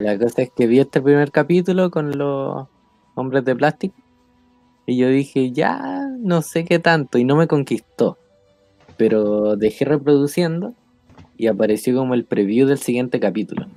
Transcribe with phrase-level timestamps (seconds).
[0.00, 2.66] La cosa es que vi este primer capítulo con los
[3.14, 3.94] hombres de plástico
[4.86, 8.18] y yo dije, ya no sé qué tanto y no me conquistó.
[8.96, 10.74] Pero dejé reproduciendo
[11.36, 13.68] y apareció como el preview del siguiente capítulo,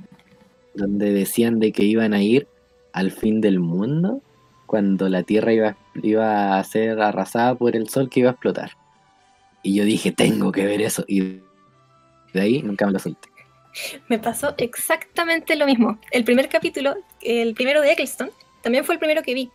[0.73, 2.47] donde decían de que iban a ir
[2.93, 4.23] al fin del mundo
[4.65, 8.71] cuando la Tierra iba, iba a ser arrasada por el sol que iba a explotar.
[9.61, 11.05] Y yo dije, tengo que ver eso.
[11.07, 11.41] Y
[12.34, 13.36] de ahí nunca me lo solté.
[14.07, 16.00] Me pasó exactamente lo mismo.
[16.12, 18.31] El primer capítulo, el primero de Eccleston,
[18.62, 19.52] también fue el primero que vi.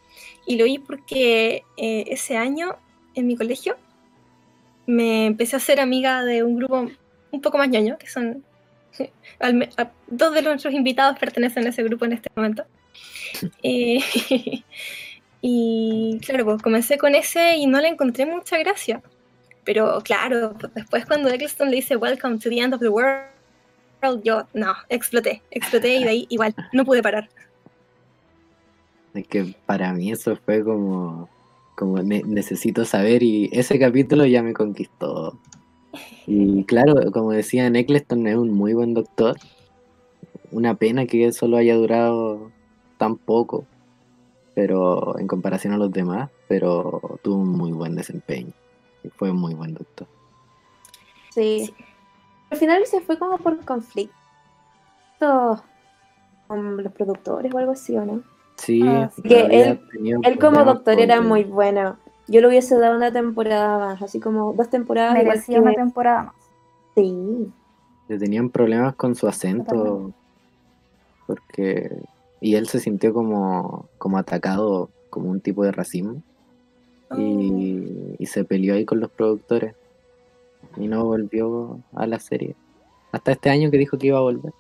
[0.47, 2.77] Y lo vi porque eh, ese año
[3.15, 3.77] en mi colegio
[4.87, 6.91] me empecé a ser amiga de un grupo
[7.31, 8.45] un poco más ñoño, que son...
[10.09, 12.65] dos de nuestros invitados pertenecen a ese grupo en este momento.
[13.63, 13.99] Eh,
[15.41, 19.03] y claro, pues comencé con ese y no le encontré mucha gracia.
[19.65, 23.32] Pero claro, después cuando Eccleston le dice Welcome to the end of the world,
[24.23, 27.29] yo no, exploté, exploté y de ahí igual, no pude parar.
[29.15, 31.29] Es que para mí eso fue como,
[31.77, 35.39] como necesito saber y ese capítulo ya me conquistó.
[36.27, 39.37] Y claro, como decía, Eccleston es un muy buen doctor.
[40.51, 42.51] Una pena que solo haya durado
[42.99, 43.67] tan poco,
[44.55, 48.53] pero en comparación a los demás, pero tuvo un muy buen desempeño.
[49.05, 50.07] Y fue un muy buen doctor.
[51.31, 51.75] Sí.
[52.53, 54.13] Al final se fue como por conflicto
[56.47, 58.23] con los productores o algo así, ¿o no?
[58.57, 59.81] Sí, ah, que él,
[60.23, 61.97] él como doctor era muy bueno.
[62.29, 65.15] Yo le hubiese dado una temporada más, así como dos temporadas.
[65.15, 66.35] Merecía una temporada más.
[66.95, 67.51] Sí.
[68.09, 70.13] Le tenían problemas con su acento.
[71.27, 72.03] Porque.
[72.43, 76.23] Y él se sintió como, como atacado, como un tipo de racismo.
[77.17, 79.75] Y, y se peleó ahí con los productores.
[80.77, 82.57] Y no volvió a la serie.
[83.13, 84.53] Hasta este año que dijo que iba a volver.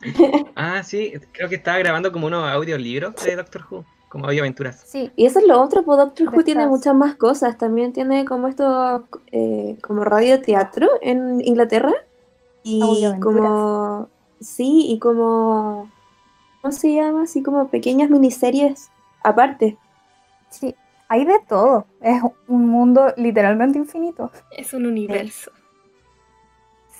[0.56, 4.82] ah, sí, creo que estaba grabando como unos audiolibros de Doctor Who, como audioaventuras.
[4.86, 7.58] Sí, y eso es lo otro, pues Doctor Who tiene muchas más cosas.
[7.58, 11.92] También tiene como esto, eh, como radio teatro en Inglaterra.
[12.62, 14.08] Y como,
[14.40, 15.90] sí, y como,
[16.60, 17.22] ¿cómo se llama?
[17.22, 18.90] Así como pequeñas miniseries
[19.22, 19.78] aparte.
[20.50, 20.74] Sí,
[21.10, 21.88] hay de todo.
[22.00, 24.30] Es un mundo literalmente infinito.
[24.56, 25.50] Es un universo.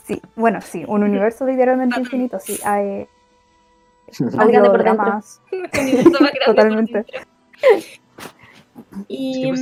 [0.05, 2.59] Sí, bueno, sí, un universo literalmente infinito, sí.
[2.65, 3.07] Hay
[4.37, 5.41] audiodramas.
[6.45, 7.07] Totalmente.
[9.07, 9.47] Y...
[9.49, 9.61] Pues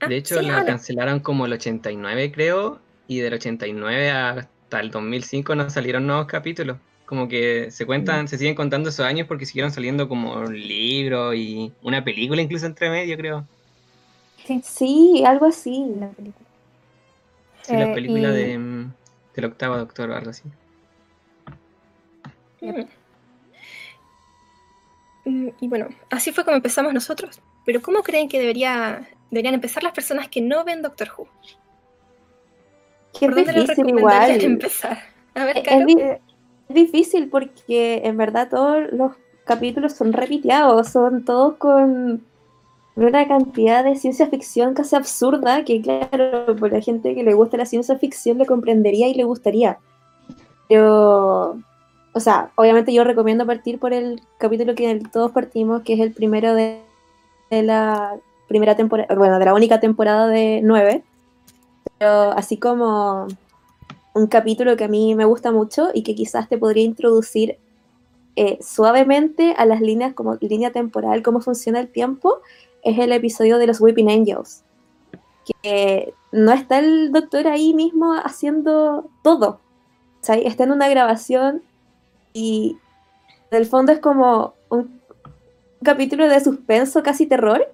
[0.00, 5.54] ah, de hecho, la cancelaron como el 89, creo, y del 89 hasta el 2005
[5.54, 6.78] no salieron nuevos capítulos.
[7.08, 8.28] Como que se cuentan, mm.
[8.28, 12.66] se siguen contando esos años porque siguieron saliendo como un libro y una película incluso
[12.66, 13.46] entre medio, creo.
[14.62, 15.86] Sí, algo así.
[15.98, 16.46] La película.
[17.62, 18.92] Sí, la eh, película de, mm,
[19.34, 20.42] del octavo doctor o algo así.
[25.24, 27.40] Mm, y bueno, así fue como empezamos nosotros.
[27.64, 31.26] Pero ¿cómo creen que debería, deberían empezar las personas que no ven Doctor Who?
[33.18, 34.42] Qué difícil igual.
[34.42, 34.98] empezar?
[35.34, 36.20] A ver, es, es
[36.68, 39.12] difícil porque en verdad todos los
[39.44, 42.22] capítulos son repiteados, son todos con
[42.96, 47.56] una cantidad de ciencia ficción casi absurda que, claro, por la gente que le gusta
[47.56, 49.78] la ciencia ficción le comprendería y le gustaría.
[50.68, 51.58] Pero,
[52.12, 56.12] o sea, obviamente yo recomiendo partir por el capítulo que todos partimos, que es el
[56.12, 56.82] primero de,
[57.50, 58.16] la
[58.48, 61.04] primera temporada, bueno, de la única temporada de nueve.
[61.98, 63.28] Pero así como
[64.14, 67.58] un capítulo que a mí me gusta mucho y que quizás te podría introducir
[68.36, 72.40] eh, suavemente a las líneas como línea temporal, cómo funciona el tiempo,
[72.82, 74.62] es el episodio de los Weeping Angels.
[75.62, 79.60] Que no está el doctor ahí mismo haciendo todo.
[80.22, 81.62] Está en una grabación
[82.32, 82.76] y
[83.50, 85.00] del fondo es como un,
[85.82, 87.72] capítulo de suspenso, casi terror.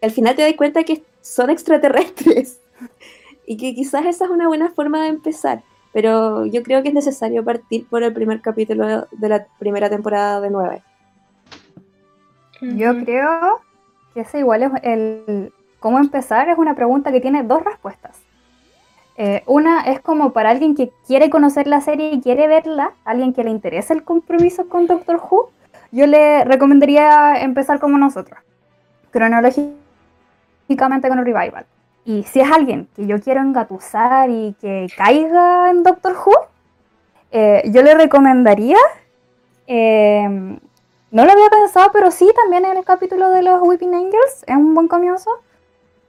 [0.00, 2.60] al final te das cuenta que son extraterrestres.
[3.48, 5.62] y que quizás esa es una buena forma de empezar.
[5.94, 10.42] Pero yo creo que es necesario partir por el primer capítulo de la primera temporada
[10.42, 10.82] de 9.
[12.60, 13.60] Yo creo
[14.12, 15.50] que ese igual es el
[15.80, 18.20] cómo empezar es una pregunta que tiene dos respuestas.
[19.16, 23.32] Eh, una es como para alguien que quiere conocer la serie y quiere verla, alguien
[23.32, 25.50] que le interesa el compromiso con Doctor Who,
[25.90, 28.38] yo le recomendaría empezar como nosotros,
[29.10, 31.64] cronológicamente con el revival.
[32.08, 36.32] Y si es alguien que yo quiero engatusar y que caiga en Doctor Who,
[37.30, 38.78] eh, yo le recomendaría
[39.66, 40.26] eh,
[41.10, 44.56] no lo había pensado, pero sí, también en el capítulo de los Weeping Angels es
[44.56, 45.30] un buen comienzo.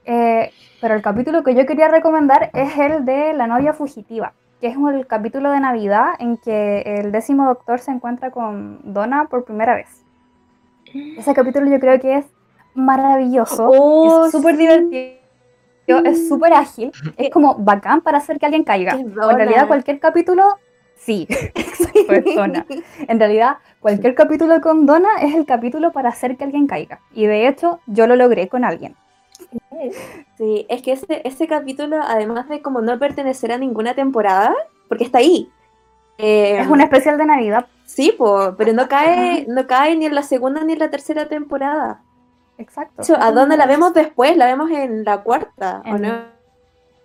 [0.06, 0.50] Eh,
[0.80, 4.32] pero el capítulo que yo quería recomendar es el de La novia fugitiva.
[4.60, 9.26] que es el capítulo de Navidad en que el décimo doctor se encuentra con Donna
[9.30, 9.88] por primera vez.
[11.16, 12.26] Ese capítulo yo creo que es
[12.74, 14.60] maravilloso, Oh, es súper sí.
[14.60, 15.19] divertido,
[15.98, 18.92] es súper ágil, es como bacán para hacer que alguien caiga.
[19.30, 20.44] En realidad cualquier capítulo,
[20.96, 21.26] sí,
[22.34, 22.64] Donna.
[23.08, 27.00] En realidad cualquier capítulo con Donna es el capítulo para hacer que alguien caiga.
[27.12, 28.94] Y de hecho yo lo logré con alguien.
[30.36, 34.54] Sí, es que ese, ese capítulo, además de como no pertenecer a ninguna temporada,
[34.88, 35.50] porque está ahí.
[36.18, 37.66] eh, Es un especial de Navidad.
[37.86, 41.26] Sí, po, pero no cae, no cae ni en la segunda ni en la tercera
[41.28, 42.02] temporada.
[42.60, 43.02] Exacto.
[43.18, 44.36] ¿a dónde la vemos después?
[44.36, 46.24] La vemos en la cuarta, ¿o no?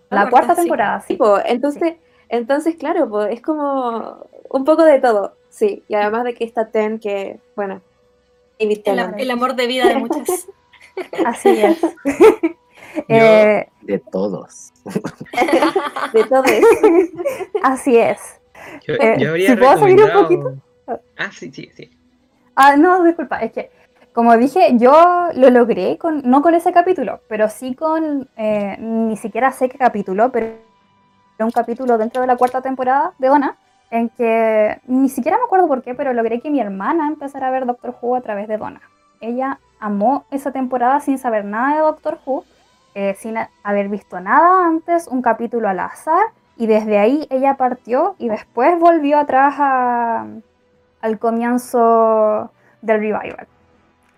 [0.09, 1.95] La cuarta, temporada, Sí, entonces,
[2.29, 5.83] entonces, claro, po, es como un poco de todo, sí.
[5.87, 7.81] Y además de que está Ten, que, bueno,
[8.59, 8.81] El,
[9.17, 10.47] el amor de vida de muchas.
[11.25, 11.79] Así es.
[13.09, 14.71] Eh, De todos.
[16.13, 16.67] de todo eso.
[17.61, 18.19] así es.
[18.87, 20.61] Yo, Eh, yo habría ¿si puedo seguir un recomendado-
[21.17, 21.91] Ah, sí, sí, sí.
[22.55, 23.69] Ah, no, disculpa, es que,
[24.15, 29.17] como dije, yo lo logré, con, no con ese capítulo, pero sí con, eh, ni
[29.17, 30.45] siquiera sé qué capítulo, pero
[31.37, 33.57] era un capítulo dentro de la cuarta temporada de Donna,
[33.91, 37.51] en que ni siquiera me acuerdo por qué, pero logré que mi hermana empezara a
[37.51, 38.79] ver Doctor Who a través de Donna.
[39.19, 42.45] Ella amó esa temporada sin saber nada de Doctor Who,
[42.93, 48.15] eh, sin haber visto nada antes, un capítulo al azar, y desde ahí ella partió
[48.17, 49.55] y después volvió atrás
[51.01, 52.49] al comienzo
[52.81, 53.47] del revival.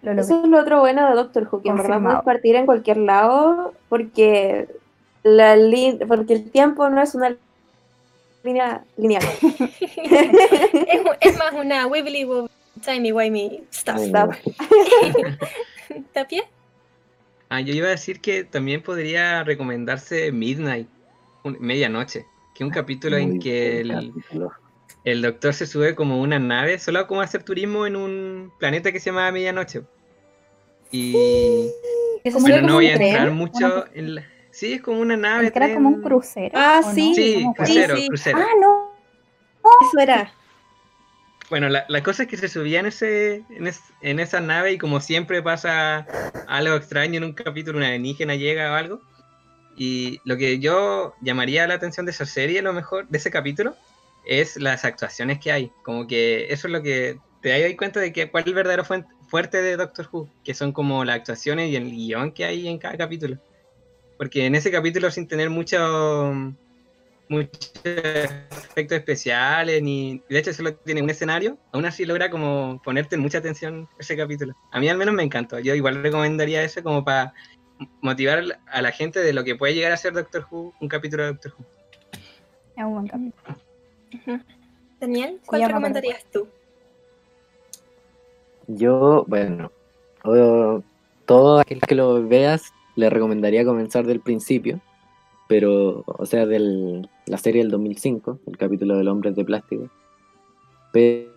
[0.01, 0.11] Lo.
[0.21, 2.97] Eso es lo otro bueno de Doctor Who, que en verdad puedes partir en cualquier
[2.97, 4.67] lado porque,
[5.23, 5.57] la
[6.07, 7.35] porque el tiempo no es una
[8.43, 9.23] línea lineal.
[11.21, 12.49] es, más una wibbly wobbly,
[12.83, 13.99] timey wimey stuff.
[14.07, 14.29] No.
[16.13, 16.43] ¿Tapia?
[17.49, 20.87] Ah, yo iba a decir que también podría recomendarse Midnight,
[21.43, 24.51] un- medianoche, que es un capítulo en que buen el, capítulo.
[25.11, 28.91] El doctor se sube como una nave, solo como a hacer turismo en un planeta
[28.91, 29.83] que se llama Medianoche.
[30.91, 31.69] Y
[32.25, 33.07] sube bueno, no voy a tren.
[33.07, 34.25] entrar mucho en la...
[34.51, 35.51] Sí, es como una nave.
[35.53, 36.51] Era como un crucero.
[36.55, 38.07] Ah, sí, Sí, No crucero, sí.
[38.09, 38.37] crucero.
[38.39, 38.91] Ah, no.
[39.87, 40.31] Eso era.
[41.49, 44.73] Bueno, la, la cosa es que se subía en, ese, en, es- en esa nave
[44.73, 46.05] y como siempre pasa
[46.47, 49.01] algo extraño en un capítulo, una alienígena llega o algo.
[49.77, 53.75] Y lo que yo llamaría la atención de esa serie, lo mejor, de ese capítulo,
[54.27, 55.71] es las actuaciones que hay.
[55.83, 58.83] Como que eso es lo que te das cuenta de que cuál es el verdadero
[58.83, 62.67] fuen- fuerte de Doctor Who, que son como las actuaciones y el guion que hay
[62.67, 63.37] en cada capítulo.
[64.17, 66.55] Porque en ese capítulo, sin tener mucho
[67.29, 73.17] muchos efectos especiales, ni de hecho solo tiene un escenario, aún así logra como ponerte
[73.17, 74.55] mucha atención ese capítulo.
[74.71, 77.33] A mí al menos me encantó, yo igual recomendaría eso como para
[78.01, 81.23] motivar a la gente de lo que puede llegar a ser Doctor Who, un capítulo
[81.23, 81.65] de Doctor Who.
[82.77, 83.33] Es un buen.
[84.99, 85.67] Daniel, ¿cuál acuerdo.
[85.67, 86.47] recomendarías tú?
[88.67, 89.71] Yo, bueno,
[91.25, 92.63] todo aquel que lo veas
[92.95, 94.79] le recomendaría comenzar del principio,
[95.47, 99.87] pero, o sea, de la serie del 2005, el capítulo del hombre de plástico,
[100.91, 101.29] Pe-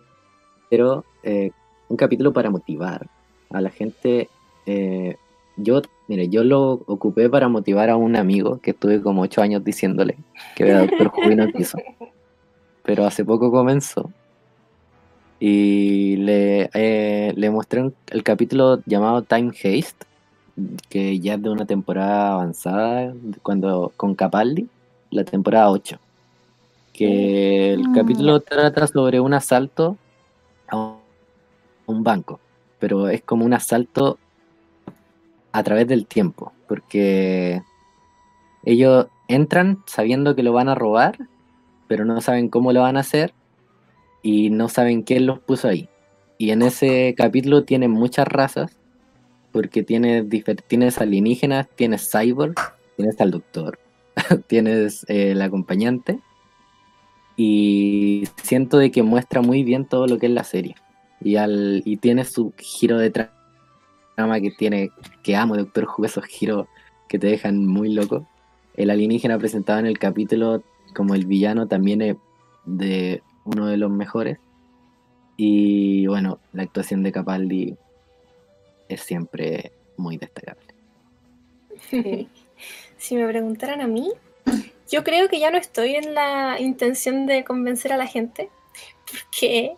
[0.69, 1.51] pero eh,
[1.89, 3.07] un capítulo para motivar
[3.51, 4.29] a la gente.
[4.65, 5.15] eh,
[5.57, 9.63] yo, mire, yo lo ocupé para motivar a un amigo que estuve como ocho años
[9.63, 10.17] diciéndole
[10.55, 11.77] que vea Doctor Who y no quiso,
[12.83, 14.11] pero hace poco comenzó
[15.39, 20.05] y le, eh, le mostré un- el capítulo llamado Time Haste,
[20.89, 24.67] que ya es de una temporada avanzada, cuando con Capaldi,
[25.09, 25.97] la temporada 8.
[26.93, 29.97] Que el Mm, capítulo trata sobre un asalto
[30.67, 31.01] a un-
[31.87, 32.39] a un banco,
[32.79, 34.17] pero es como un asalto
[35.53, 37.61] a través del tiempo, porque
[38.63, 41.17] ellos entran sabiendo que lo van a robar,
[41.91, 43.33] pero no saben cómo lo van a hacer
[44.23, 45.89] y no saben quién los puso ahí.
[46.37, 48.77] Y en ese capítulo tienen muchas razas,
[49.51, 50.23] porque tienes,
[50.67, 52.55] tienes alienígenas, tienes cyborg,
[52.95, 53.77] tienes al doctor,
[54.47, 56.21] tienes eh, el acompañante,
[57.35, 60.75] y siento de que muestra muy bien todo lo que es la serie.
[61.19, 63.31] Y, al, y tiene su giro de tra-
[64.15, 64.91] trama que tiene,
[65.23, 66.67] que amo Doctor Who, esos giros
[67.09, 68.25] que te dejan muy loco.
[68.77, 72.15] El alienígena presentado en el capítulo como el villano también es
[72.65, 74.37] de uno de los mejores.
[75.37, 77.75] Y bueno, la actuación de Capaldi
[78.89, 80.73] es siempre muy destacable.
[82.97, 84.11] si me preguntaran a mí,
[84.89, 88.49] yo creo que ya no estoy en la intención de convencer a la gente,
[89.09, 89.73] porque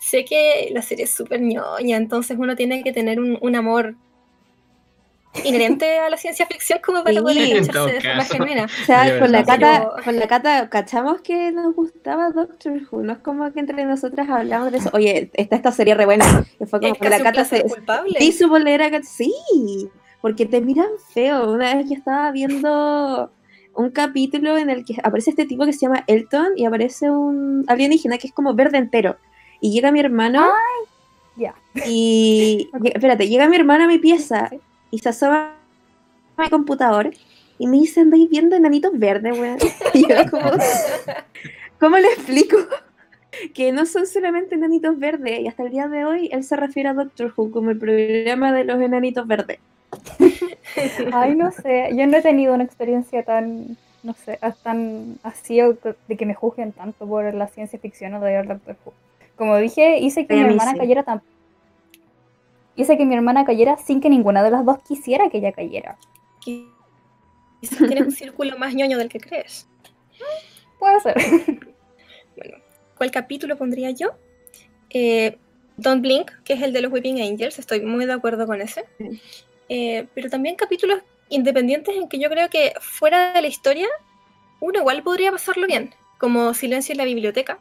[0.00, 3.94] sé que la serie es súper ñoña, entonces uno tiene que tener un, un amor
[5.42, 8.66] inherente a la ciencia ficción como para poder escucharse de forma genuina.
[8.82, 13.14] O sea, con la, cata, con la cata cachamos que nos gustaba Doctor Who, no
[13.14, 14.90] es como que entre nosotras hablamos de eso.
[14.92, 16.44] Oye, esta, esta sería re buena.
[16.58, 17.62] Que fue como que la cata se...
[17.62, 18.16] Culpable.
[18.18, 19.32] Sí, su bolera, sí,
[20.20, 21.52] porque te miran feo.
[21.52, 23.30] Una vez que estaba viendo
[23.74, 27.64] un capítulo en el que aparece este tipo que se llama Elton y aparece un
[27.66, 29.16] alienígena que es como verde entero.
[29.60, 30.42] Y llega mi hermano.
[30.44, 31.54] Ay, ya.
[31.86, 32.70] Y.
[32.84, 34.50] Espérate, llega mi hermano a mi pieza
[34.94, 35.56] y se asoma
[36.36, 37.10] a mi computador
[37.58, 39.58] y me dice, andáis viendo enanitos verdes, weón.
[39.94, 40.50] Y yo como,
[41.80, 42.56] ¿cómo le explico?
[43.52, 46.90] Que no son solamente enanitos verdes, y hasta el día de hoy él se refiere
[46.90, 49.58] a Doctor Who como el programa de los enanitos verdes.
[51.12, 56.16] Ay, no sé, yo no he tenido una experiencia tan, no sé, tan así de
[56.16, 58.92] que me juzguen tanto por la ciencia ficción o de Doctor Who.
[59.34, 61.20] Como dije, hice que mi hermana cayera tan
[62.76, 65.96] hice que mi hermana cayera sin que ninguna de las dos quisiera que ella cayera.
[66.40, 66.68] Quizás
[67.78, 69.68] tienes un círculo más ñoño del que crees.
[70.78, 71.14] Puede ser.
[72.36, 72.56] Bueno,
[72.96, 74.08] ¿cuál capítulo pondría yo?
[74.90, 75.38] Eh,
[75.76, 78.84] Don't Blink, que es el de los Weeping Angels, estoy muy de acuerdo con ese.
[79.68, 83.88] Eh, pero también capítulos independientes en que yo creo que fuera de la historia,
[84.60, 87.58] uno igual podría pasarlo bien, como Silencio en la biblioteca.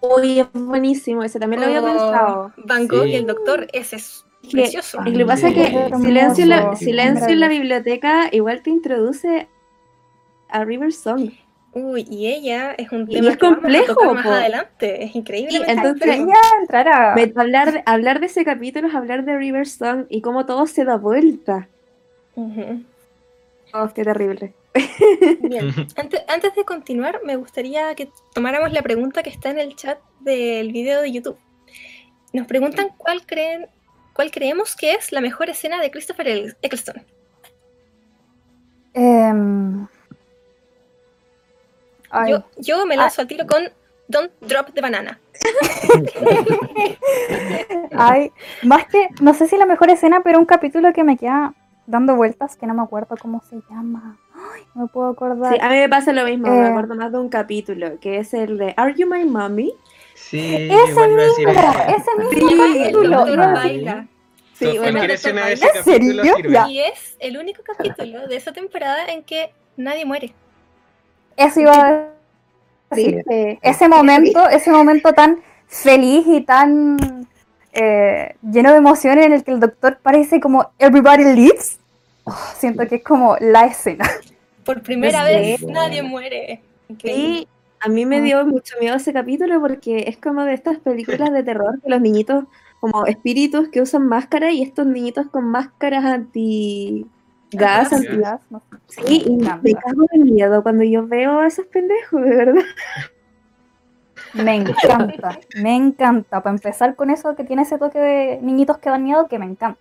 [0.00, 2.52] Uy, es buenísimo, ese también lo había pensado.
[2.56, 4.98] Van Gogh y el doctor, ese es Precioso.
[5.04, 8.70] Y lo que pasa es que silencio, en la, silencio en la biblioteca igual te
[8.70, 9.48] introduce
[10.48, 11.30] a River Song.
[11.72, 15.62] Uy, y ella es un tema y es complejo más adelante, es increíble.
[15.68, 16.20] entonces,
[17.36, 20.84] hablar, de, hablar de ese capítulo es hablar de River Song y cómo todo se
[20.84, 21.68] da vuelta.
[22.34, 24.52] Oh, qué terrible.
[25.42, 29.76] Bien, antes, antes de continuar, me gustaría que tomáramos la pregunta que está en el
[29.76, 31.38] chat del video de YouTube.
[32.32, 33.66] Nos preguntan cuál creen
[34.12, 37.02] ¿Cuál creemos que es la mejor escena de Christopher Eccleston?
[38.92, 39.86] Em,
[42.58, 43.22] yo, me lanzo ah.
[43.22, 43.70] al tiro con
[44.08, 45.20] Don't Drop the Banana.
[47.92, 51.54] Ay, más que, no sé si la mejor escena, pero un capítulo que me queda
[51.86, 54.18] dando vueltas, que no me acuerdo cómo se llama.
[54.34, 55.54] Ay, no me puedo acordar.
[55.54, 58.18] Sí, a mí me pasa lo mismo, me eh, acuerdo más de un capítulo, que
[58.18, 59.72] es el de Are You My Mommy?
[60.28, 61.50] Sí, ese mismo,
[61.88, 63.26] ese mismo capítulo.
[64.60, 69.52] Sí, bueno, escena ese capítulo Y es el único capítulo de esa temporada en que
[69.76, 70.34] nadie muere.
[71.36, 72.08] Eso iba a
[72.90, 73.24] decir.
[73.62, 77.26] Ese momento, ese momento tan feliz y tan
[77.72, 81.78] eh, lleno de emociones en el que el doctor parece como Everybody Lives.
[82.24, 84.08] Oh, siento que es como la escena.
[84.64, 86.60] Por primera vez nadie muere.
[87.02, 87.48] Y
[87.80, 91.42] a mí me dio mucho miedo ese capítulo porque es como de estas películas de
[91.42, 92.44] terror que los niñitos,
[92.80, 97.06] como espíritus que usan máscara y estos niñitos con máscaras anti
[97.52, 98.40] gas, anti gas.
[98.88, 102.64] Sí, y me cago de miedo cuando yo veo a esos pendejos, de verdad.
[104.34, 106.42] Me encanta, me encanta.
[106.42, 109.46] Para empezar con eso que tiene ese toque de niñitos que dan miedo, que me
[109.46, 109.80] encanta.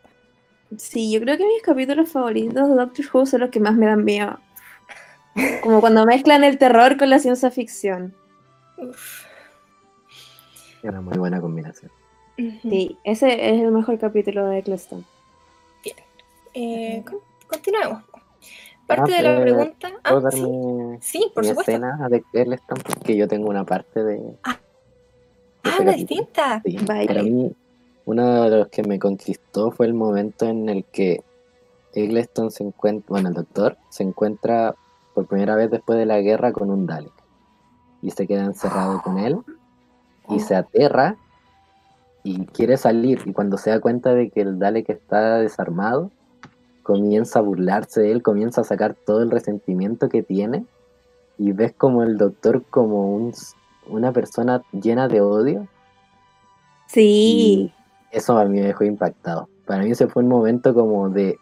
[0.78, 3.88] Sí, yo creo que mis capítulos favoritos de Doctor Who son los que más me
[3.88, 4.40] dan miedo.
[5.64, 8.16] Como cuando mezclan el terror con la ciencia ficción.
[8.78, 9.26] Uf.
[10.84, 11.92] Una muy buena combinación.
[12.62, 15.06] Sí, ese es el mejor capítulo de Eccleston.
[15.84, 15.98] Bien.
[16.54, 17.04] Eh,
[17.48, 18.04] continuemos.
[18.88, 19.92] Parte de la ah, pregunta.
[20.10, 21.20] ¿Puedo ah, ¿sí?
[21.20, 21.72] sí, por supuesto.
[21.72, 22.80] escena de Eccleston?
[22.82, 24.38] Porque yo tengo una parte de.
[24.44, 24.58] Ah,
[25.64, 26.62] ah una distinta.
[26.66, 27.54] Sí, para mí,
[28.06, 31.22] uno de los que me conquistó fue el momento en el que
[31.94, 34.74] Eccleston se encuentra, bueno, el doctor se encuentra
[35.20, 37.12] por primera vez después de la guerra con un Dalek.
[38.02, 39.40] Y se queda encerrado con él
[40.30, 41.18] y se aterra
[42.24, 43.22] y quiere salir.
[43.26, 46.10] Y cuando se da cuenta de que el Dalek está desarmado,
[46.84, 50.64] comienza a burlarse de él, comienza a sacar todo el resentimiento que tiene.
[51.38, 53.34] Y ves como el doctor como un,
[53.90, 55.68] una persona llena de odio.
[56.88, 57.74] Sí.
[58.12, 59.50] eso a mí me dejó impactado.
[59.66, 61.38] Para mí ese fue un momento como de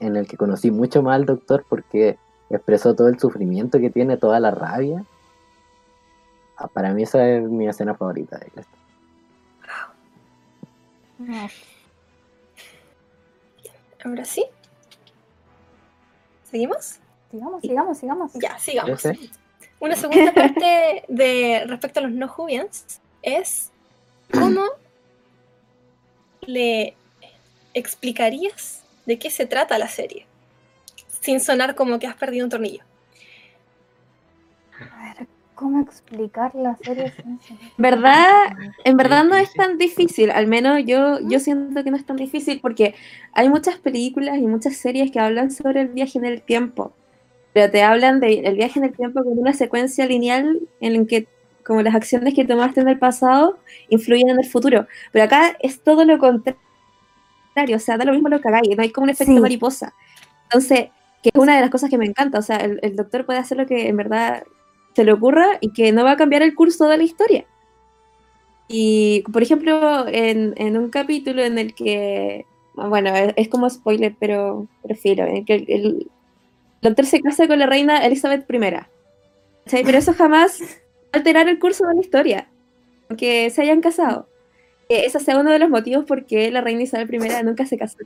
[0.00, 2.18] en el que conocí mucho más al doctor porque
[2.50, 5.04] expresó todo el sufrimiento que tiene, toda la rabia.
[6.56, 8.76] Ah, para mí esa es mi escena favorita de esto.
[14.04, 14.44] Ahora sí.
[16.50, 16.98] ¿Seguimos?
[17.30, 18.32] Sigamos, sigamos, sigamos.
[18.34, 19.02] Ya, sigamos.
[19.78, 23.70] Una segunda parte de respecto a los no Jubians es
[24.32, 24.64] cómo
[26.40, 26.96] le
[27.72, 30.26] explicarías de qué se trata la serie
[31.20, 32.82] sin sonar como que has perdido un tornillo.
[34.78, 35.26] A ver,
[35.60, 37.12] cómo explicar la serie
[37.76, 38.24] ¿Verdad?
[38.84, 42.16] En verdad no es tan difícil, al menos yo, yo siento que no es tan
[42.16, 42.94] difícil porque
[43.34, 46.94] hay muchas películas y muchas series que hablan sobre el viaje en el tiempo,
[47.52, 51.28] pero te hablan del viaje en el tiempo con una secuencia lineal en la que
[51.62, 53.58] como las acciones que tomaste en el pasado
[53.90, 56.56] influyen en el futuro, pero acá es todo lo contrario,
[57.76, 59.92] o sea, da lo mismo lo que hagáis, no hay como un efecto mariposa.
[60.44, 60.88] Entonces,
[61.22, 63.58] que es una de las cosas que me encanta, o sea, el doctor puede hacer
[63.58, 64.44] lo que en verdad
[64.94, 67.46] se le ocurra y que no va a cambiar el curso de la historia.
[68.72, 75.26] Y, por ejemplo, en, un capítulo en el que, bueno, es, como spoiler, pero prefiero,
[75.26, 76.10] en el que el,
[76.80, 78.60] doctor se casa con la reina Elizabeth I.
[79.84, 80.60] Pero eso jamás
[81.10, 82.48] alterar el curso de la historia,
[83.08, 84.28] aunque se hayan casado.
[84.88, 87.98] ese sea uno de los motivos por qué la reina Isabel I nunca se casó.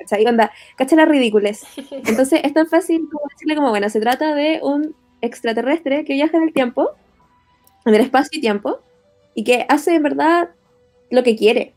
[0.00, 0.26] ¿Cachai?
[0.26, 1.62] Onda, cacha las ridículas.
[1.90, 6.38] Entonces es tan fácil como decirle como, bueno, se trata de un extraterrestre que viaja
[6.38, 6.90] en el tiempo,
[7.84, 8.80] en el espacio y tiempo,
[9.34, 10.50] y que hace en verdad
[11.10, 11.74] lo que quiere.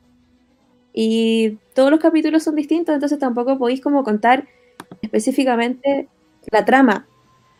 [0.93, 4.47] Y todos los capítulos son distintos, entonces tampoco podéis como contar
[5.01, 6.07] específicamente
[6.51, 7.07] la trama.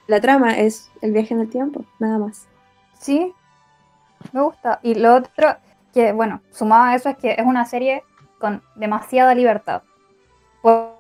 [0.08, 2.48] La trama es el viaje en el tiempo, nada más.
[3.00, 3.34] Sí,
[4.32, 4.80] me gusta.
[4.84, 5.58] Y lo otro,
[5.94, 8.04] que bueno, sumado a eso es que es una serie
[8.40, 9.84] con demasiada libertad.
[10.64, 10.96] Por,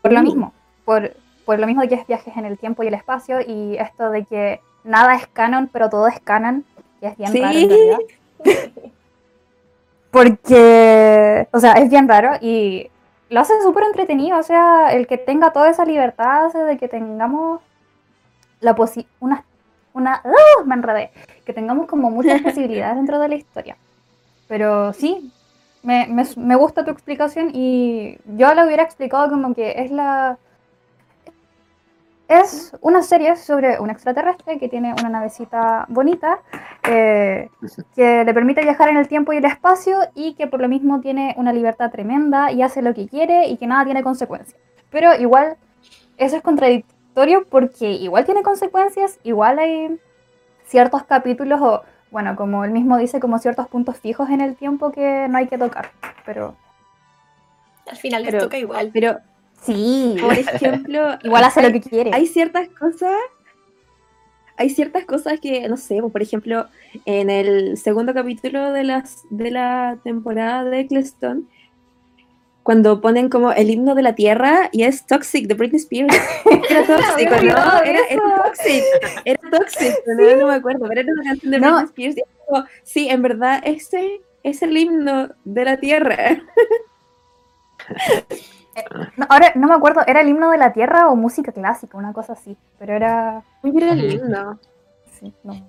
[0.00, 0.52] por lo mismo,
[0.84, 1.12] por,
[1.44, 4.10] por lo mismo de que es viajes en el tiempo y el espacio y esto
[4.10, 6.64] de que nada es canon, pero todo es canon,
[7.02, 7.98] y es bien raro en realidad.
[10.12, 12.88] Porque, o sea, es bien raro y
[13.28, 16.88] lo hace súper entretenido, o sea, el que tenga toda esa libertad hace de que
[16.88, 17.60] tengamos
[18.60, 19.44] la posibilidad, una,
[19.92, 20.64] una, ¡uh!
[20.64, 21.10] me enredé,
[21.44, 23.76] que tengamos como muchas posibilidades dentro de la historia.
[24.46, 25.32] Pero sí,
[25.86, 30.36] me, me, gusta tu explicación y yo lo hubiera explicado como que es la
[32.28, 36.40] es una serie sobre un extraterrestre que tiene una navecita bonita
[36.82, 37.48] eh,
[37.94, 41.00] que le permite viajar en el tiempo y el espacio y que por lo mismo
[41.00, 44.60] tiene una libertad tremenda y hace lo que quiere y que nada tiene consecuencias.
[44.90, 45.56] Pero igual
[46.16, 50.00] eso es contradictorio porque igual tiene consecuencias, igual hay
[50.64, 54.92] ciertos capítulos o, bueno, como él mismo dice, como ciertos puntos fijos en el tiempo
[54.92, 55.90] que no hay que tocar.
[56.24, 56.56] Pero...
[57.88, 58.90] Al final les toca igual.
[58.92, 59.20] Pero
[59.62, 60.16] Sí.
[60.20, 62.10] Por ejemplo, igual hace lo que quiere.
[62.12, 63.14] Hay ciertas cosas,
[64.56, 66.66] hay ciertas cosas que, no sé, por ejemplo,
[67.04, 71.48] en el segundo capítulo de, las, de la temporada de Eccleston,
[72.66, 76.12] cuando ponen como el himno de la tierra y es Toxic de Britney Spears.
[76.68, 77.82] Era Toxic, ¿no?
[77.84, 78.82] Era, era, Toxic.
[79.24, 82.16] Era Toxic, no, no me acuerdo, pero era una canción de Britney Spears.
[82.82, 86.16] sí, en verdad, ese es el himno de la tierra.
[89.16, 91.96] No, ahora no me acuerdo, ¿era el himno de la tierra o música clásica?
[91.96, 92.58] Una cosa así.
[92.78, 93.42] Pero era.
[93.62, 94.60] Era el himno.
[95.18, 95.66] Sí, no.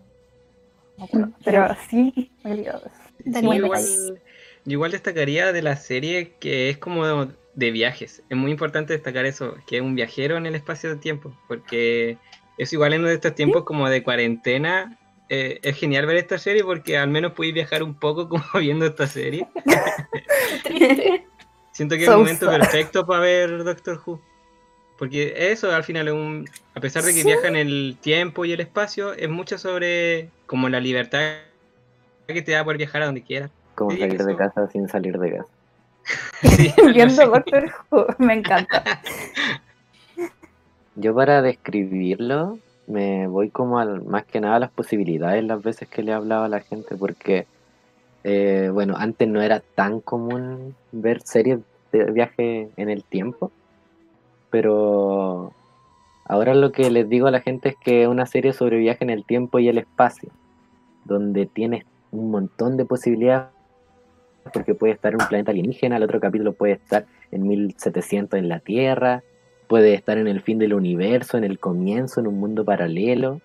[1.45, 4.19] pero sí, igual,
[4.67, 8.21] yo igual destacaría de la serie que es como de, viajes.
[8.29, 12.17] Es muy importante destacar eso, que es un viajero en el espacio de tiempo, porque
[12.57, 14.99] es igual en uno de estos tiempos como de cuarentena.
[15.29, 18.85] Eh, es genial ver esta serie porque al menos puedes viajar un poco como viendo
[18.85, 19.47] esta serie.
[21.71, 24.21] Siento que es el momento perfecto para ver Doctor Who.
[24.97, 26.49] Porque eso al final es un.
[26.75, 30.67] A pesar de que viaja en el tiempo y el espacio, es mucho sobre como
[30.67, 31.37] la libertad
[32.27, 33.51] que te da por viajar a donde quieras.
[33.77, 35.49] Como salir de casa sin salir de casa.
[36.93, 38.83] Viendo Doctor Who, me encanta.
[40.95, 45.89] Yo para describirlo me voy como al, más que nada a las posibilidades las veces
[45.89, 47.45] que le hablaba a la gente porque
[48.23, 51.59] eh, bueno, antes no era tan común ver series
[51.91, 53.51] de viaje en el tiempo,
[54.49, 55.53] pero
[56.25, 59.03] ahora lo que les digo a la gente es que es una serie sobre viaje
[59.03, 60.29] en el tiempo y el espacio,
[61.05, 63.56] donde tienes un montón de posibilidades,
[64.51, 68.49] porque puede estar en un planeta alienígena, el otro capítulo puede estar en 1700 en
[68.49, 69.23] la Tierra,
[69.67, 73.41] puede estar en el fin del universo, en el comienzo, en un mundo paralelo.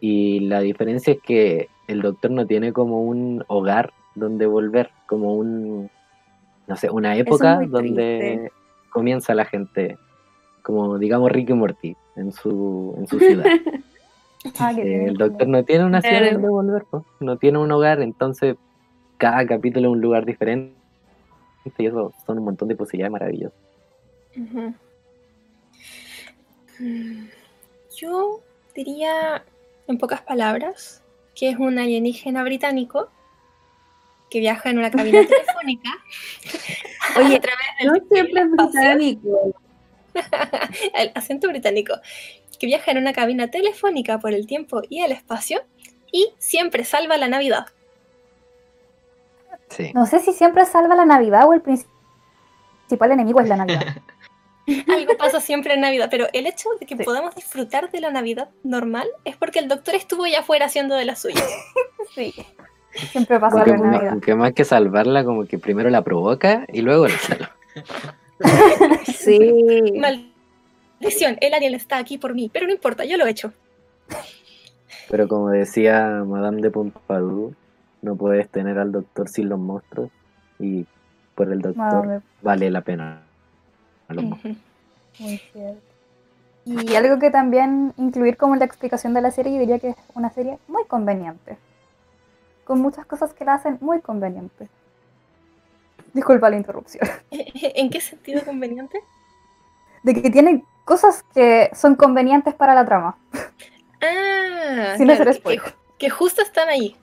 [0.00, 5.34] Y la diferencia es que el doctor no tiene como un hogar donde volver, como
[5.34, 5.90] un,
[6.66, 8.52] no sé, una época donde
[8.90, 9.96] comienza la gente,
[10.62, 13.44] como digamos Ricky Morty en su, en su ciudad.
[14.60, 16.84] Ah, eh, el doctor no tiene una ciudad donde volver,
[17.18, 18.56] no tiene un hogar, entonces
[19.18, 20.74] cada capítulo es un lugar diferente
[21.76, 23.58] y eso son un montón de posibilidades maravillosas.
[27.96, 28.40] Yo
[28.74, 29.44] diría,
[29.86, 31.02] en pocas palabras,
[31.34, 33.10] que es un alienígena británico
[34.30, 35.90] que viaja en una cabina telefónica.
[37.18, 39.54] Oye, a través del no siempre es británico.
[40.94, 41.94] El acento británico.
[42.58, 45.62] que viaja en una cabina telefónica por el tiempo y el espacio
[46.10, 47.66] y siempre salva la Navidad.
[49.94, 53.96] No sé si siempre salva la Navidad o el principal enemigo es la Navidad.
[54.88, 58.50] Algo pasa siempre en Navidad, pero el hecho de que podamos disfrutar de la Navidad
[58.62, 61.42] normal es porque el doctor estuvo allá afuera haciendo de la suya.
[62.14, 62.34] sí.
[62.92, 64.12] Siempre pasa en Navidad.
[64.12, 67.56] Aunque más que salvarla, como que primero la provoca y luego la salva.
[69.06, 69.94] sí.
[71.00, 73.52] Maldición, el Ariel está aquí por mí, pero no importa, yo lo he hecho.
[75.08, 77.52] Pero como decía Madame de Pompadour,
[78.02, 80.10] no puedes tener al doctor sin los monstruos
[80.58, 80.86] y
[81.34, 83.22] por el doctor vale la pena.
[84.08, 85.88] Muy cierto.
[86.64, 89.96] Y algo que también incluir como la explicación de la serie, yo diría que es
[90.14, 91.56] una serie muy conveniente.
[92.64, 94.68] Con muchas cosas que la hacen muy conveniente.
[96.12, 97.08] Disculpa la interrupción.
[97.30, 99.00] ¿En qué sentido conveniente?
[100.02, 103.16] De que tiene cosas que son convenientes para la trama.
[104.02, 105.74] Ah, Sin hacer spoiler.
[105.98, 106.96] que, justo están ahí.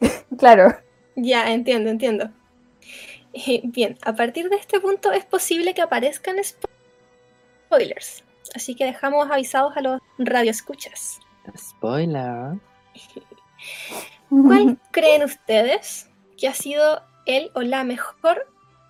[0.38, 0.76] claro.
[1.14, 2.30] Ya, entiendo, entiendo.
[3.64, 6.36] Bien, a partir de este punto es posible que aparezcan
[7.68, 8.24] spoilers.
[8.54, 11.20] Así que dejamos avisados a los radioescuchas.
[11.56, 12.58] Spoiler.
[14.28, 18.46] ¿Cuál creen ustedes que ha sido el o la mejor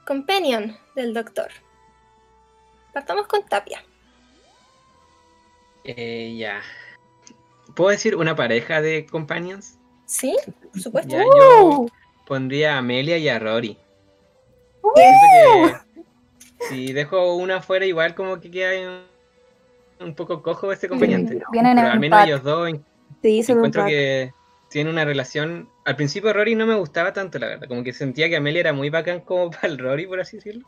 [0.06, 1.48] companion del doctor?
[2.92, 3.84] Partamos con Tapia.
[5.84, 6.62] Eh, ya.
[7.74, 9.78] ¿Puedo decir una pareja de companions?
[10.06, 10.36] Sí,
[10.72, 11.16] por supuesto.
[11.16, 11.86] yo
[12.26, 13.76] pondría a Amelia y a Rory.
[16.68, 19.02] si dejo una fuera, igual como que queda
[20.00, 21.38] un, poco cojo este compañero.
[21.52, 22.70] Vienen al menos ellos dos
[23.22, 24.32] sí, encuentro que
[24.70, 25.68] tienen una relación.
[25.84, 27.68] Al principio Rory no me gustaba tanto, la verdad.
[27.68, 30.66] Como que sentía que Amelia era muy bacán como para el Rory, por así decirlo.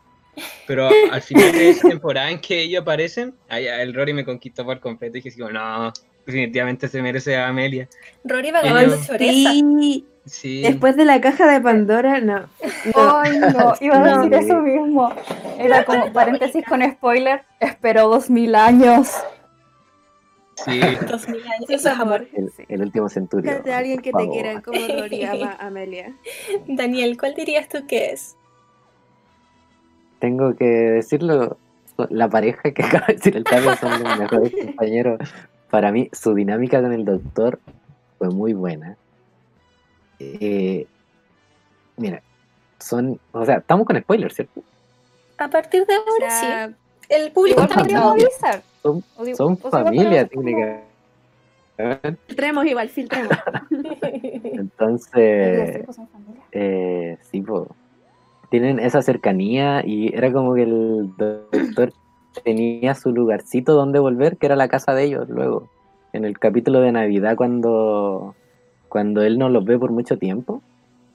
[0.66, 4.78] Pero al final de esa temporada en que ellos aparecen, el Rory me conquistó por
[4.80, 5.92] completo y dije, no,
[6.28, 7.88] definitivamente se merece a Amelia.
[8.24, 10.06] Rory va a sí.
[10.26, 10.62] sí.
[10.62, 12.46] Después de la caja de Pandora, no.
[12.94, 15.10] Ay, no, iba a decir eso mismo.
[15.58, 19.10] Era como paréntesis con spoiler, esperó dos mil años.
[20.64, 20.80] Sí.
[21.08, 22.26] Dos mil años, eso es amor.
[22.68, 23.62] El, último centurio.
[23.62, 26.12] De alguien que te quiera como Rory ama a Amelia.
[26.66, 28.36] Daniel, ¿cuál dirías tú que es?
[30.18, 31.58] Tengo que decirlo,
[32.10, 35.20] la pareja que acaba de decir el Carlos son los mejores compañeros
[35.70, 37.58] para mí su dinámica con el doctor
[38.18, 38.96] fue muy buena.
[40.18, 40.86] Eh,
[41.96, 42.22] mira,
[42.78, 44.62] son, o sea, estamos con spoilers, ¿cierto?
[45.38, 46.30] A partir de ahora
[46.70, 46.74] sí.
[47.08, 48.62] El público también va a avisar.
[48.82, 49.02] Son,
[49.34, 50.84] son familia, técnicamente.
[52.26, 53.30] Filtremos igual, filtremos.
[54.42, 55.86] Entonces,
[56.52, 57.68] eh, sí, pues,
[58.50, 61.92] tienen esa cercanía y era como que el doctor
[62.38, 65.68] tenía su lugarcito donde volver, que era la casa de ellos luego.
[66.12, 68.34] En el capítulo de Navidad cuando,
[68.88, 70.62] cuando él no los ve por mucho tiempo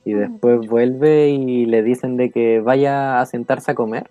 [0.05, 4.09] y después vuelve y le dicen de que vaya a sentarse a comer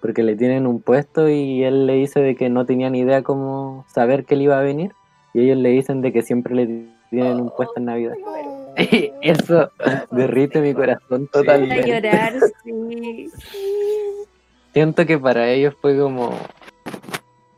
[0.00, 3.22] porque le tienen un puesto y él le dice de que no tenía ni idea
[3.22, 4.92] cómo saber que él iba a venir
[5.34, 8.14] y ellos le dicen de que siempre le tienen un puesto en Navidad.
[9.22, 9.70] Eso
[10.10, 11.88] derrite mi corazón totalmente.
[11.88, 13.30] llorar, sí.
[14.78, 16.38] Siento que para ellos fue como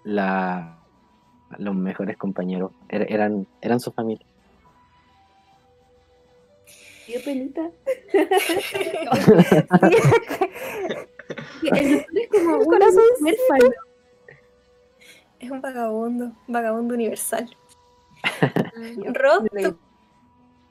[0.04, 0.78] la
[1.58, 2.72] los mejores compañeros.
[2.88, 4.24] Er, eran, eran su familia.
[7.06, 7.70] Qué pelita.
[11.74, 13.04] es como un corazón
[15.40, 17.54] Es un vagabundo, vagabundo universal.
[19.12, 19.76] Rob, ¿tú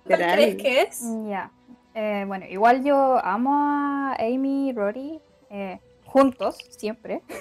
[0.04, 1.04] cuál crees que es?
[1.28, 1.52] Ya.
[1.94, 5.22] Eh, bueno, igual yo amo a Amy Rory.
[5.52, 7.22] Eh, juntos, siempre.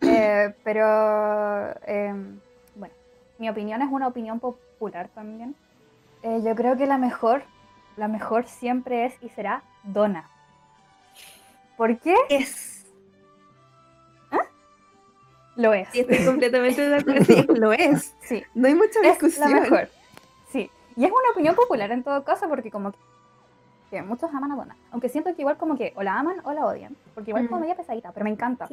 [0.00, 2.38] Eh, pero, em,
[2.76, 2.94] bueno,
[3.38, 5.56] mi opinión es una opinión popular también.
[6.22, 7.42] Eh, yo creo que la mejor,
[7.96, 10.30] la mejor siempre es y será Donna.
[11.76, 12.14] ¿Por qué?
[12.28, 12.86] Es.
[14.30, 14.46] ¿Ah?
[15.56, 15.88] Lo es.
[15.92, 17.54] estoy completamente de acuerdo.
[17.54, 18.14] lo es.
[18.22, 18.44] Sí.
[18.54, 19.48] No hay mucha discusión.
[19.48, 19.88] Es la mejor.
[20.52, 20.70] Sí.
[20.94, 22.98] Y es una opinión popular en todo caso porque como que
[23.90, 24.76] que muchos aman a Donna.
[24.90, 26.96] Aunque siento que igual como que o la aman o la odian.
[27.14, 28.68] Porque igual es como media pesadita, pero me encanta.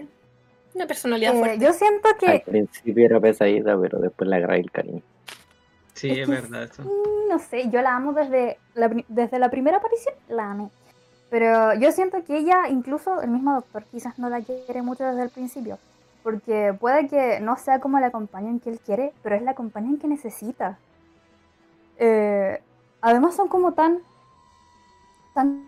[0.74, 1.60] Una personalidad eh, fuerte.
[1.60, 2.28] Yo siento que...
[2.28, 5.02] Al principio era pesadita, pero después la agarré el cariño.
[5.94, 6.84] Sí, es, verdad eso.
[6.84, 10.70] Mm, no sé, yo la amo desde la, desde la primera aparición, la amé.
[11.30, 15.24] Pero yo siento que ella, incluso el mismo doctor, quizás no la quiere mucho desde
[15.24, 15.80] el principio.
[16.24, 19.98] Porque puede que no sea como la compañía que él quiere, pero es la compañía
[20.00, 20.78] que necesita.
[21.98, 22.62] Eh,
[23.00, 24.00] además son como tan
[25.36, 25.68] están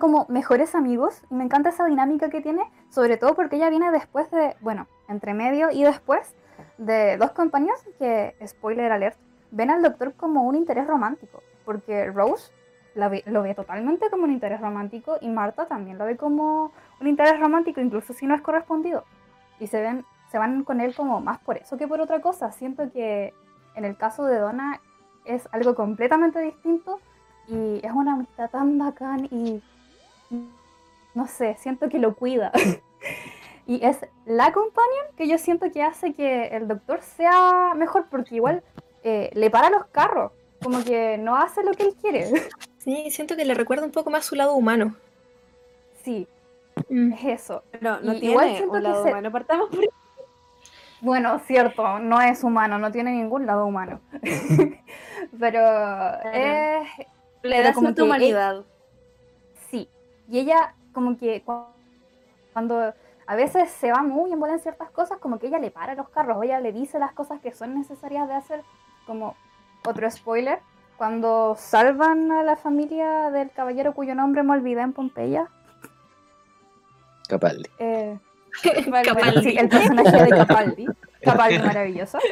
[0.00, 3.90] como mejores amigos y me encanta esa dinámica que tiene, sobre todo porque ella viene
[3.90, 6.34] después de, bueno, entre medio y después
[6.78, 9.18] de dos compañías que, spoiler alert,
[9.50, 12.50] ven al doctor como un interés romántico, porque Rose
[12.94, 17.38] lo ve totalmente como un interés romántico y Marta también lo ve como un interés
[17.38, 19.04] romántico, incluso si no es correspondido.
[19.58, 22.50] Y se, ven, se van con él como más por eso que por otra cosa.
[22.50, 23.34] Siento que
[23.74, 24.80] en el caso de Donna
[25.26, 26.98] es algo completamente distinto
[27.50, 29.60] y es una amistad tan bacán y
[31.14, 32.52] no sé, siento que lo cuida.
[33.66, 38.36] y es la companion que yo siento que hace que el doctor sea mejor porque
[38.36, 38.62] igual
[39.02, 40.32] eh, le para los carros,
[40.62, 42.30] como que no hace lo que él quiere.
[42.80, 44.96] Sí, siento que le recuerda un poco más su lado humano.
[46.02, 46.26] Sí,
[46.88, 47.12] mm.
[47.12, 47.62] es eso.
[47.72, 49.80] Pero no tiene igual un lado humano, partamos por
[51.02, 54.00] bueno, cierto, no es humano, no tiene ningún lado humano.
[55.40, 55.60] pero
[56.32, 56.88] es...
[57.42, 58.64] Le da como tu humanidad.
[59.70, 59.88] sí,
[60.28, 61.42] y ella como que
[62.52, 62.92] cuando
[63.26, 66.08] a veces se va muy en en ciertas cosas, como que ella le para los
[66.08, 68.62] carros, o ella le dice las cosas que son necesarias de hacer,
[69.06, 69.36] como
[69.86, 70.58] otro spoiler,
[70.96, 75.48] cuando salvan a la familia del caballero cuyo nombre me olvidé en Pompeya.
[77.28, 77.70] Capaldi.
[77.78, 78.18] Eh,
[79.04, 79.56] Capaldi.
[79.56, 80.86] el personaje de Capaldi.
[81.22, 82.18] Capaldi maravilloso.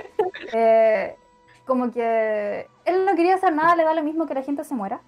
[0.52, 1.14] Eh,
[1.66, 4.74] como que él no quería hacer nada, le da lo mismo que la gente se
[4.74, 5.00] muera.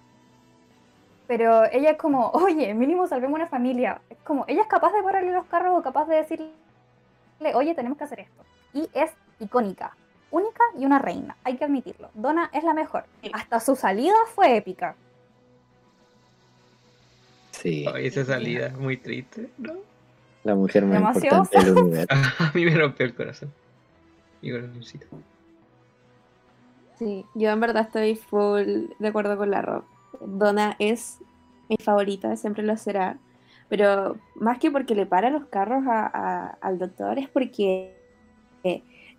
[1.27, 4.01] Pero ella es como, oye, mínimo salvemos una familia.
[4.09, 6.51] Es como, ella es capaz de pararle los carros o capaz de decirle,
[7.53, 8.43] oye, tenemos que hacer esto.
[8.73, 9.93] Y es icónica
[10.31, 12.09] única y una reina, hay que admitirlo.
[12.13, 13.03] Donna es la mejor.
[13.33, 14.95] Hasta su salida fue épica.
[17.51, 17.85] Sí.
[17.97, 19.73] esa salida es muy triste, ¿no?
[20.43, 22.15] La mujer más importante del universo.
[22.39, 23.53] A mí me rompió el corazón.
[24.41, 25.05] Mi corazoncito.
[27.01, 29.83] Sí, yo en verdad estoy full de acuerdo con la Rob.
[30.19, 31.17] Donna es
[31.67, 33.17] mi favorita, siempre lo será.
[33.69, 37.95] Pero más que porque le para los carros al doctor, es porque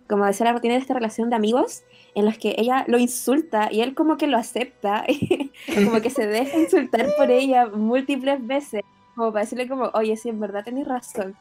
[0.07, 1.83] como decía la tiene esta relación de amigos
[2.15, 5.03] en los que ella lo insulta y él como que lo acepta,
[5.75, 10.29] como que se deja insultar por ella múltiples veces, como para decirle como, oye, sí,
[10.29, 11.35] en verdad tenés razón.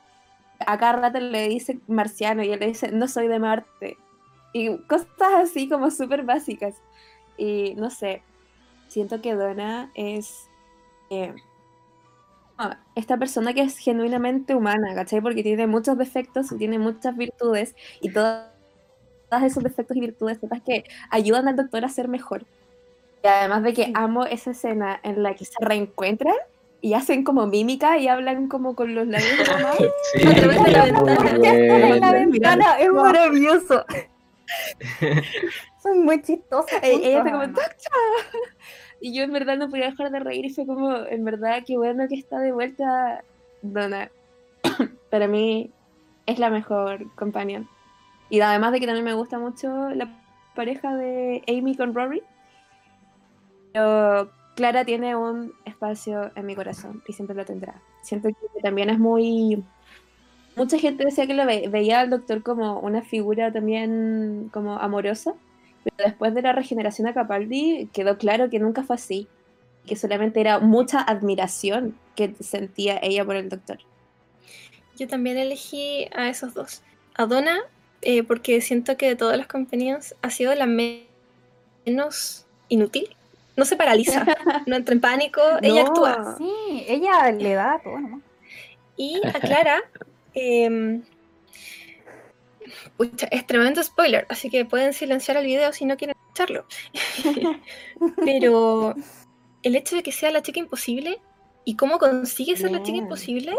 [0.67, 3.97] A cada rato le dice marciano y él le dice, no soy de Marte.
[4.53, 6.75] Y cosas así como súper básicas.
[7.37, 8.23] Y no sé,
[8.89, 10.49] siento que Donna es
[11.11, 11.35] eh,
[12.95, 15.21] esta persona que es genuinamente humana, ¿cachai?
[15.21, 18.51] Porque tiene muchos defectos y tiene muchas virtudes y todas
[19.43, 22.45] esos defectos y virtudes que ayudan al doctor a ser mejor.
[23.25, 26.35] Y además de que amo esa escena en la que se reencuentran
[26.81, 29.31] y hacen como mímica y hablan como con los labios
[30.13, 30.25] sí,
[32.01, 32.79] la ventana.
[32.81, 33.85] es maravilloso.
[35.83, 36.81] Son muy chistosas.
[36.83, 37.43] Ella como,
[39.01, 41.77] Y yo en verdad no podía dejar de reír y fue como, en verdad, qué
[41.77, 43.25] bueno que está de vuelta
[43.63, 44.11] Donna.
[45.11, 45.71] Para mí
[46.27, 47.65] es la mejor compañía.
[48.31, 50.09] Y además de que también me gusta mucho la
[50.55, 52.23] pareja de Amy con Rory.
[53.73, 57.81] Pero Clara tiene un espacio en mi corazón y siempre lo tendrá.
[58.03, 59.65] Siento que también es muy...
[60.55, 65.33] Mucha gente decía que lo veía al doctor como una figura también como amorosa,
[65.83, 69.29] pero después de la regeneración a Capaldi quedó claro que nunca fue así,
[69.87, 73.79] que solamente era mucha admiración que sentía ella por el doctor.
[74.99, 76.83] Yo también elegí a esos dos.
[77.15, 77.59] A Donna
[78.03, 83.17] eh, porque siento que de todas las compañías ha sido la menos inútil.
[83.57, 84.25] No se paraliza,
[84.67, 86.37] no entra en pánico, ella actúa.
[86.37, 88.23] Sí, ella le da todo nomás.
[88.97, 89.83] Y a Clara,
[90.35, 91.03] em,
[93.31, 96.65] es tremendo spoiler, así que pueden silenciar el video si no quieren escucharlo.
[98.25, 98.95] Pero
[99.63, 101.21] el hecho de que sea la chica imposible
[101.65, 103.55] y cómo consigue ser la chica imposible,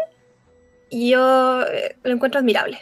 [0.92, 2.80] yo eh, lo encuentro admirable.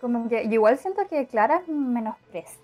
[0.00, 2.58] Como que igual siento que Clara es menospreciada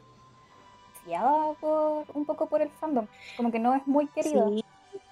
[1.61, 3.07] por, un poco por el fandom.
[3.37, 4.46] Como que no es muy querida.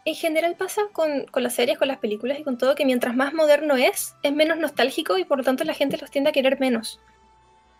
[0.04, 3.34] En general pasa con, las series, con las películas y con todo que mientras más
[3.34, 6.58] moderno es, es menos nostálgico y por lo tanto la gente los tiende a querer
[6.58, 7.00] menos.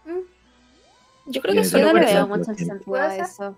[0.05, 1.31] Mm.
[1.31, 3.57] Yo creo que eso no le veo mucho sentido a eso.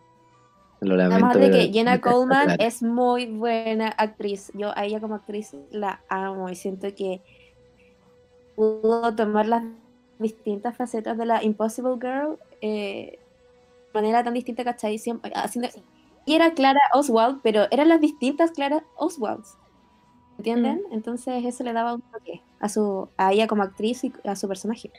[0.80, 4.50] Además de que Jenna Coleman es muy buena actriz.
[4.54, 7.22] Yo a ella como actriz la amo y siento que
[8.54, 9.64] pudo tomar las
[10.18, 13.18] distintas facetas de la Impossible Girl eh,
[13.92, 15.00] de manera tan distinta, ¿cachai?
[15.34, 15.68] haciendo,
[16.24, 19.56] y era Clara Oswald, pero eran las distintas Clara Oswalds.
[20.38, 20.82] ¿Entienden?
[20.90, 20.94] Mm.
[20.94, 24.48] Entonces eso le daba un toque a, su, a ella como actriz y a su
[24.48, 24.90] personaje.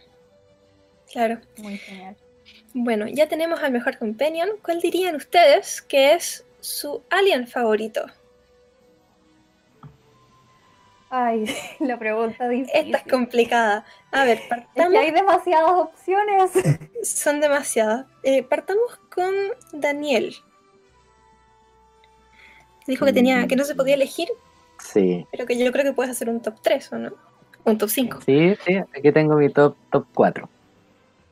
[1.11, 1.39] Claro.
[1.57, 2.15] Muy genial.
[2.73, 4.49] Bueno, ya tenemos al mejor companion.
[4.63, 8.05] ¿Cuál dirían ustedes que es su alien favorito?
[11.09, 11.45] Ay,
[11.79, 12.75] la pregunta difícil.
[12.75, 13.85] Esta es complicada.
[14.11, 14.99] A ver, partamos.
[14.99, 16.51] hay demasiadas opciones.
[17.03, 18.05] Son demasiadas.
[18.23, 19.33] Eh, partamos con
[19.71, 20.35] Daniel.
[22.87, 24.29] Dijo que tenía, que no se podía elegir.
[24.79, 25.25] Sí.
[25.31, 27.13] Pero que yo creo que puedes hacer un top 3, ¿o no?
[27.63, 28.19] Un top 5.
[28.25, 30.49] Sí, sí, aquí tengo mi top, top 4.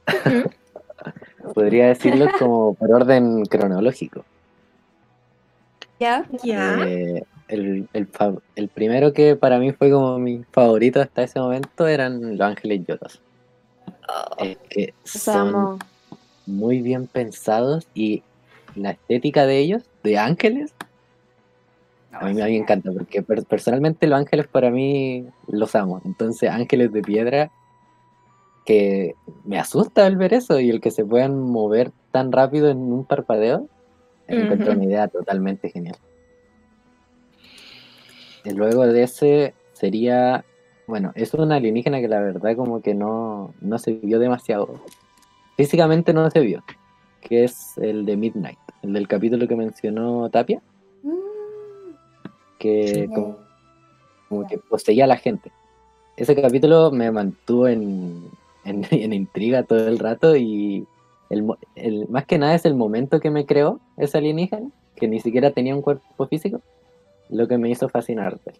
[1.54, 4.26] Podría decirlo como por orden cronológico.
[6.00, 6.26] ¿Ya?
[6.44, 6.80] ¿Ya?
[6.86, 12.38] Eh, el, el, primero que para mí fue como mi favorito hasta ese momento eran
[12.38, 13.22] Los Ángeles Lloros.
[14.08, 14.44] Oh.
[14.70, 15.80] que son
[16.46, 18.22] muy bien pensados y
[18.76, 20.74] la estética de ellos, de ángeles,
[22.14, 26.02] a mí, me encanta porque personalmente los ángeles para mí los amo.
[26.06, 27.52] Entonces, ángeles de piedra
[28.66, 32.78] que me asusta al ver eso y el que se puedan mover tan rápido en
[32.78, 33.68] un parpadeo,
[34.28, 35.98] encuentro una idea totalmente genial.
[38.46, 40.46] Y luego de ese sería,
[40.88, 44.82] bueno, es una alienígena que la verdad como que no, no se vio demasiado.
[45.58, 46.64] Físicamente no se vio,
[47.22, 50.62] que es el de Midnight, el del capítulo que mencionó Tapia.
[52.64, 53.10] Que
[54.30, 55.52] como, que poseía a la gente.
[56.16, 58.30] Ese capítulo me mantuvo en,
[58.64, 60.88] en, intriga todo el rato y
[61.30, 61.46] el,
[61.76, 65.52] el, más que nada es el momento que me creó ese alienígena, que ni siquiera
[65.52, 66.62] tenía un cuerpo físico
[67.30, 68.54] lo que me hizo fascinarte.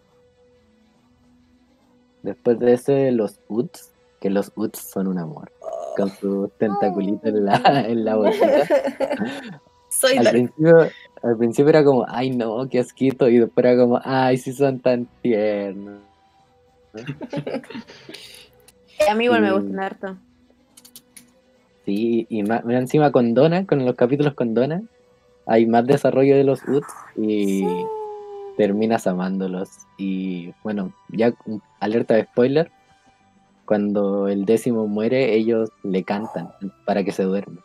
[2.22, 3.90] Después de ese, los Uts,
[4.20, 5.52] que los Uts son un amor,
[5.96, 8.16] con sus tentaculitos en la, en la
[9.90, 10.88] Soy al, principio,
[11.24, 14.80] al principio era como, ay no, qué asquito, y después era como, ay, sí son
[14.80, 16.02] tan tiernos.
[19.10, 20.16] A mí igual me gusta harto.
[21.84, 24.82] Sí, y más, encima con Donna, con los capítulos con Donna,
[25.46, 27.66] hay más desarrollo de los Uts y
[28.56, 29.68] terminas amándolos.
[29.98, 31.34] Y bueno, ya
[31.80, 32.70] alerta de spoiler,
[33.64, 36.50] cuando el décimo muere, ellos le cantan
[36.86, 37.60] para que se duerma.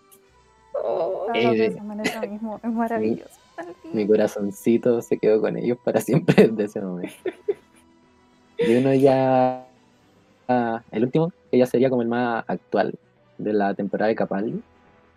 [0.84, 1.76] Oh, eh,
[2.64, 3.40] es maravilloso.
[3.94, 7.16] Mi, corazoncito se quedó con ellos para siempre desde ese momento.
[8.58, 9.66] Y uno ya,
[10.48, 12.96] ah, el último, que ya sería como el más actual
[13.38, 14.62] de la temporada de Capaldi,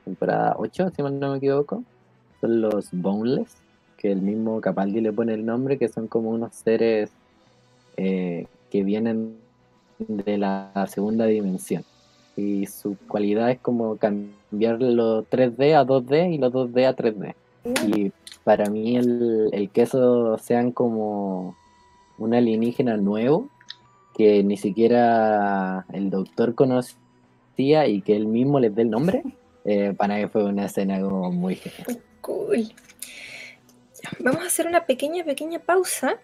[0.05, 1.83] temporada 8, si no me equivoco,
[2.41, 3.63] son los Boneless
[4.03, 7.13] que el mismo Capaldi le pone el nombre, que son como unos seres
[7.97, 9.37] eh, que vienen
[9.99, 11.85] de la segunda dimensión.
[12.37, 17.35] Y su cualidad es como cambiar los 3D a 2D y los 2D a 3D.
[17.87, 18.13] Y
[18.45, 21.57] para mí el, el queso sean como
[22.19, 23.49] un alienígena nuevo
[24.15, 29.23] que ni siquiera el doctor conocía y que él mismo les dé el nombre,
[29.65, 32.03] eh, para mí fue una escena como muy genial.
[32.21, 32.73] Cool.
[34.19, 36.17] Vamos a hacer una pequeña, pequeña pausa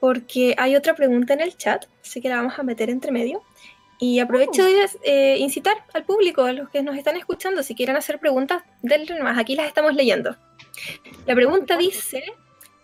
[0.00, 3.42] porque hay otra pregunta en el chat, así que la vamos a meter entre medio.
[4.06, 4.66] Y aprovecho oh.
[4.66, 8.62] de eh, incitar al público, a los que nos están escuchando, si quieren hacer preguntas,
[8.82, 10.36] denle más, aquí las estamos leyendo.
[11.24, 12.22] La pregunta dice,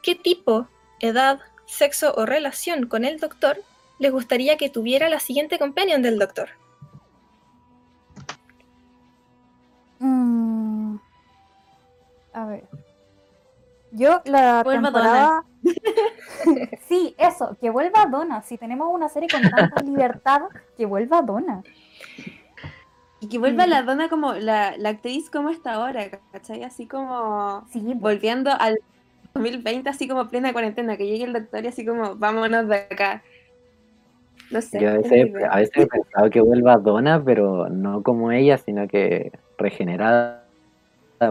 [0.03, 0.67] ¿qué tipo,
[0.99, 3.63] edad, sexo o relación con el doctor
[3.99, 6.49] les gustaría que tuviera la siguiente companion del doctor?
[9.99, 10.97] Mm.
[12.33, 12.65] A ver.
[13.93, 15.45] Yo la temporada...
[16.89, 18.43] sí, eso, que vuelva Donna.
[18.43, 20.43] Si tenemos una serie con tanta libertad,
[20.77, 21.63] que vuelva Donna.
[23.21, 26.63] Y que vuelva la Donna como la, actriz como está ahora, ¿cachai?
[26.63, 28.01] Así como sí, pues.
[28.01, 28.79] volviendo al
[29.35, 33.23] 2020, así como plena cuarentena, que llegue el doctor y así como vámonos de acá.
[34.51, 34.81] No sé.
[34.81, 38.89] Yo a veces, a veces he pensado que vuelva Donna, pero no como ella, sino
[38.89, 40.45] que regenerada,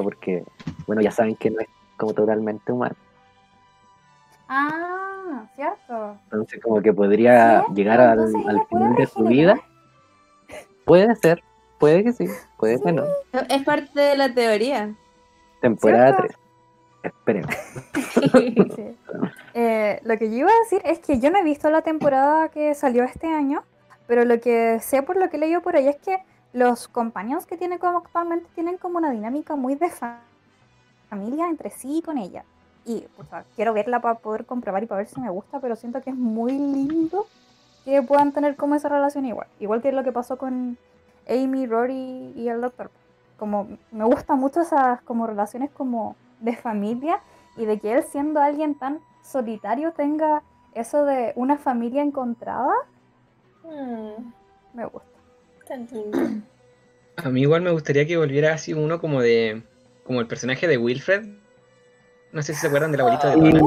[0.03, 0.43] porque,
[0.85, 1.67] bueno, ya saben que no es
[1.99, 2.95] como totalmente humano.
[4.47, 6.17] Ah, cierto.
[6.23, 9.59] Entonces como que podría llegar al, al final de su vida.
[10.85, 11.43] Puede ser,
[11.77, 12.25] puede que sí,
[12.57, 13.03] puede que no.
[13.49, 14.95] Es parte de la teoría.
[15.61, 16.31] Temporada 3.
[17.03, 17.55] Esperemos.
[19.55, 22.49] Eh, lo que yo iba a decir es que yo no he visto la temporada
[22.49, 23.63] que salió este año,
[24.07, 26.19] pero lo que sé por lo que leído por ahí es que
[26.53, 29.89] los compañeros que tiene como actualmente tienen como una dinámica muy de
[31.09, 32.43] familia entre sí y con ella.
[32.85, 33.05] Y
[33.55, 36.15] quiero verla para poder comprobar y para ver si me gusta, pero siento que es
[36.15, 37.27] muy lindo
[37.85, 39.47] que puedan tener como esa relación igual.
[39.59, 40.77] Igual que lo que pasó con
[41.27, 42.89] Amy, Rory y el doctor.
[43.37, 47.21] Como me gustan mucho esas como relaciones como de familia
[47.57, 50.43] y de que él siendo alguien tan solitario tenga
[50.73, 52.73] eso de una familia encontrada.
[53.63, 54.31] Mm.
[54.73, 55.09] Me gusta.
[55.67, 56.45] Tan lindo.
[57.17, 59.63] A mí igual me gustaría que volviera así uno como de
[60.09, 61.27] como el personaje de Wilfred.
[62.31, 63.59] No sé si se acuerdan de la abuelita de Donna.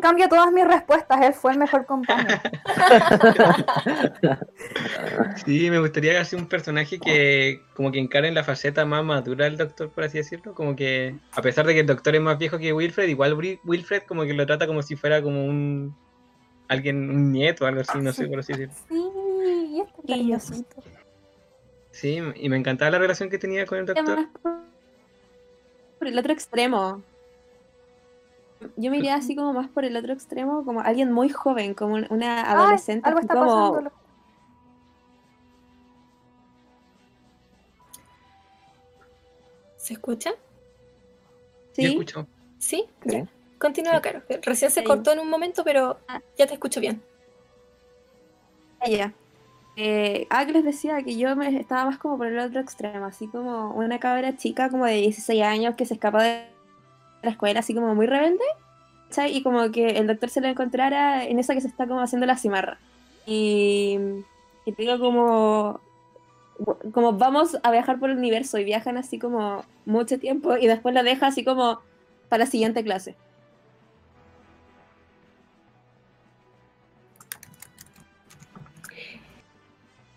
[0.00, 2.40] Cambio todas mis respuestas, él fue el mejor compañero.
[5.46, 9.44] sí, me gustaría hacer un personaje que como que encare en la faceta más madura
[9.44, 10.52] del doctor, por así decirlo.
[10.52, 14.02] Como que, a pesar de que el doctor es más viejo que Wilfred, igual Wilfred
[14.08, 15.94] como que lo trata como si fuera como un
[16.66, 18.74] alguien, un nieto, algo así, no sé por así decirlo.
[18.88, 19.08] Sí,
[19.70, 20.82] y este cariñosito.
[21.92, 24.28] Sí, y me encantaba la relación que tenía con el doctor.
[25.98, 27.02] Por el otro extremo.
[28.76, 31.96] Yo me iría así como más por el otro extremo, como alguien muy joven, como
[32.10, 33.08] una adolescente.
[33.08, 33.90] algo está como...
[39.76, 40.32] ¿Se escucha?
[41.72, 41.86] Sí.
[41.86, 42.26] escucho.
[42.58, 42.86] ¿Sí?
[43.58, 44.22] Continúa, Caro.
[44.42, 46.20] Recién se cortó en un momento, pero ah.
[46.36, 47.02] ya te escucho bien.
[48.78, 49.14] Ah, ya.
[49.76, 53.06] Eh, ah, que les decía que yo me estaba más como por el otro extremo,
[53.06, 56.44] así como una cabra chica como de 16 años que se escapa de
[57.22, 58.44] la escuela, así como muy rebelde,
[59.28, 62.26] Y como que el doctor se lo encontrara en esa que se está como haciendo
[62.26, 62.78] la cimarra.
[63.26, 63.98] Y,
[64.66, 65.80] y como,
[66.92, 70.94] como vamos a viajar por el universo y viajan así como mucho tiempo y después
[70.94, 71.80] la deja así como
[72.28, 73.16] para la siguiente clase.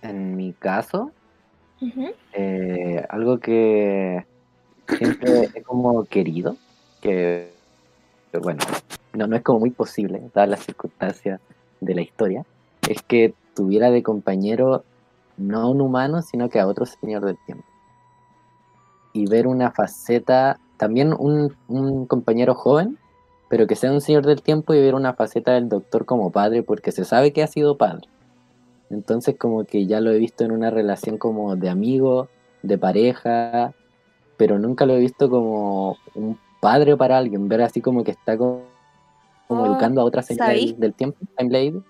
[0.03, 1.11] En mi caso,
[2.33, 4.25] eh, algo que
[4.87, 6.57] siempre he como querido,
[7.01, 7.53] que
[8.41, 8.59] bueno,
[9.13, 11.39] no, no es como muy posible, dadas las circunstancias
[11.79, 12.45] de la historia,
[12.89, 14.83] es que tuviera de compañero
[15.37, 17.65] no un humano, sino que a otro señor del tiempo.
[19.13, 22.97] Y ver una faceta, también un, un compañero joven,
[23.47, 26.61] pero que sea un señor del tiempo y ver una faceta del doctor como padre,
[26.61, 28.07] porque se sabe que ha sido padre.
[28.89, 32.27] Entonces como que ya lo he visto en una relación como de amigo,
[32.61, 33.73] de pareja,
[34.37, 38.37] pero nunca lo he visto como un padre para alguien, ver así como que está
[38.37, 38.61] como,
[39.47, 41.83] oh, educando a otra señora del tiempo, Time Lady.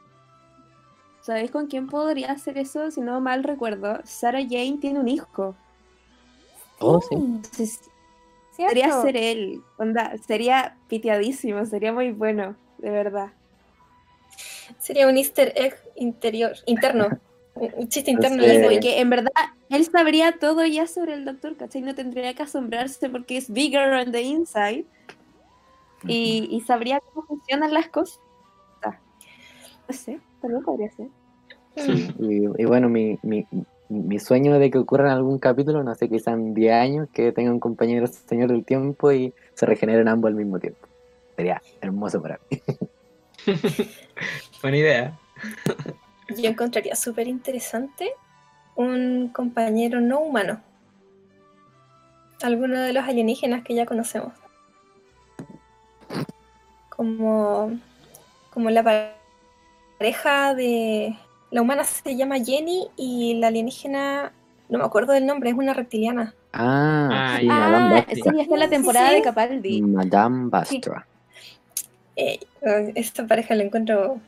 [1.22, 2.92] ¿Sabéis con quién podría hacer eso?
[2.92, 5.56] Si no mal recuerdo, Sarah Jane tiene un hijo.
[6.80, 7.16] Oh, sí.
[8.58, 9.62] podría ser él.
[9.78, 13.32] Onda, sería piteadísimo, sería muy bueno, de verdad.
[14.80, 17.08] Sería un easter egg interior, interno.
[17.56, 18.44] un chiste interno.
[18.72, 19.32] Y que en verdad
[19.70, 21.82] él sabría todo ya sobre el doctor, ¿cachai?
[21.82, 24.86] No tendría que asombrarse porque es bigger on the inside.
[26.06, 28.20] Y, sabría cómo funcionan las cosas.
[29.88, 31.08] No sé, también podría ser.
[31.76, 33.46] Sí, y, bueno, mi, mi,
[33.90, 37.32] mi, sueño de que ocurra en algún capítulo, no sé, quizás en 10 años, que
[37.32, 40.88] tenga un compañero señor del tiempo y se regeneren ambos al mismo tiempo.
[41.36, 42.62] Sería hermoso para mí.
[44.62, 45.20] Buena idea.
[46.30, 48.14] Yo encontraría súper interesante
[48.76, 50.62] un compañero no humano.
[52.42, 54.34] Alguno de los alienígenas que ya conocemos.
[56.90, 57.72] Como,
[58.52, 59.12] como la
[59.98, 61.16] pareja de...
[61.52, 64.34] La humana se llama Jenny y la alienígena,
[64.70, 66.34] no me acuerdo del nombre, es una reptiliana.
[66.52, 69.82] Ah, ah sí, Madame ah, Sí, está la temporada de Capaldi.
[69.84, 71.06] Madame Bastra.
[72.16, 72.40] Eh,
[72.96, 74.20] esta pareja la encuentro,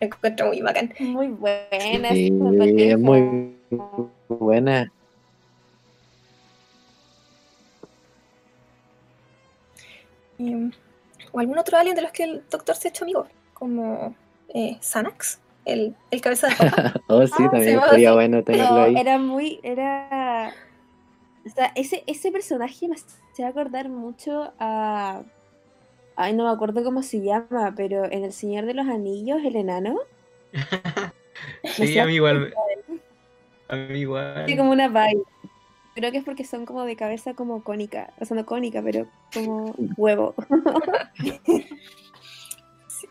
[0.00, 0.94] la encuentro muy bacán.
[1.00, 2.10] Muy buena.
[2.10, 3.56] Sí, muy
[4.28, 4.92] buena.
[11.32, 14.14] o algún otro alien de los que el doctor se ha hecho amigo, como
[14.54, 16.94] eh, Xanax, el, el cabeza de papa.
[17.08, 18.96] oh, sí, ah, también sería bueno tenerlo ahí.
[18.96, 20.52] Era muy, era...
[21.44, 25.22] O sea, ese, ese personaje me hace acordar mucho a
[26.16, 29.54] Ay, no me acuerdo cómo se llama, pero en El Señor de los Anillos, el
[29.54, 29.98] enano.
[31.64, 32.54] sí, a mí igual.
[33.68, 34.46] A mí igual.
[34.46, 35.22] Sí, como una vibe.
[35.94, 38.12] Creo que es porque son como de cabeza como cónica.
[38.18, 40.34] O sea, no cónica, pero como huevo.
[42.88, 43.08] sí.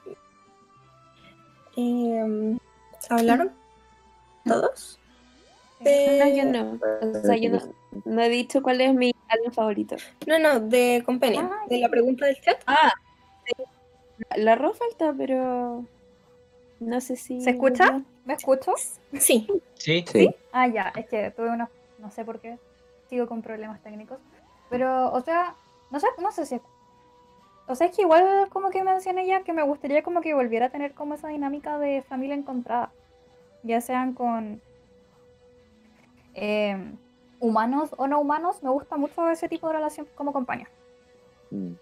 [1.78, 2.58] Em,
[3.10, 3.52] ¿Hablaron
[4.46, 5.00] todos?
[5.80, 6.80] No, yo no.
[7.02, 7.60] O sea, yo no,
[8.04, 9.96] no he dicho cuál es mi álbum favorito.
[10.28, 12.62] No, no, de Companion, ah, de la pregunta del chat.
[12.68, 12.92] Ah,
[14.36, 15.86] la arroz falta, pero
[16.80, 17.42] no sé si.
[17.42, 18.02] ¿Se escucha?
[18.26, 18.74] ¿Me escucho?
[19.14, 19.48] Sí.
[19.76, 20.04] Sí.
[20.12, 20.36] sí.
[20.52, 21.70] Ah, ya, es que tuve unos.
[22.00, 22.58] No sé por qué.
[23.10, 24.20] Sigo con problemas técnicos.
[24.70, 25.56] Pero, o sea,
[25.92, 26.60] no sé, no sé si.
[27.68, 30.68] O sea, es que igual como que mencioné ya que me gustaría como que volviera
[30.68, 32.92] a tener como esa dinámica de familia encontrada.
[33.64, 34.62] Ya sean con
[36.36, 36.78] eh,
[37.46, 40.68] humanos o no humanos, me gusta mucho ese tipo de relación como compañía.
[41.52, 41.74] Mm.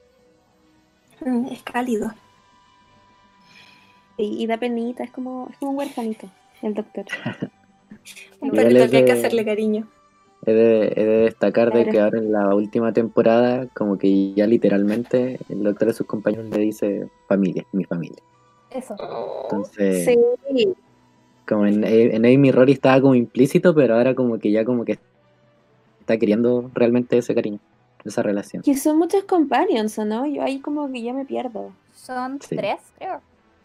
[1.25, 2.11] Mm, es cálido.
[4.17, 6.27] y da penita, es como, es como un huerfanito,
[6.61, 7.05] el doctor.
[8.39, 9.87] un perrito que hay que hacerle cariño.
[10.45, 15.63] He de, destacar de que ahora en la última temporada, como que ya literalmente el
[15.63, 18.21] doctor a sus compañeros le dice familia, mi familia.
[18.69, 18.95] Eso.
[19.43, 20.73] Entonces, sí.
[21.47, 24.99] como en, en Amy Rory estaba como implícito, pero ahora como que ya como que
[26.03, 27.59] está queriendo realmente ese cariño,
[28.03, 28.61] esa relación.
[28.61, 30.25] Que son muchos companions, no?
[30.25, 31.71] Yo ahí como que ya me pierdo.
[31.95, 33.21] Son tres, creo.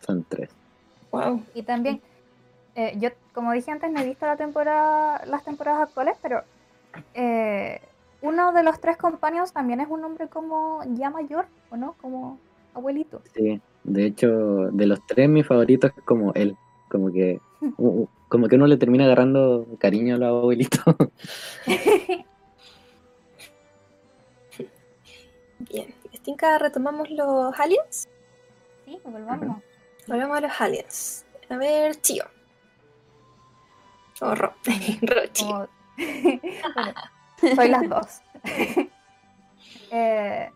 [0.06, 0.50] Son tres.
[1.10, 1.42] Wow.
[1.54, 2.00] Y también,
[2.76, 6.42] eh, yo, como dije antes, no he visto la temporada, las temporadas actuales, pero
[7.14, 7.80] eh,
[8.22, 11.94] uno de los tres compañeros también es un hombre como ya mayor, ¿o no?
[12.00, 12.38] Como
[12.74, 13.20] abuelito.
[13.34, 14.28] Sí, de hecho,
[14.70, 16.56] de los tres mi favorito es como él,
[16.88, 17.40] como que
[18.28, 20.84] como que uno le termina agarrando cariño a los abuelitos.
[25.58, 28.08] Bien, Estinka, retomamos los aliens.
[28.84, 29.62] Sí, volvamos.
[30.06, 31.24] Volvamos a los aliens.
[31.48, 32.24] A ver, Chio.
[34.20, 34.54] O Ro.
[35.02, 35.68] Ro
[37.54, 38.20] soy las dos.
[39.90, 40.50] Eh,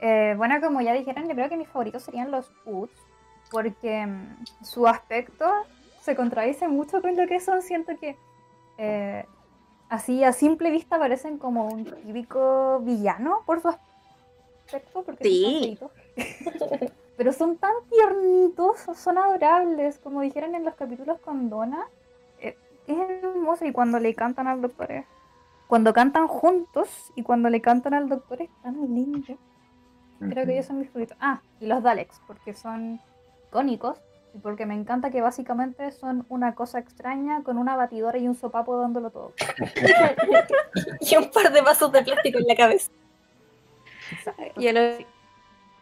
[0.00, 3.00] eh, bueno, como ya dijeron, yo creo que mis favoritos serían los Uts,
[3.50, 5.46] porque mm, su aspecto
[6.04, 7.62] se contradice mucho con lo que son.
[7.62, 8.16] Siento que
[8.76, 9.24] eh,
[9.88, 15.78] así a simple vista parecen como un típico villano por su aspecto, porque sí.
[17.16, 21.86] Pero son tan tiernitos, son adorables, como dijeron en los capítulos con Donna.
[22.38, 22.54] es
[22.86, 25.06] hermoso y cuando le cantan al doctor
[25.68, 29.38] cuando cantan juntos y cuando le cantan al doctor es tan lindo.
[30.18, 31.16] Creo que ellos son mis favoritos.
[31.18, 33.00] Ah, y los Daleks, porque son
[33.48, 38.26] icónicos y porque me encanta que básicamente son una cosa extraña con una batidora y
[38.26, 39.32] un sopapo dándolo todo.
[41.00, 42.90] y un par de vasos de plástico en la cabeza.
[44.56, 45.04] Y a los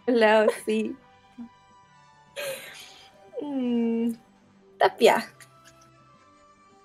[0.07, 0.95] lados, sí.
[3.41, 4.13] Mm,
[4.79, 5.27] tapia.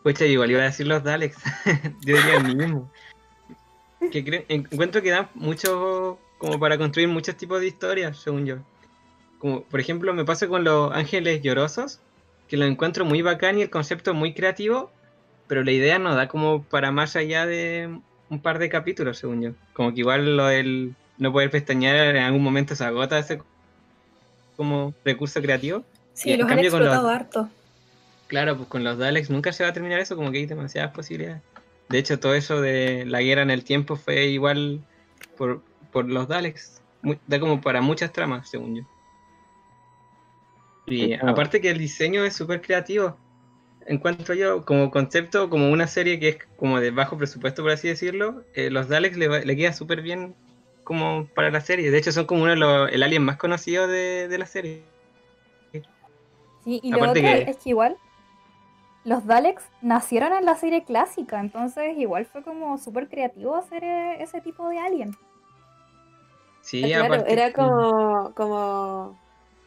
[0.04, 1.38] Pucha, igual iba a decir los Daleks.
[2.06, 2.92] Yo diría el mismo.
[4.12, 8.58] Que encuentro que dan mucho como para construir muchos tipos de historias, según yo.
[9.40, 12.00] Como por ejemplo me pasa con los ángeles llorosos,
[12.48, 14.92] que lo encuentro muy bacán y el concepto muy creativo,
[15.48, 19.42] pero la idea no da como para más allá de un par de capítulos, según
[19.42, 19.52] yo.
[19.74, 23.42] Como que igual lo del no poder pestañear en algún momento se agota ese
[24.56, 25.84] como recurso creativo.
[26.14, 27.50] Sí, los han explotado harto.
[28.28, 30.92] Claro, pues con los Daleks nunca se va a terminar eso, como que hay demasiadas
[30.92, 31.42] posibilidades.
[31.90, 34.82] De hecho, todo eso de la guerra en el tiempo fue igual
[35.38, 35.62] por,
[35.94, 36.82] los Daleks.
[37.28, 38.84] da como para muchas tramas, según yo.
[40.88, 43.18] Y aparte que el diseño es súper creativo.
[43.86, 47.88] Encuentro yo, como concepto, como una serie que es como de bajo presupuesto, por así
[47.88, 50.36] decirlo, eh, los Daleks le, queda súper bien
[50.84, 51.92] como para la serie.
[51.92, 54.84] De hecho, son como uno de los, el alien más conocido de, la serie.
[56.64, 57.98] Sí, y lo otro es que igual
[59.04, 64.22] los Daleks nacieron en la serie clásica, entonces igual fue como súper creativo hacer e-,
[64.22, 65.16] ese tipo de alien.
[66.62, 69.18] Sí, claro, era como, como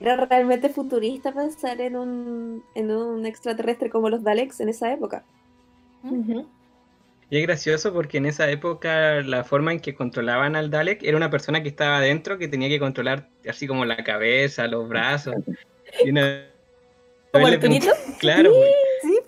[0.01, 5.25] era realmente futurista pensar en un, en un extraterrestre como los Daleks en esa época.
[6.03, 11.17] Y es gracioso porque en esa época la forma en que controlaban al Dalek era
[11.17, 15.35] una persona que estaba adentro que tenía que controlar así como la cabeza, los brazos.
[16.05, 16.47] Y una
[17.33, 17.61] ¿Como el
[18.19, 18.53] Claro.
[19.03, 19.19] Sí,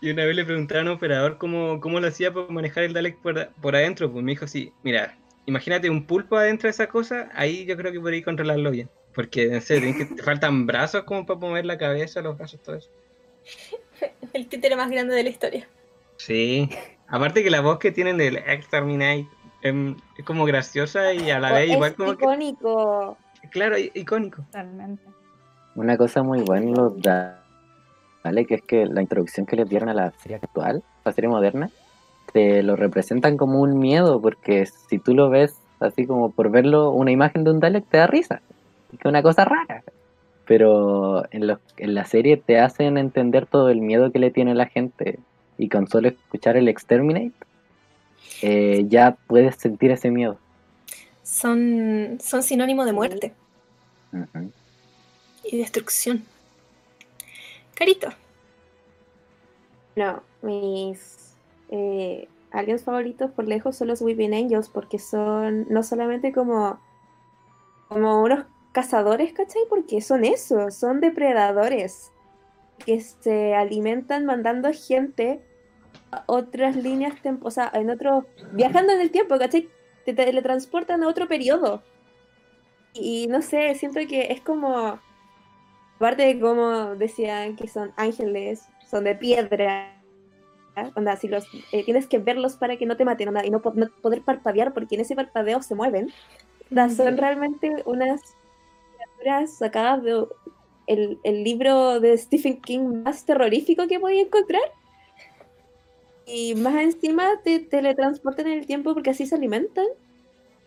[0.00, 2.92] Y una vez le preguntaron a un operador cómo, cómo lo hacía para manejar el
[2.92, 4.12] Dalek por, adentro.
[4.12, 7.92] Pues me dijo sí, mira, imagínate un pulpo adentro de esa cosa, ahí yo creo
[7.92, 8.90] que podría controlarlo bien.
[9.14, 12.76] Porque, no sé, que, te faltan brazos como para mover la cabeza, los brazos, todo
[12.76, 12.90] eso.
[14.32, 15.68] El títere más grande de la historia.
[16.16, 16.70] Sí.
[17.08, 19.26] Aparte que la voz que tienen del Exterminate
[19.62, 23.18] em, es como graciosa y a la vez igual como icónico.
[23.50, 24.42] Claro, icónico.
[24.44, 25.02] Totalmente.
[25.74, 26.94] Una cosa muy buena los
[28.22, 28.46] ¿vale?
[28.46, 31.70] Que es que la introducción que les dieron a la serie actual, la serie moderna,
[32.32, 36.90] te lo representan como un miedo, porque si tú lo ves así como por verlo,
[36.90, 38.40] una imagen de un Dalek te da risa,
[38.98, 39.82] que una cosa rara.
[40.44, 44.66] Pero en, en la serie te hacen entender todo el miedo que le tiene la
[44.66, 45.18] gente,
[45.58, 47.32] y con solo escuchar el Exterminate,
[48.42, 50.38] eh, ya puedes sentir ese miedo.
[51.22, 53.32] Son, son sinónimo de muerte
[55.44, 56.24] y destrucción.
[57.74, 58.08] Carito.
[59.94, 61.34] No, mis
[61.70, 66.80] eh, aliens favoritos por lejos son los Weeping Angels porque son no solamente como,
[67.88, 69.62] como unos cazadores, ¿cachai?
[69.68, 72.10] Porque son eso, son depredadores
[72.84, 75.40] que se alimentan mandando gente
[76.10, 79.68] a otras líneas, o sea, en otro, viajando en el tiempo, ¿cachai?
[80.04, 81.82] Te teletransportan a otro periodo.
[82.94, 85.00] Y no sé, siento que es como
[86.02, 90.02] Aparte de como decían que son ángeles, son de piedra.
[90.96, 93.62] onda, si los, eh, tienes que verlos para que no te maten, onda, y no,
[93.62, 96.10] poder parpadear porque en ese parpadeo se mueven.
[96.96, 98.20] son realmente unas
[99.46, 100.26] sacadas de
[100.86, 104.62] el, el, libro de Stephen King más terrorífico que voy a encontrar.
[106.26, 109.86] Y más encima te teletransportan en el tiempo porque así se alimentan.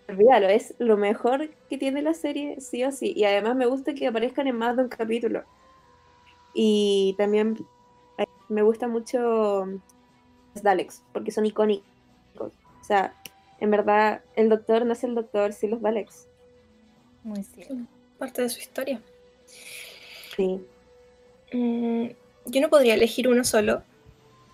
[0.07, 3.13] Olvídalo, es lo mejor que tiene la serie, sí o sí.
[3.15, 5.43] Y además me gusta que aparezcan en más de un capítulo.
[6.53, 7.57] Y también
[8.17, 11.83] eh, me gusta mucho los Daleks, porque son icónicos.
[12.39, 13.15] O sea,
[13.59, 16.27] en verdad, el doctor no es el doctor, sí los Daleks.
[17.23, 17.75] Muy cierto.
[18.17, 19.01] Parte de su historia.
[20.35, 20.59] Sí.
[21.53, 22.07] Mm,
[22.45, 23.83] yo no podría elegir uno solo.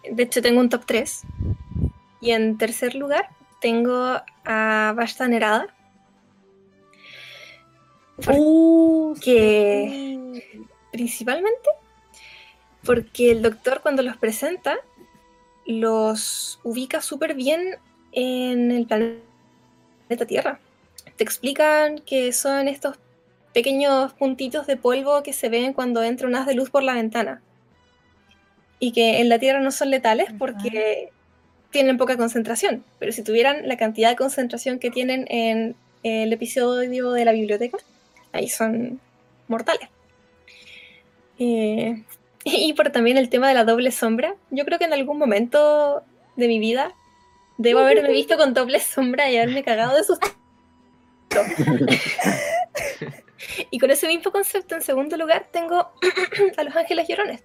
[0.10, 1.22] De hecho, tengo un top 3.
[2.22, 3.30] Y en tercer lugar,
[3.62, 5.68] tengo a Basta Nerada.
[8.28, 10.44] Uh, que
[10.92, 11.70] principalmente
[12.84, 14.78] porque el doctor cuando los presenta
[15.66, 17.78] los ubica súper bien
[18.12, 20.60] en el planeta Tierra.
[21.16, 22.98] Te explican que son estos
[23.54, 26.94] pequeños puntitos de polvo que se ven cuando entra un haz de luz por la
[26.94, 27.42] ventana.
[28.80, 31.10] Y que en la Tierra no son letales porque
[31.70, 32.84] tienen poca concentración.
[33.00, 37.78] Pero si tuvieran la cantidad de concentración que tienen en el episodio de la biblioteca,
[38.32, 39.00] ahí son
[39.48, 39.90] mortales.
[41.40, 42.04] Eh,
[42.44, 44.36] y por también el tema de la doble sombra.
[44.50, 46.04] Yo creo que en algún momento
[46.36, 46.94] de mi vida
[47.58, 50.28] debo haberme visto con doble sombra y haberme cagado de susto.
[53.70, 55.92] y con ese mismo concepto, en segundo lugar, tengo
[56.58, 57.44] a los ángeles llorones.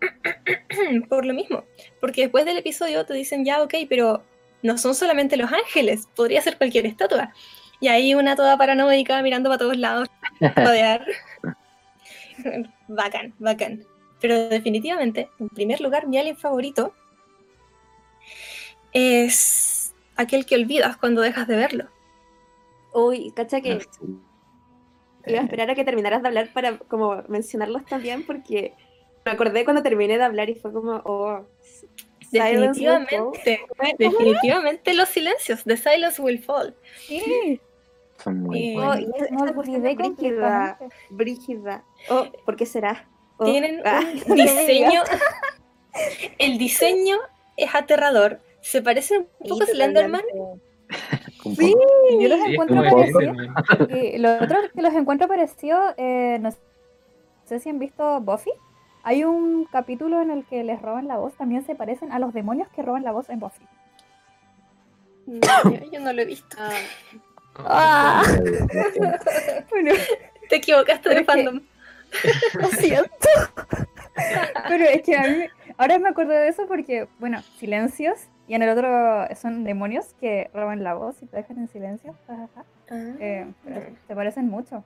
[1.08, 1.64] por lo mismo,
[2.00, 4.22] porque después del episodio te dicen ya, ok, pero
[4.62, 7.32] no son solamente los ángeles, podría ser cualquier estatua.
[7.80, 10.08] Y ahí una toda paranoica mirando para todos lados,
[10.56, 11.06] rodear.
[12.88, 13.84] bacán, bacán.
[14.20, 16.92] Pero definitivamente, en primer lugar, mi alien favorito
[18.92, 21.88] es aquel que olvidas cuando dejas de verlo.
[22.92, 23.78] Uy, cacha que
[25.28, 28.74] iba a esperar a que terminaras de hablar para como mencionarlos también porque
[29.24, 31.46] me acordé cuando terminé de hablar y fue como, oh,
[32.30, 33.60] definitivamente,
[33.98, 36.74] definitivamente los silencios, The Silence Will Fall.
[37.06, 37.60] Sí.
[38.22, 38.94] Son muy oh,
[39.54, 40.78] brígida,
[41.10, 41.84] brígida.
[42.10, 43.08] Oh, ¿por qué será?
[43.36, 44.00] Oh, Tienen ah.
[44.26, 45.02] un diseño.
[46.38, 47.18] el diseño
[47.56, 48.40] es aterrador.
[48.60, 50.22] Se parece un poco a Slenderman.
[51.56, 51.74] Sí,
[52.20, 53.36] yo los encuentro parecidos.
[54.18, 56.50] lo otro que los encuentro parecidos, eh, no
[57.44, 58.50] sé si han visto Buffy.
[59.02, 62.34] Hay un capítulo en el que les roban la voz, también se parecen a los
[62.34, 63.64] demonios que roban la voz en Buffy.
[65.92, 66.56] yo no lo he visto.
[67.58, 68.22] Ah.
[69.70, 69.92] bueno,
[70.48, 71.60] te equivocaste de fandom.
[72.54, 73.28] Lo siento.
[74.68, 75.44] Pero es que a mí,
[75.76, 78.18] ahora me acuerdo de eso porque, bueno, silencios
[78.48, 82.16] y en el otro son demonios que roban la voz y te dejan en silencio.
[82.28, 82.46] Ah.
[82.90, 83.46] Eh,
[84.06, 84.82] te parecen mucho.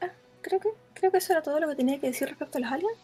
[0.00, 0.10] Ah,
[0.40, 2.72] creo que creo que eso era todo lo que tenía que decir respecto a los
[2.72, 2.98] aliens.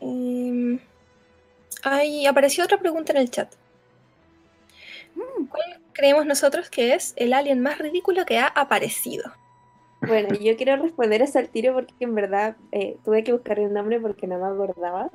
[0.00, 0.80] Eh,
[1.84, 3.54] ahí apareció otra pregunta en el chat.
[5.14, 9.32] Mm, ¿Cuál creemos nosotros que es el alien más ridículo que ha aparecido?
[10.06, 13.72] Bueno, yo quiero responder ese al tiro porque en verdad eh, tuve que buscar el
[13.72, 15.10] nombre porque no me acordaba.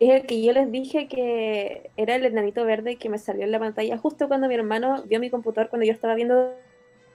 [0.00, 3.52] Es el que yo les dije que era el enanito verde que me salió en
[3.52, 6.52] la pantalla justo cuando mi hermano vio mi computador cuando yo estaba viendo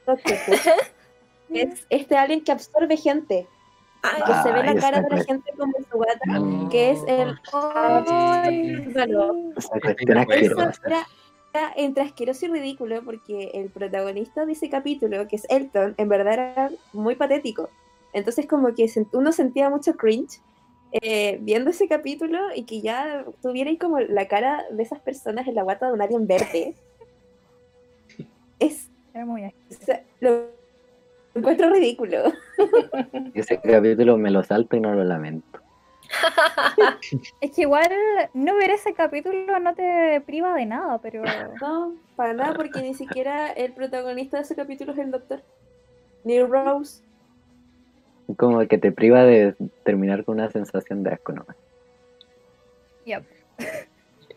[1.50, 3.48] es este alien que absorbe gente.
[4.02, 7.36] que se ve la cara de la gente como su gata, que es el.
[11.76, 16.34] Entre asqueroso y ridículo porque el protagonista de ese capítulo, que es Elton, en verdad
[16.34, 17.70] era muy patético.
[18.14, 20.42] Entonces como que uno sentía mucho cringe
[20.92, 25.48] eh, viendo ese capítulo y que ya tuviera ahí como la cara de esas personas
[25.48, 26.76] en la guata de un alien verde.
[28.60, 28.90] es...
[29.14, 29.52] Era muy
[30.20, 30.50] lo
[31.34, 32.32] encuentro ridículo.
[33.34, 35.57] Ese capítulo me lo salto y no lo lamento.
[37.42, 37.90] es que igual
[38.34, 41.24] no ver ese capítulo no te priva de nada, pero.
[41.62, 45.42] No, para nada, porque ni siquiera el protagonista de ese capítulo es el doctor.
[46.24, 47.04] Neil Rose.
[48.36, 51.46] Como que te priva de terminar con una sensación de asco, ¿no?
[53.06, 53.24] Yep.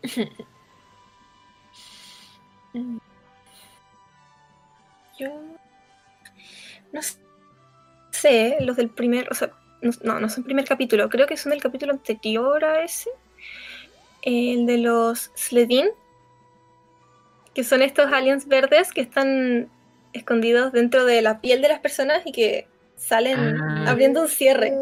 [5.19, 5.29] Yo.
[6.93, 7.01] No
[8.11, 9.27] sé, los del primer.
[9.29, 9.51] O sea,
[9.81, 13.09] no, no son el primer capítulo, creo que son el capítulo anterior a ese,
[14.21, 15.89] el de los Sledin,
[17.53, 19.69] que son estos aliens verdes que están
[20.13, 23.85] escondidos dentro de la piel de las personas y que salen ah.
[23.87, 24.73] abriendo un cierre.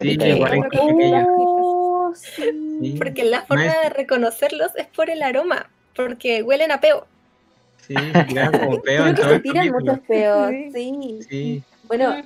[0.00, 2.94] Sí, igual oh, sí.
[2.96, 7.06] Porque la forma de reconocerlos es por el aroma, porque huelen a peo.
[7.86, 7.94] Sí,
[8.28, 11.20] tiran como peo en todo tiran muchos peos, sí.
[11.28, 11.62] sí.
[11.84, 12.16] Bueno,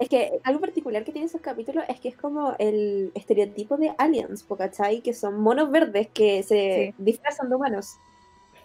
[0.00, 3.94] es que algo particular que tiene esos capítulos es que es como el estereotipo de
[3.98, 5.02] aliens, ¿cachai?
[5.02, 7.98] Que son monos verdes que se disfrazan de humanos.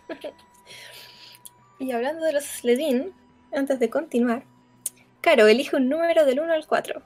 [1.79, 3.13] y hablando de los Sledin,
[3.51, 4.43] antes de continuar,
[5.19, 7.01] Caro, elige un número del 1 al 4.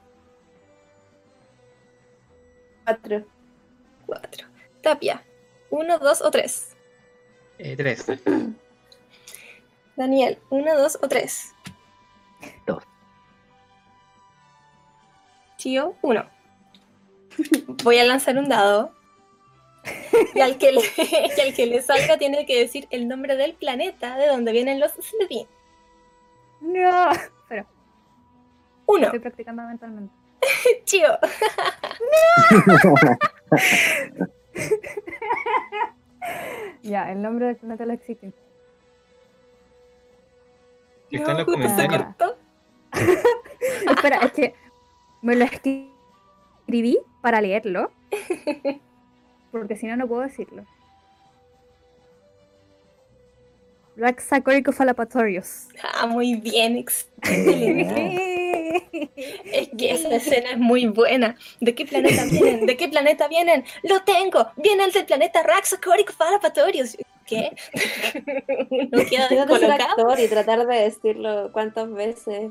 [2.84, 3.26] 4.
[4.06, 4.46] 4.
[4.82, 5.24] Tapia,
[5.70, 6.76] 1, 2 o 3.
[7.56, 8.08] 3.
[8.08, 8.18] Eh,
[9.96, 11.54] Daniel, 1, 2 o 3.
[12.66, 12.89] 2.
[15.60, 16.24] Chio, 1.
[17.84, 18.94] Voy a lanzar un dado.
[20.34, 20.80] Y al, que le,
[21.36, 24.80] y al que le salga tiene que decir el nombre del planeta de donde vienen
[24.80, 25.46] los Slytherin.
[26.62, 27.10] No,
[27.46, 27.66] pero.
[28.86, 29.04] Uno.
[29.04, 30.14] Estoy practicando mentalmente.
[30.84, 31.18] Chio.
[32.50, 32.94] ¡No!
[36.82, 38.32] ya, el nombre del planeta lo existe.
[41.10, 42.06] Está en los comentarios.
[43.86, 44.54] Espera, es que
[45.22, 47.92] me lo escribí para leerlo.
[49.52, 50.64] Porque si no, no puedo decirlo.
[53.96, 55.68] Raxacoricophalapatorius.
[55.82, 58.30] Ah, muy bien, excelente.
[59.44, 61.36] es que esa escena es muy buena.
[61.60, 62.66] ¿De qué planeta vienen?
[62.66, 63.64] ¿De qué planeta vienen?
[63.82, 64.46] ¡Lo tengo!
[64.56, 66.96] ¡Viene el del planeta Raxacoricophalapatorius!
[67.30, 67.56] ¿Qué?
[68.92, 72.50] no queda ser actor y tratar de decirlo cuántas veces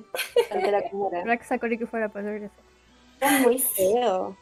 [0.49, 1.23] ante la cámara.
[1.25, 2.51] Raxacoricophalapatorius.
[3.21, 4.35] Es muy feo.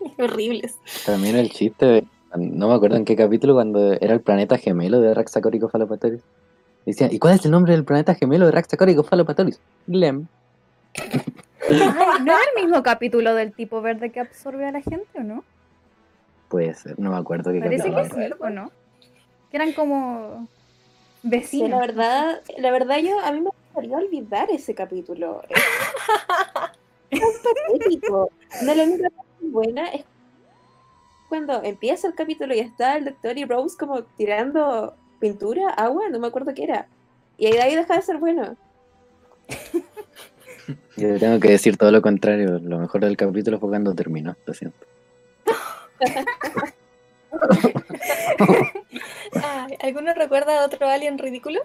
[0.18, 0.76] Horribles.
[1.06, 2.04] También el chiste
[2.36, 6.22] no me acuerdo en qué capítulo, cuando era el planeta gemelo de Raxacórico Falopatoris.
[6.86, 9.60] Decía, ¿y cuál es el nombre del planeta gemelo de Raxacórico Falopatoris?
[9.86, 10.26] Glem.
[11.68, 15.44] ¿No es el mismo capítulo del tipo verde que absorbe a la gente o no?
[16.48, 18.16] Puede ser, no me acuerdo qué Parece capítulo.
[18.16, 18.70] que sí, ¿o no?
[19.50, 20.48] Que eran como
[21.22, 21.70] vecinos.
[21.70, 25.42] la verdad, la verdad yo, a mí me gustaría olvidar ese capítulo.
[27.10, 27.20] Es,
[27.72, 28.30] patético.
[28.62, 30.04] No, la única cosa buena es
[31.28, 36.18] cuando empieza el capítulo y está el doctor y Rose como tirando pintura, agua, no
[36.18, 36.88] me acuerdo qué era.
[37.38, 38.56] Y ahí de ahí deja de ser bueno.
[40.96, 42.58] Yo tengo que decir todo lo contrario.
[42.58, 44.86] Lo mejor del capítulo fue cuando terminó, lo siento.
[49.80, 51.60] ¿Alguno recuerda otro alien ridículo?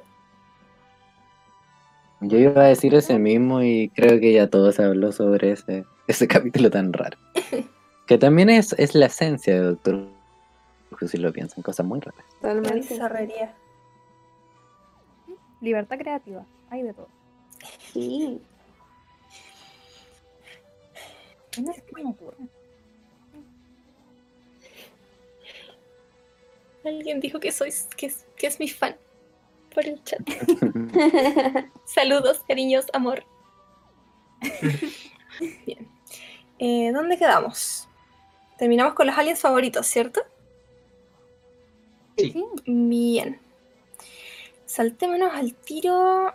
[2.22, 6.28] Yo iba a decir ese mismo y creo que ya todos habló sobre ese, ese
[6.28, 7.18] capítulo tan raro.
[8.05, 10.07] Que también es, es la esencia de Doctor
[10.91, 12.24] Who, si lo piensan, cosas muy raras.
[12.39, 12.99] Totalmente.
[15.59, 17.07] Libertad creativa, hay de todo.
[17.93, 18.39] Sí.
[26.86, 28.95] Alguien dijo que sois, que es, que es mi fan
[29.73, 30.21] por el chat.
[31.86, 33.25] Saludos, cariños, amor.
[35.65, 35.89] Bien.
[36.59, 37.89] Eh, ¿Dónde quedamos?
[38.57, 40.21] Terminamos con los aliens favoritos, ¿cierto?
[42.17, 42.33] Sí.
[42.65, 43.39] Bien.
[44.65, 46.33] Saltémonos al tiro.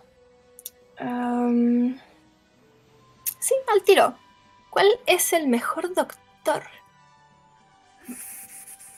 [3.38, 4.14] Sí, al tiro.
[4.68, 6.62] ¿Cuál es el mejor doctor?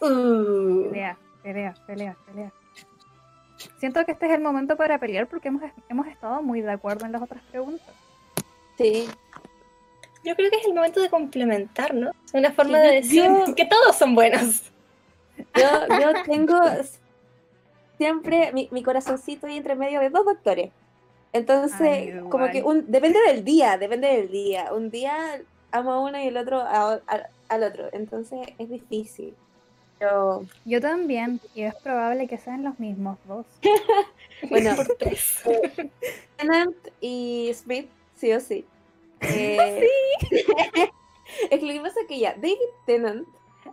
[0.00, 0.90] Uh.
[1.42, 2.52] Pelea, pelea, pelea.
[3.78, 7.06] Siento que este es el momento para pelear porque hemos, hemos estado muy de acuerdo
[7.06, 7.94] en las otras preguntas.
[8.76, 9.08] Sí.
[10.24, 12.10] Yo creo que es el momento de complementar, ¿no?
[12.24, 13.24] Es una forma de decir
[13.56, 14.62] que todos son buenos.
[15.54, 16.60] Yo, yo tengo
[17.98, 20.70] siempre mi, mi, corazoncito ahí entre medio de dos doctores.
[21.32, 24.72] Entonces, como que un, depende del día, depende del día.
[24.72, 25.40] Un día
[25.70, 27.88] amo a uno y el otro al otro.
[27.92, 29.34] Entonces es difícil.
[30.02, 33.46] Yo, yo también, y es probable que sean los mismos dos.
[34.50, 34.74] bueno,
[36.36, 38.64] Tennant y Smith, sí o sí.
[39.24, 39.88] Eh,
[41.50, 43.28] es que lo que pasa es que ya, David Tennant,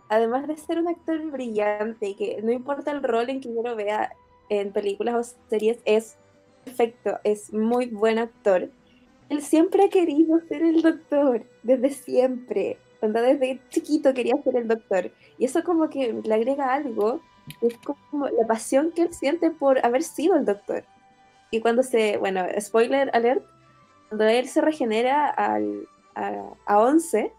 [0.08, 3.60] además de ser un actor brillante y que no importa el rol en que yo
[3.60, 4.12] lo vea
[4.48, 6.16] en películas o series, es
[6.64, 8.70] perfecto, es muy buen actor.
[9.28, 12.78] Él siempre ha querido ser el doctor, desde siempre.
[13.00, 15.10] Cuando desde chiquito quería ser el doctor.
[15.38, 17.20] Y eso como que le agrega algo,
[17.62, 20.84] es como la pasión que él siente por haber sido el doctor.
[21.50, 23.42] Y cuando se, bueno, spoiler alert,
[24.08, 27.32] cuando él se regenera al, a, a 11,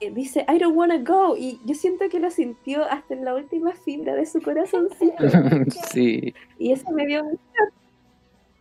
[0.00, 1.36] eh, dice, I don't wanna go.
[1.36, 4.88] Y yo siento que lo sintió hasta en la última fibra de su corazón
[5.92, 6.34] sí.
[6.58, 7.40] Y eso me dio mucha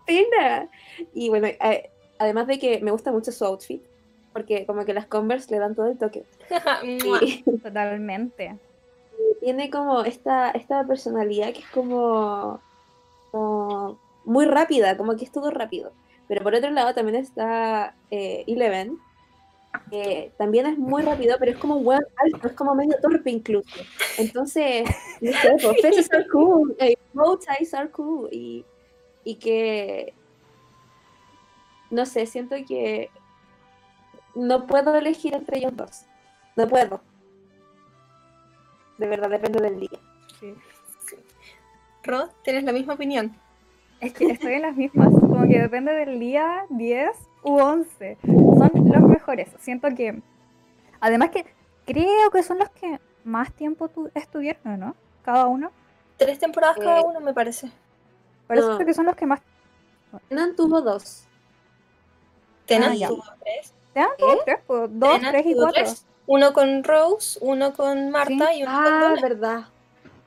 [0.06, 0.70] pena.
[1.14, 3.82] Y bueno, eh, además de que me gusta mucho su outfit,
[4.34, 6.24] porque como que las Converse le dan todo el toque.
[7.64, 8.58] Totalmente.
[9.40, 12.60] Tiene como esta, esta personalidad que es como,
[14.26, 15.92] muy rápida, como que es todo rápido.
[16.28, 19.00] Pero por otro lado también está eh, Eleven,
[19.90, 23.32] que también es muy rápido, pero es como un buen alto, es como medio torpe
[23.32, 23.76] incluso.
[24.18, 24.88] Entonces,
[25.22, 26.96] no sé, pues, are cool, eh,
[27.74, 28.66] are cool, y,
[29.24, 30.14] y que,
[31.90, 33.10] no sé, siento que
[34.36, 36.06] no puedo elegir entre ellos dos.
[36.56, 37.02] No puedo.
[38.98, 40.00] De verdad, depende del día.
[40.40, 40.54] Sí.
[42.04, 43.36] Rod, ¿tienes la misma opinión?
[44.00, 45.10] Es que estoy en las mismas.
[45.10, 47.10] Como que depende del día 10
[47.44, 48.18] u 11.
[48.24, 49.50] Son los mejores.
[49.60, 50.22] Siento que.
[51.02, 51.46] Además, que
[51.86, 54.96] creo que son los que más tiempo estuvieron, ¿no?
[55.24, 55.72] Cada uno.
[56.18, 57.70] Tres temporadas cada eh, uno, me parece.
[58.48, 59.42] Parece que son los que más.
[60.28, 61.26] Tenan tuvo dos.
[62.66, 63.74] Tenan ah, tuvo tres.
[63.94, 65.84] Tenan tuvo tres, pues, dos, tres y cuatro.
[66.28, 69.66] Uno con Rose, uno con Marta y uno ah, con verdad.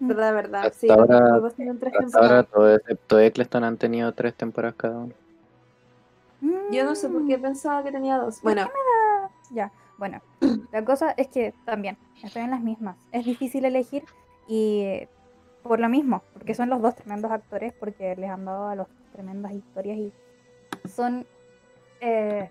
[0.00, 0.08] Mm.
[0.08, 0.66] Verdad, verdad.
[0.66, 1.40] Hasta sí, ahora,
[1.78, 5.14] tres ahora todo excepto Eccleston han tenido tres temporadas cada uno.
[6.72, 7.42] Yo no sé por qué mm.
[7.42, 8.42] pensaba que tenía dos.
[8.42, 8.68] Bueno.
[9.52, 10.20] Ya, bueno.
[10.72, 12.96] La cosa es que también estoy en las mismas.
[13.12, 14.02] Es difícil elegir
[14.48, 15.06] y
[15.62, 18.88] por lo mismo, porque son los dos tremendos actores, porque les han dado a los
[19.12, 20.12] tremendas historias y
[20.88, 21.26] son
[22.00, 22.50] eh,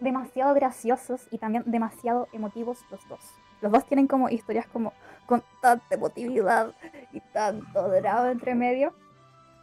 [0.00, 3.20] demasiado graciosos y también demasiado emotivos los dos.
[3.60, 4.92] Los dos tienen como historias como
[5.26, 6.74] con tanta emotividad
[7.12, 8.92] y tanto drama entre medio,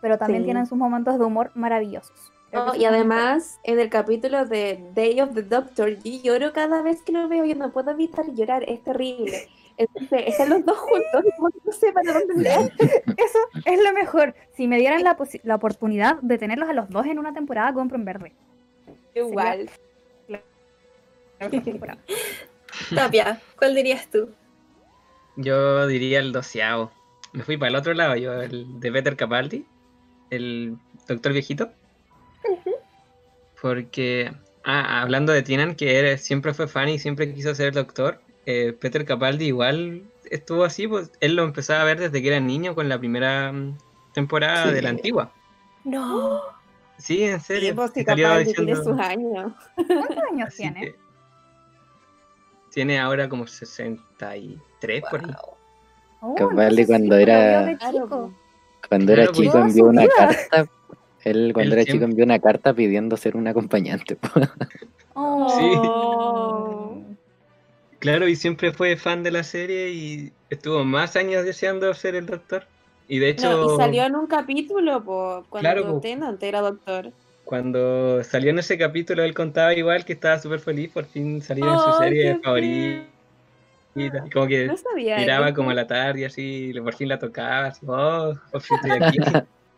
[0.01, 2.31] pero también tienen sus momentos de humor maravillosos.
[2.77, 7.11] y además, en el capítulo de Day of the Doctor, yo lloro cada vez que
[7.11, 9.47] lo veo, yo no puedo evitar llorar, es terrible.
[9.77, 11.23] Entonces, están los dos juntos,
[11.65, 12.49] no sé para dónde
[13.17, 14.35] Eso es lo mejor.
[14.55, 17.97] Si me dieran la, la, oportunidad de tenerlos a los dos en una temporada, compro
[17.97, 18.33] en verde.
[19.13, 19.69] Igual.
[22.93, 24.29] Tapia, ¿cuál dirías tú?
[25.35, 26.91] Yo diría el doceavo.
[27.33, 29.65] Me fui para el otro lado, yo, el de Peter Capaldi,
[30.29, 30.77] el
[31.07, 31.71] doctor viejito.
[33.61, 34.31] Porque,
[34.63, 39.05] ah, hablando de Tinan, que siempre fue fan y siempre quiso ser doctor, eh, Peter
[39.05, 42.89] Capaldi igual estuvo así, pues él lo empezaba a ver desde que era niño con
[42.89, 43.77] la primera mm,
[44.13, 45.31] temporada de la antigua.
[45.83, 46.41] No.
[46.97, 47.75] Sí, en serio.
[47.93, 49.53] Sí, Capaldi tiene sus años.
[49.75, 50.95] ¿Cuántos años tiene?
[52.75, 55.31] Tiene ahora como 63 por ahí.
[56.19, 57.77] Oh, Capaldi cuando era
[58.89, 60.67] cuando era chico envió una carta
[61.23, 64.17] él cuando era chico envió una carta pidiendo ser un acompañante.
[65.13, 65.49] oh.
[65.49, 67.15] Sí.
[67.99, 72.25] Claro, y siempre fue fan de la serie y estuvo más años deseando ser el
[72.25, 72.67] doctor.
[73.07, 73.73] Y de hecho.
[73.73, 77.13] y salió en un capítulo, po, cuando claro, Tennant era doctor.
[77.45, 81.63] Cuando salió en ese capítulo, él contaba igual que estaba súper feliz por fin salir
[81.65, 83.05] en su serie favorita.
[83.95, 84.69] Y como que
[85.17, 88.77] miraba como a la tarde y así, por fin la tocaba, así, oh, por fin
[88.83, 89.19] estoy aquí.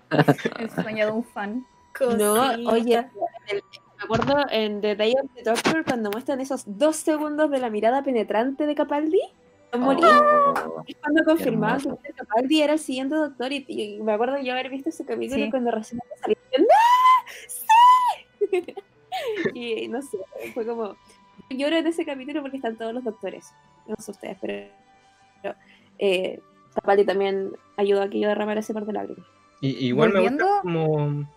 [0.59, 1.65] El sueño de un fan.
[2.17, 3.05] No, oye,
[3.51, 7.69] me acuerdo en The Day of the Doctor cuando muestran esos dos segundos de la
[7.69, 9.21] mirada penetrante de Capaldi.
[9.73, 14.89] Oh, cuando confirmaban que Capaldi era el siguiente doctor y, me acuerdo yo haber visto
[14.89, 16.37] ese capítulo cuando recién salió.
[16.57, 16.65] ¡No!
[17.47, 18.75] ¡Sí!
[19.53, 20.17] y no sé,
[20.53, 20.95] fue como...
[21.49, 23.53] Lloro en ese capítulo porque están todos los doctores.
[23.87, 24.69] No sé ustedes, pero...
[25.41, 25.55] pero
[25.99, 26.39] eh,
[26.75, 29.25] Capaldi también ayudó a que yo derramara ese par de lágrimas.
[29.61, 31.27] Y, igual me gusta como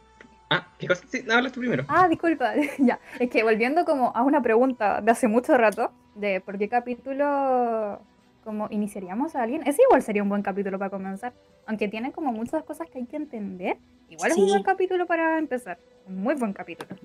[0.51, 1.05] Ah, ¿qué cosa?
[1.09, 1.85] Sí, hablas tú primero.
[1.89, 2.99] Ah, disculpa, ya.
[3.21, 8.01] Es que volviendo como a una pregunta de hace mucho rato, de por qué capítulo
[8.45, 11.33] como iniciaríamos a alguien, ese igual sería un buen capítulo para comenzar.
[11.67, 13.77] Aunque tiene como muchas cosas que hay que entender,
[14.09, 15.79] igual es un buen capítulo para empezar.
[16.07, 16.97] Un muy buen capítulo.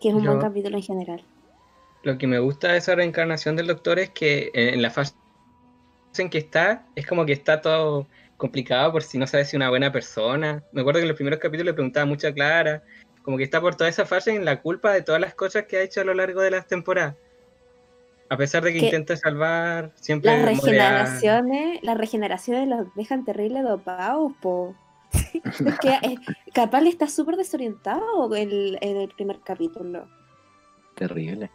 [0.00, 1.24] Que es un buen capítulo en general.
[2.02, 5.14] Lo que me gusta de esa reencarnación del doctor es que en la fase
[6.18, 8.06] en que está, es como que está todo
[8.36, 10.62] complicado por si no sabes si una buena persona.
[10.72, 12.82] Me acuerdo que en los primeros capítulos le preguntaba mucho a Clara,
[13.22, 15.76] como que está por toda esa fase en la culpa de todas las cosas que
[15.78, 17.16] ha hecho a lo largo de las temporadas.
[18.28, 20.30] A pesar de que, intenta salvar, siempre.
[20.30, 24.74] Las regeneraciones, las regeneraciones los dejan terrible dopados, po.
[25.12, 26.16] es que eh,
[26.52, 30.08] capaz está súper desorientado en el primer capítulo.
[30.96, 31.50] Terrible.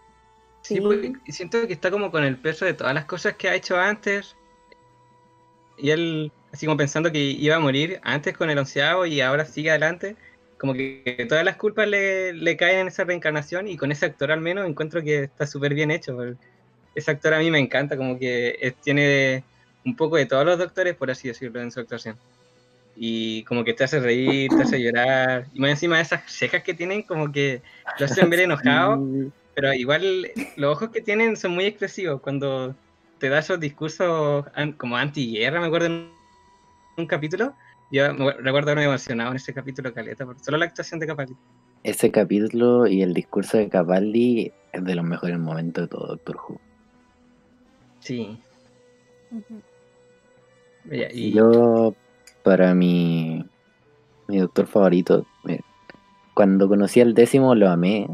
[0.61, 3.55] Sí, pues, siento que está como con el peso de todas las cosas que ha
[3.55, 4.35] hecho antes.
[5.77, 9.45] Y él así como pensando que iba a morir antes con el onceavo y ahora
[9.45, 10.15] sigue adelante,
[10.57, 14.41] como que todas las culpas le, caen en esa reencarnación y con ese actor al
[14.41, 16.17] menos encuentro que está súper bien hecho.
[16.95, 19.43] Ese actor a mí me encanta, como que tiene
[19.85, 22.15] un poco de todos los doctores, por así decirlo, en su actuación.
[22.95, 25.47] y como que te hace reír, te hace llorar.
[25.53, 27.61] Y más encima de esas cejas que tienen, como que
[27.97, 29.01] lo hacen ver enojado.
[29.55, 32.21] Pero igual los ojos que tienen son muy expresivos.
[32.21, 32.75] Cuando
[33.19, 34.45] te da esos discursos
[34.77, 36.11] como anti-guerra, me acuerdo en
[36.97, 37.53] un capítulo.
[37.91, 41.35] Yo me recuerdo haberme emocionado en ese capítulo, Caleta, por solo la actuación de Capaldi.
[41.83, 46.37] Ese capítulo y el discurso de Capaldi es de los mejores momentos de todo Doctor
[46.37, 46.61] Who.
[48.01, 48.37] Sí.
[50.91, 51.31] y...
[51.31, 51.95] Yo
[52.43, 53.45] para mi,
[54.27, 55.25] mi doctor favorito.
[55.47, 55.61] Eh,
[56.33, 58.07] cuando conocí al décimo lo amé.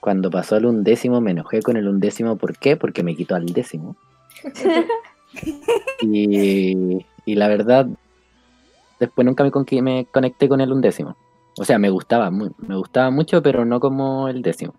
[0.00, 2.36] Cuando pasó al undécimo me enojé con el undécimo.
[2.36, 2.76] ¿Por qué?
[2.76, 3.96] Porque me quitó al décimo.
[6.02, 7.88] y, y, la verdad,
[9.00, 11.16] después nunca me, me conecté con el undécimo.
[11.58, 14.74] O sea, me gustaba, me gustaba mucho, pero no como el décimo.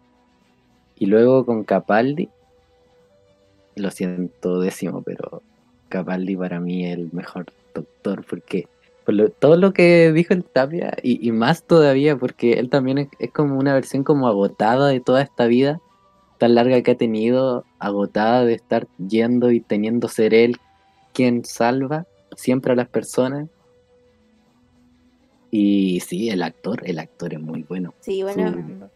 [0.96, 2.30] Y luego con Capaldi,
[3.78, 5.42] lo siento décimo, pero
[5.90, 8.68] Capaldi para mí es el mejor doctor, porque
[9.40, 13.74] todo lo que dijo el Tapia, y, más todavía, porque él también es, como una
[13.74, 15.80] versión como agotada de toda esta vida
[16.38, 20.58] tan larga que ha tenido, agotada de estar yendo y teniendo ser él
[21.14, 22.06] quien salva
[22.36, 23.48] siempre a las personas.
[25.50, 27.94] Y sí, el actor, el actor es muy bueno.
[28.02, 28.90] Sí, bueno.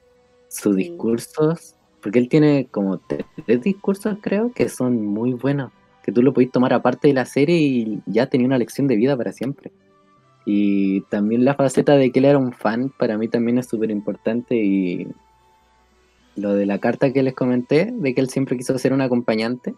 [0.49, 5.71] Sus discursos, porque él tiene como tres discursos, creo, que son muy buenos
[6.03, 8.95] que tú lo podés tomar aparte de la serie y ya tenía una lección de
[8.95, 9.71] vida para siempre.
[10.45, 13.91] Y también la faceta de que él era un fan, para mí también es súper
[13.91, 14.55] importante.
[14.55, 15.07] Y
[16.35, 19.75] lo de la carta que les comenté, de que él siempre quiso ser un acompañante,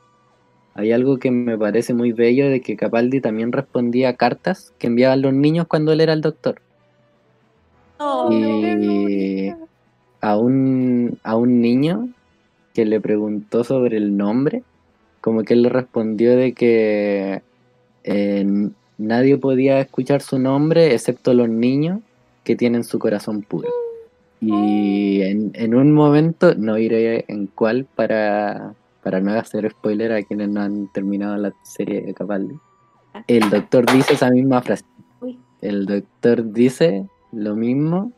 [0.76, 4.88] hay algo que me parece muy bello de que Capaldi también respondía a cartas que
[4.88, 6.62] enviaban los niños cuando él era el doctor.
[8.00, 9.54] Oh, y
[10.24, 12.08] a un, a un niño
[12.74, 14.64] que le preguntó sobre el nombre,
[15.20, 17.42] como que él le respondió de que
[18.06, 22.00] eh, nadie podía escuchar su nombre excepto los niños
[22.46, 23.68] que tienen su corazón puro.
[24.40, 30.50] Y en, un momento, no iré en cuál para, para no hacer spoiler a quienes
[30.50, 32.56] no han terminado la serie de Capaldi.
[33.28, 34.86] El doctor dice esa misma frase.
[35.62, 38.12] El doctor dice lo mismo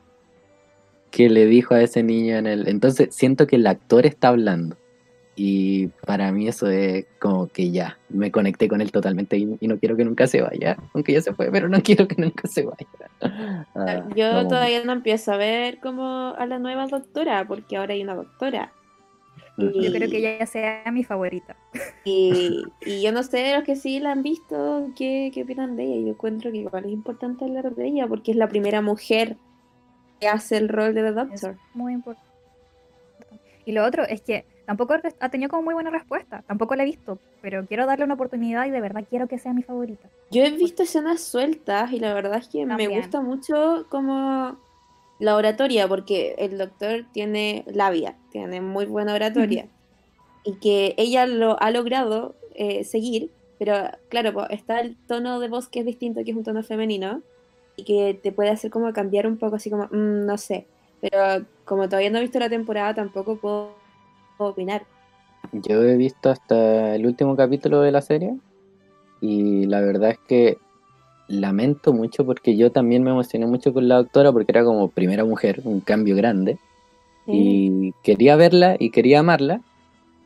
[1.16, 2.68] que le dijo a ese niño en el...
[2.68, 4.76] Entonces siento que el actor está hablando.
[5.38, 9.80] Y para mí eso es como que ya, me conecté con él totalmente y, no
[9.80, 12.64] quiero que nunca se vaya, aunque ya se fue, pero no quiero que nunca se
[12.64, 12.88] vaya.
[13.76, 18.04] Ah, yo todavía no empiezo a ver como a la nueva doctora, porque ahora hay
[18.04, 18.74] una doctora.
[19.58, 21.56] Yo creo que ella sea mi favorita.
[22.04, 25.84] Y, y, yo no sé, los que sí la han visto, ¿qué, qué opinan de
[25.86, 26.02] ella?
[26.02, 29.38] Yo encuentro que igual es importante hablar de ella, porque es la primera mujer
[30.20, 31.58] que hace el rol de The Doctor.
[31.74, 32.30] muy importante.
[33.66, 36.86] Y lo otro es que Tampoco ha tenido como muy buena respuesta, tampoco la he
[36.88, 40.10] visto, pero quiero darle una oportunidad y de verdad quiero que sea mi favorita.
[40.32, 44.58] Yo he visto escenas sueltas y la verdad es que me gusta mucho como
[45.20, 49.68] la oratoria, porque el doctor tiene labia, tiene muy buena oratoria,
[50.44, 53.76] y que ella lo ha logrado eh, seguir, pero
[54.10, 57.22] claro, está el tono de voz que es distinto, que es un tono femenino,
[57.76, 60.68] y que te puede hacer como cambiar un poco, así como, mm, no sé,
[61.02, 63.76] pero como todavía no he visto la temporada, tampoco puedo
[64.38, 64.84] opinar.
[65.52, 68.36] Yo he visto hasta el último capítulo de la serie
[69.22, 70.58] y la verdad es que
[71.28, 75.26] lamento mucho porque yo también me emocioné mucho con la doctora porque era como primera
[75.26, 76.58] mujer, un cambio grande.
[77.28, 79.62] Y quería verla y quería amarla.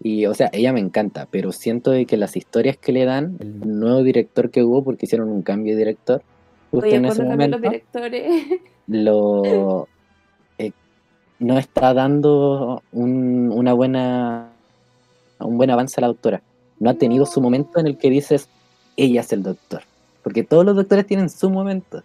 [0.01, 3.37] Y, o sea, ella me encanta, pero siento de que las historias que le dan,
[3.39, 6.21] el nuevo director que hubo, porque hicieron un cambio de director,
[6.71, 8.45] justo en ese momento, los directores.
[8.87, 9.87] lo,
[11.39, 14.51] no está dando un, una buena,
[15.39, 16.43] un buen avance a la doctora.
[16.79, 18.49] No ha tenido su momento en el que dices,
[18.97, 19.81] ella es el doctor.
[20.21, 22.03] Porque todos los doctores tienen su momento.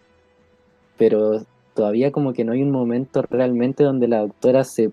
[0.96, 1.44] Pero
[1.74, 4.92] todavía como que no hay un momento realmente donde la doctora se,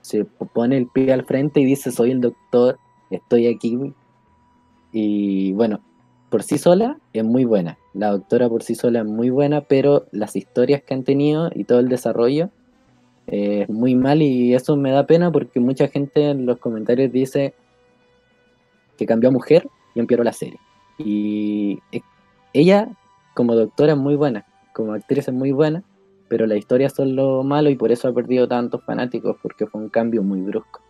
[0.00, 2.78] se pone el pie al frente y dice, soy el doctor,
[3.10, 3.92] estoy aquí.
[4.92, 5.80] Y bueno,
[6.30, 7.76] por sí sola es muy buena.
[7.96, 11.64] La doctora por sí sola es muy buena, pero las historias que han tenido y
[11.64, 12.50] todo el desarrollo
[13.26, 17.54] es muy mal y eso me da pena porque mucha gente en los comentarios dice
[18.98, 20.60] que cambió a mujer y empeoró la serie.
[20.98, 21.80] Y
[22.52, 22.88] ella
[23.32, 24.44] como doctora es muy buena,
[24.74, 25.82] como actriz es muy buena,
[26.28, 29.80] pero la historia son lo malo y por eso ha perdido tantos fanáticos porque fue
[29.80, 30.82] un cambio muy brusco.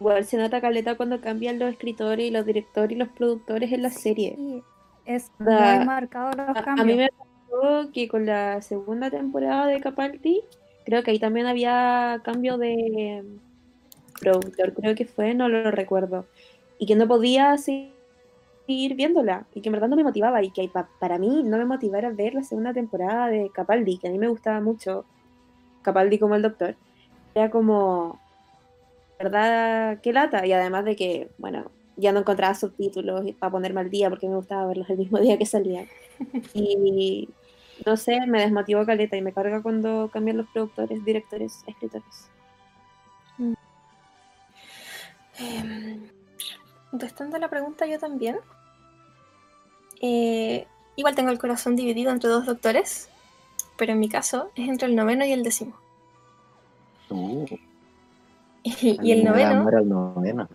[0.00, 3.80] Igual se nota caleta cuando cambian los escritores y los directores y los productores en
[3.80, 4.36] la serie.
[5.06, 6.80] Es muy marcado los cambios.
[6.80, 10.42] A mí me pasó que con la segunda temporada de Capaldi
[10.84, 13.24] Creo que ahí también había cambio de
[14.20, 16.26] productor, creo que fue, no lo recuerdo.
[16.78, 17.96] Y que no podía seguir
[18.68, 21.64] ir viéndola y que en verdad no me motivaba y que para mí no me
[21.64, 25.04] motivara ver la segunda temporada de Capaldi, que a mí me gustaba mucho
[25.82, 26.76] Capaldi como el doctor.
[27.34, 28.20] Era como,
[29.18, 30.00] ¿verdad?
[30.02, 30.46] Qué lata.
[30.46, 34.36] Y además de que, bueno, ya no encontraba subtítulos para ponerme al día porque me
[34.36, 35.88] gustaba verlos el mismo día que salían.
[36.54, 37.28] Y
[37.84, 42.30] no sé, me desmotivó Caleta y me carga cuando cambian los productores, directores, escritores.
[45.38, 46.00] Eh,
[46.90, 48.38] contestando la pregunta yo también.
[50.00, 50.66] Eh,
[50.96, 53.08] igual tengo el corazón dividido entre dos doctores,
[53.76, 55.76] pero en mi caso es entre el noveno y el décimo.
[57.10, 57.46] Uh.
[58.64, 60.48] y, el noveno,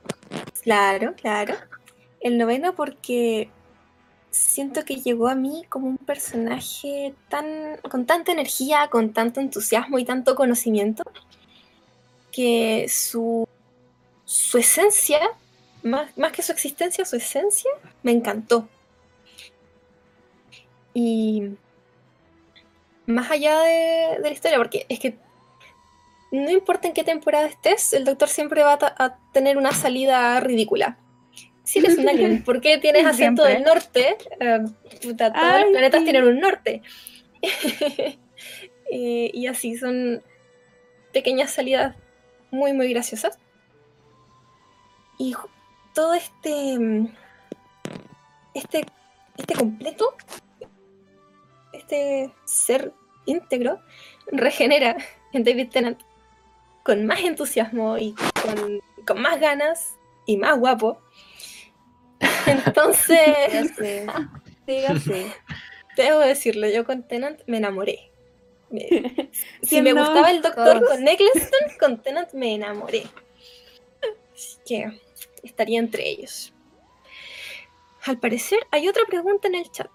[0.62, 1.56] Claro, claro.
[2.20, 3.50] El noveno porque
[4.30, 10.00] siento que llegó a mí como un personaje tan con tanta energía, con tanto entusiasmo
[10.00, 11.04] y tanto conocimiento
[12.32, 13.48] que su,
[14.26, 15.20] su esencia
[15.84, 17.72] más, que su existencia, su esencia,
[18.04, 18.68] me encantó.
[20.94, 21.52] Y
[23.06, 25.18] más allá de, la historia, porque es que
[26.32, 30.98] no importa en qué temporada estés, el doctor siempre va a, tener una salida ridícula.
[31.64, 34.18] Si eres un alien, ¿por qué tienes acento del norte?
[34.40, 34.60] Eh,
[35.02, 36.82] todos los planetas tienen un norte.
[38.94, 40.22] Eh, y así son
[41.14, 41.96] pequeñas salidas
[42.50, 43.40] muy, muy graciosas.
[45.18, 45.34] Y
[45.94, 47.08] todo este, mm,
[48.54, 48.86] este,
[49.38, 50.14] este completo,
[51.72, 52.92] este ser
[53.26, 53.80] íntegro,
[54.28, 54.98] regenera
[55.32, 56.02] en David Tennant
[56.84, 58.16] con más entusiasmo y
[59.06, 61.02] con, más ganas y más guapo.
[62.46, 63.74] Entonces,
[65.96, 68.12] debo decirlo, yo con Tennant me enamoré.
[69.62, 73.04] Si me gustaba el doctor con Eccleston, con Tennant me enamoré.
[74.34, 75.00] Así que
[75.44, 76.54] estaría entre ellos.
[78.04, 79.92] Al parecer hay otra pregunta en el chat.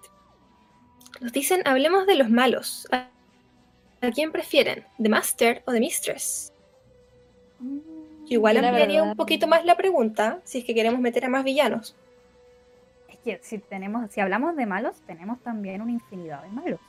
[1.19, 2.87] Nos dicen, hablemos de los malos.
[2.91, 3.09] ¿A,
[4.13, 4.85] quién prefieren?
[4.97, 6.53] ¿The Master o The Mistress?
[8.27, 11.95] Igual ampliaría un poquito más la pregunta si es que queremos meter a más villanos.
[13.09, 16.79] Es que si tenemos, si hablamos de malos, tenemos también una infinidad de malos.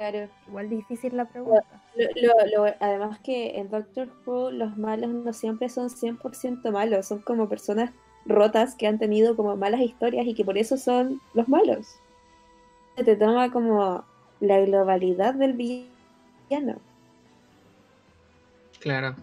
[0.00, 0.30] Claro.
[0.48, 1.62] Igual difícil la pregunta.
[2.80, 7.90] además que en Doctor Who los malos no siempre son 100% malos, son como personas
[8.24, 12.00] rotas que han tenido como malas historias y que por eso son los malos.
[12.96, 14.04] Te toma como
[14.40, 16.78] la globalidad del villano.
[18.80, 19.14] Claro.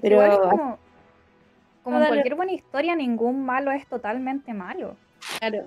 [0.00, 0.78] Pero es como,
[1.82, 4.96] como en cualquier buena historia, ningún malo es totalmente malo.
[5.38, 5.64] Claro.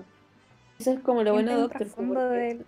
[0.78, 2.64] Eso es como lo bueno de Doctor Who.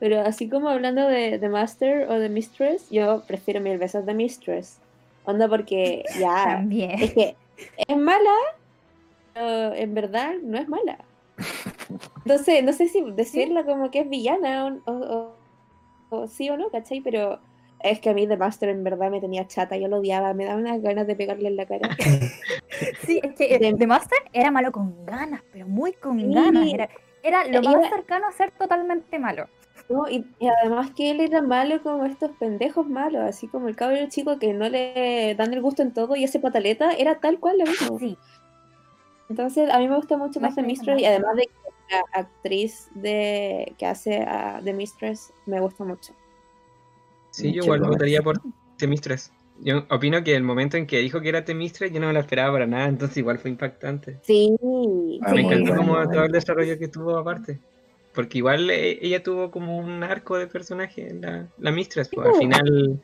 [0.00, 4.14] Pero así como hablando de, The Master o de Mistress, yo prefiero mil veces The
[4.14, 4.78] Mistress.
[5.24, 6.44] Onda porque ya...
[6.44, 7.02] También.
[7.02, 7.36] Es que
[7.76, 8.34] es mala,
[9.34, 10.98] pero en verdad no es mala.
[12.24, 15.32] Entonces, no sé si decirla como que es villana o,
[16.28, 17.00] sí o no, ¿cachai?
[17.00, 17.40] Pero
[17.80, 20.44] es que a mí The Master en verdad me tenía chata, yo lo odiaba, me
[20.44, 21.88] daba unas ganas de pegarle en la cara.
[23.06, 26.66] sí, es que The Master era malo con ganas, pero muy con ganas.
[26.72, 26.88] Era,
[27.22, 29.46] era lo más cercano a ser totalmente malo.
[30.10, 34.38] Y, además que él era malo como estos pendejos malos, así como el cabro chico
[34.38, 37.64] que no le dan el gusto en todo y ese pataleta era tal cual lo
[37.64, 37.98] mismo.
[37.98, 38.18] Sí.
[39.30, 41.52] Entonces a mí me gusta mucho más The Mistress y además de que
[41.90, 46.12] la actriz de que hace a The Mistress me gusta mucho.
[47.30, 48.40] Sí, yo igual votaría por
[48.78, 49.32] The Mistress.
[49.60, 52.12] Yo opino que el momento en que dijo que era The Mistress yo no me
[52.12, 54.18] lo esperaba para nada, entonces igual fue impactante.
[54.22, 54.54] Sí.
[54.60, 57.58] Me encantó como todo el desarrollo que tuvo aparte.
[58.14, 62.34] Porque igual eh, ella tuvo como un arco de personaje, la, la Mistress, pues, al
[62.34, 63.00] final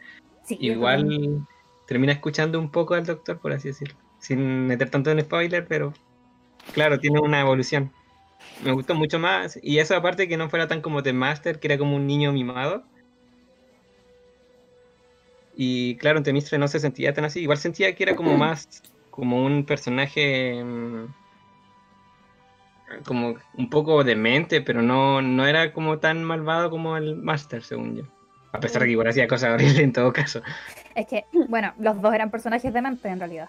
[0.49, 1.47] igual
[1.87, 3.97] termina escuchando un poco al doctor, por así decirlo.
[4.19, 5.93] Sin meter tanto en spoiler, pero
[6.73, 7.93] claro, tiene una evolución.
[8.63, 9.59] Me gustó mucho más.
[9.63, 12.33] Y eso aparte que no fuera tan como The Master, que era como un niño
[12.33, 12.85] mimado.
[15.57, 17.41] Y claro, en The Mistress no se sentía tan así.
[17.41, 18.69] Igual sentía que era como más
[19.11, 21.07] como un personaje mm,
[23.05, 27.97] como un poco demente, pero no, no era como tan malvado como el Master, según
[27.97, 28.05] yo.
[28.53, 30.43] A pesar de que igual hacía cosas horribles en todo caso.
[30.95, 33.49] Es que, bueno, los dos eran personajes dementes en realidad.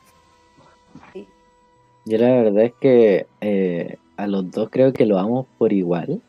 [2.05, 6.21] Yo la verdad es que eh, a los dos creo que lo amo por igual,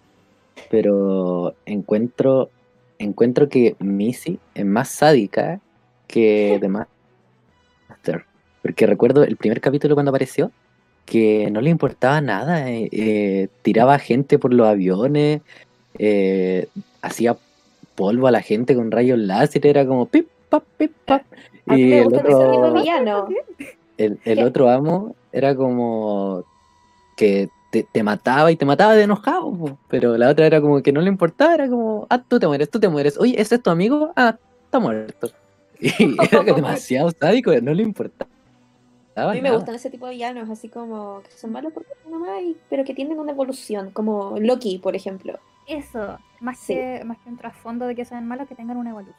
[0.71, 2.51] pero encuentro,
[2.99, 5.61] encuentro que Missy es más sádica
[6.07, 8.25] que The Master.
[8.63, 10.51] Porque recuerdo el primer capítulo cuando apareció,
[11.05, 15.41] que no le importaba nada, eh, eh, tiraba gente por los aviones,
[15.99, 16.67] eh,
[17.01, 17.37] hacía
[17.95, 21.23] polvo a la gente con rayos láser, era como pip, pap, pip, pap.
[21.69, 22.75] Y el otro...
[23.99, 26.45] el, otro amo era como
[27.17, 27.49] que
[27.85, 31.09] te, mataba y te mataba de enojado, pero la otra era como que no le
[31.09, 34.13] importaba, era como, ah, tú te mueres, tú te mueres, oye, ¿ese es tu amigo?
[34.17, 35.31] Ah, está muerto.
[35.79, 38.31] Y era demasiado sádico, no le importaba.
[39.15, 42.43] A mí me gustan ese tipo de villanos, así como que son malos porque nomás,
[42.69, 45.39] pero que tienen una evolución, como Loki, por ejemplo.
[45.67, 49.17] Eso, más, que, más que un trasfondo de que sean malos, que tengan una evolución.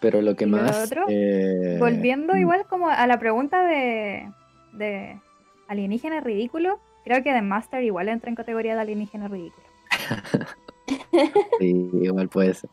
[0.00, 0.90] Pero lo que más.
[1.08, 2.38] Eh, volviendo mm.
[2.38, 4.30] igual como a la pregunta de,
[4.72, 5.20] de
[5.68, 9.66] alienígena ridículo, creo que The Master igual entra en categoría de alienígena ridículo.
[11.58, 12.70] sí, igual puede ser.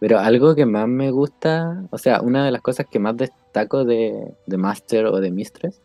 [0.00, 3.84] Pero algo que más me gusta, o sea, una de las cosas que más destaco
[3.84, 5.80] de, de Master o de Mistress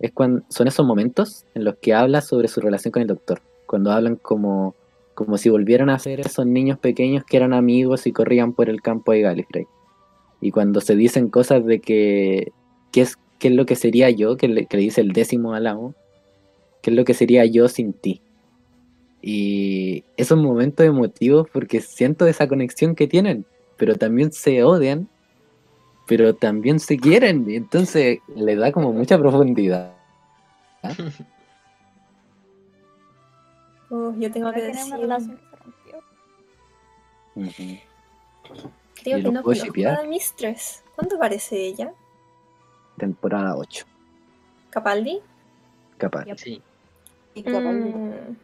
[0.00, 3.40] es cuando son esos momentos en los que habla sobre su relación con el doctor.
[3.66, 4.74] Cuando hablan como,
[5.14, 8.82] como si volvieran a ser esos niños pequeños que eran amigos y corrían por el
[8.82, 9.66] campo de Gallifrey.
[10.40, 12.52] Y cuando se dicen cosas de que
[12.92, 15.54] qué es, qué es lo que sería yo, que le, que le dice el décimo
[15.54, 15.94] al amo,
[16.84, 18.20] qué es lo que sería yo sin ti.
[19.22, 23.46] Y esos momentos emotivos porque siento esa conexión que tienen,
[23.78, 25.08] pero también se odian,
[26.06, 29.94] pero también se quieren, y entonces le da como mucha profundidad.
[33.90, 34.84] Oh, yo tengo que decir...
[34.86, 35.40] una relación
[39.02, 40.84] Creo que no conozco a Mistress.
[40.94, 41.92] ¿Cuándo aparece ella?
[42.98, 43.86] Temporada 8.
[44.70, 45.20] ¿Capaldi?
[45.96, 46.36] Capaldi.
[46.36, 46.62] Sí.
[47.34, 48.36] Mm.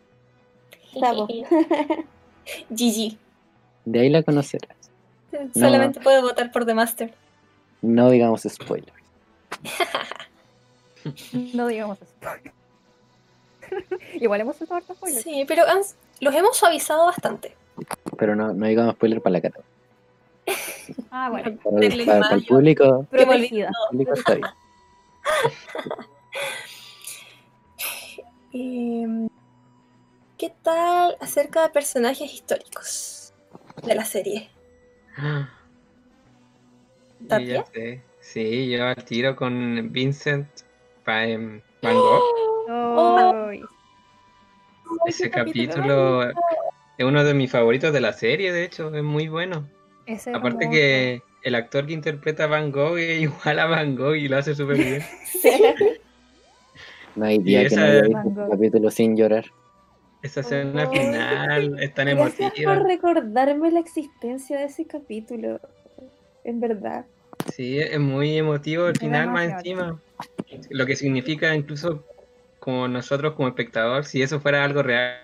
[2.70, 3.16] GG.
[3.84, 4.76] De ahí la conocerás.
[5.54, 7.14] Solamente puedo votar por The Master.
[7.82, 8.92] No digamos spoiler.
[11.54, 12.52] no digamos spoiler.
[14.20, 15.22] Igual hemos usado spoilers.
[15.22, 15.64] Sí, pero
[16.20, 17.56] los hemos suavizado bastante.
[18.18, 19.60] Pero no, no digamos spoiler para la cata.
[21.10, 21.56] ah, bueno.
[21.62, 23.06] Para, el, para, el público.
[23.10, 23.70] Protegida.
[23.90, 24.48] público está bien.
[28.52, 29.28] Eh,
[30.38, 33.34] ¿Qué tal acerca de personajes históricos
[33.84, 34.50] de la serie?
[37.28, 37.64] ¿Tapia?
[38.20, 40.48] Sí, yo al tiro con Vincent
[41.04, 42.22] Van Gogh.
[42.68, 43.50] Oh.
[45.06, 49.68] Ese capítulo es uno de mis favoritos de la serie, de hecho, es muy bueno.
[50.34, 54.28] Aparte que el actor que interpreta a Van Gogh es igual a Van Gogh y
[54.28, 55.02] lo hace súper bien.
[57.16, 59.44] No hay día que no haya visto este capítulo sin llorar.
[60.22, 62.48] Esa escena final es tan emotiva.
[62.48, 65.60] Gracias por recordarme la existencia de ese capítulo.
[66.44, 67.06] En verdad.
[67.52, 70.00] Sí, es muy emotivo el final más encima.
[70.68, 72.04] Lo que significa incluso
[72.58, 75.16] como nosotros como espectador, si eso fuera algo real,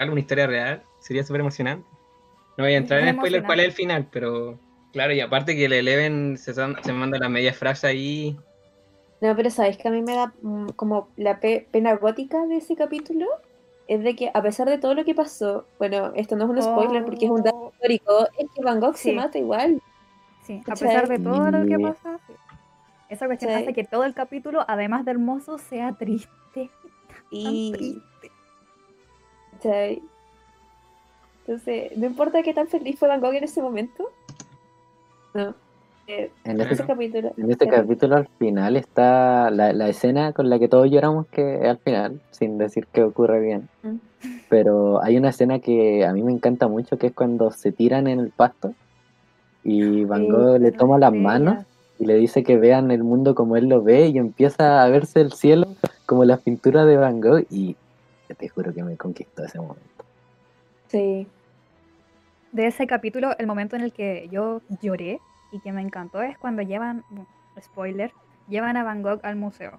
[0.00, 1.86] una historia real, sería súper emocionante.
[2.56, 4.58] No voy a entrar en spoiler cuál es el final, pero
[4.92, 8.36] claro, y aparte que el Eleven se, se manda la media frase ahí.
[9.20, 12.76] No, pero sabes que a mí me da mm, como la pena gótica de ese
[12.76, 13.26] capítulo
[13.88, 16.62] es de que a pesar de todo lo que pasó, bueno, esto no es un
[16.62, 17.72] spoiler porque es un dato oh.
[17.74, 19.82] histórico, es que Van Gogh se mata igual.
[20.44, 22.20] Sí, a pesar de todo lo que pasa,
[23.08, 26.70] esa cuestión hace que todo el capítulo, además de hermoso, sea triste.
[27.30, 27.72] Y...
[27.72, 28.02] triste.
[31.46, 34.10] Entonces, no importa qué tan feliz fue Van Gogh en ese momento.
[35.32, 35.54] No.
[36.10, 40.66] Eh, en, este, capítulo, en este capítulo al final está la, escena con la que
[40.66, 43.68] todos lloramos que al final, sin decir que ocurre bien.
[43.82, 43.96] Mm.
[44.48, 48.06] Pero hay una escena que a mí me encanta mucho que es cuando se tiran
[48.06, 48.72] en el pasto
[49.62, 51.66] y Van Gogh le toma las manos
[51.98, 55.20] y le dice que vean el mundo como él lo ve y empieza a verse
[55.20, 55.66] el cielo
[56.06, 57.76] como la pintura de Van Gogh y
[58.34, 60.04] te juro que me conquistó ese momento.
[60.86, 61.26] Sí.
[62.52, 66.38] De ese capítulo, el momento en el que yo lloré y que me encantó es
[66.38, 67.04] cuando llevan,
[67.60, 68.12] spoiler,
[68.48, 69.78] llevan a Van Gogh al museo.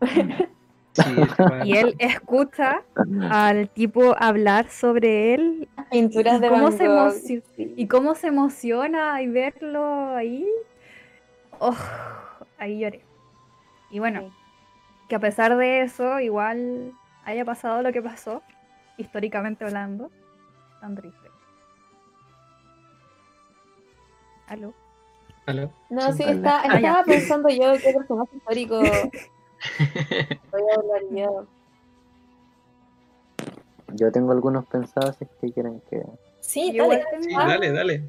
[1.64, 2.82] y él escucha
[3.30, 7.12] al tipo hablar sobre él pinturas de cómo Van
[7.56, 10.46] y cómo se emociona y verlo ahí.
[11.58, 11.76] Oh,
[12.58, 13.04] ahí lloré.
[13.90, 14.32] Y bueno
[15.08, 16.92] que a pesar de eso igual
[17.24, 18.42] haya pasado lo que pasó
[18.96, 20.10] históricamente hablando
[20.80, 21.28] tan triste.
[24.46, 24.74] Aló
[25.90, 28.78] no, sí, está, ah, estaba pensando yo qué personaje histórico
[30.50, 31.46] voy a hablar yo.
[33.94, 36.02] Yo tengo algunos pensados si es que quieren que.
[36.40, 37.04] Sí, dale,
[37.72, 38.02] dale, dale.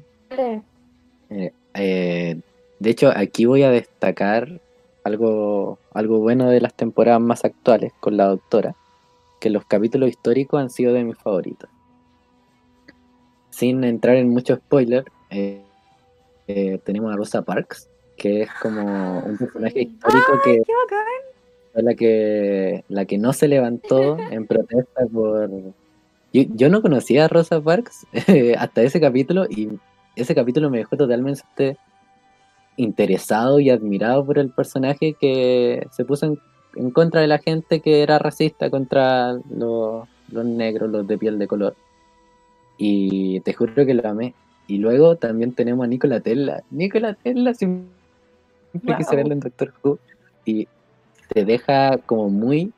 [1.30, 2.40] Eh, eh,
[2.78, 4.60] de hecho, aquí voy a destacar
[5.04, 8.74] algo, algo bueno de las temporadas más actuales con la doctora,
[9.40, 11.68] que los capítulos históricos han sido de mis favoritos.
[13.50, 15.63] Sin entrar en mucho spoiler, eh,
[16.48, 20.62] eh, tenemos a Rosa Parks, que es como un personaje histórico que
[21.74, 25.50] la que la que no se levantó en protesta por
[26.32, 28.06] yo, no conocía a Rosa Parks
[28.58, 29.68] hasta ese capítulo y
[30.16, 31.76] ese capítulo me dejó totalmente
[32.76, 36.36] interesado y admirado por el personaje que se puso
[36.74, 41.46] en, contra de la gente que era racista contra los, negros, los de piel de
[41.46, 41.76] color.
[42.76, 44.34] Y te juro que lo amé.
[44.66, 46.62] Y luego también tenemos a Nicola Tesla.
[46.70, 47.88] Nicola Tesla siempre
[48.82, 49.18] wow.
[49.18, 49.98] en Doctor Who.
[50.44, 50.68] Y
[51.28, 52.72] te deja como muy,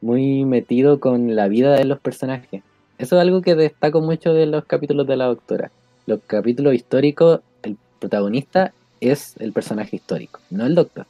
[0.00, 2.62] muy metido con la vida de los personajes.
[2.98, 5.70] Eso es algo que destaco mucho de los capítulos de la Doctora.
[6.06, 11.06] Los capítulos históricos, el protagonista es el personaje histórico, no el Doctor.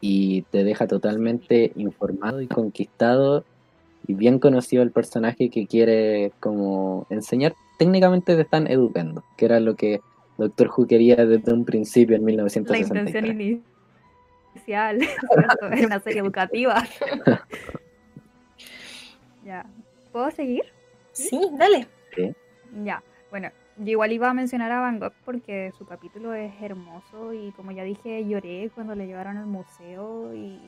[0.00, 3.44] Y te deja totalmente informado y conquistado
[4.06, 7.54] y bien conocido el personaje que quiere como enseñar.
[7.78, 10.00] Técnicamente te están educando, que era lo que
[10.38, 12.90] Doctor Who quería desde un principio en 1963.
[12.90, 13.64] La intención
[14.54, 15.00] inicial,
[15.72, 16.82] era una serie educativa.
[19.44, 19.66] ya,
[20.12, 20.64] ¿puedo seguir?
[21.12, 21.86] Sí, dale.
[22.84, 27.32] Ya, bueno, yo igual iba a mencionar a Van Gogh porque su capítulo es hermoso
[27.32, 30.58] y como ya dije, lloré cuando le llevaron al museo y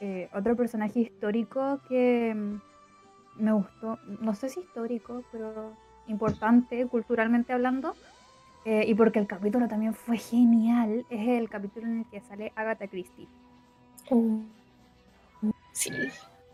[0.00, 5.76] eh, otro personaje histórico que mm, me gustó, no sé si histórico, pero
[6.08, 7.94] importante culturalmente hablando,
[8.64, 12.52] eh, y porque el capítulo también fue genial, es el capítulo en el que sale
[12.56, 13.28] Agatha Christie.
[14.10, 14.40] Oh.
[15.72, 15.90] Sí.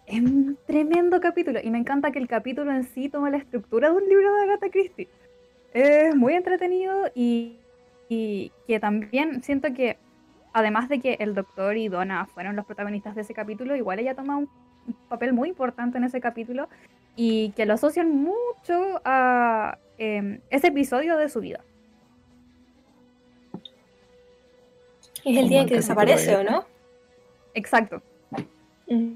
[0.07, 3.91] Es un tremendo capítulo y me encanta que el capítulo en sí toma la estructura
[3.91, 5.09] de un libro de Agatha Christie.
[5.73, 7.57] Es muy entretenido y,
[8.09, 9.97] y que también siento que,
[10.53, 14.15] además de que el doctor y Donna fueron los protagonistas de ese capítulo, igual ella
[14.15, 14.49] toma un
[15.09, 16.69] papel muy importante en ese capítulo
[17.17, 21.61] y que lo asocian mucho a em, ese episodio de su vida.
[25.25, 26.65] Es el día en que desaparece, ¿o no?
[27.55, 28.03] Exacto.
[28.89, 29.13] Mm.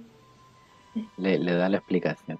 [1.18, 2.38] Le, da la explicación.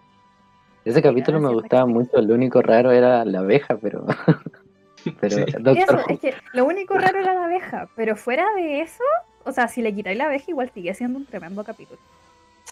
[0.85, 4.07] Ese capítulo me gustaba mucho, lo único raro era la abeja, pero...
[5.21, 9.05] pero eso, es que lo único raro era la abeja, pero fuera de eso,
[9.45, 12.01] o sea, si le quitáis la abeja igual sigue siendo un tremendo capítulo.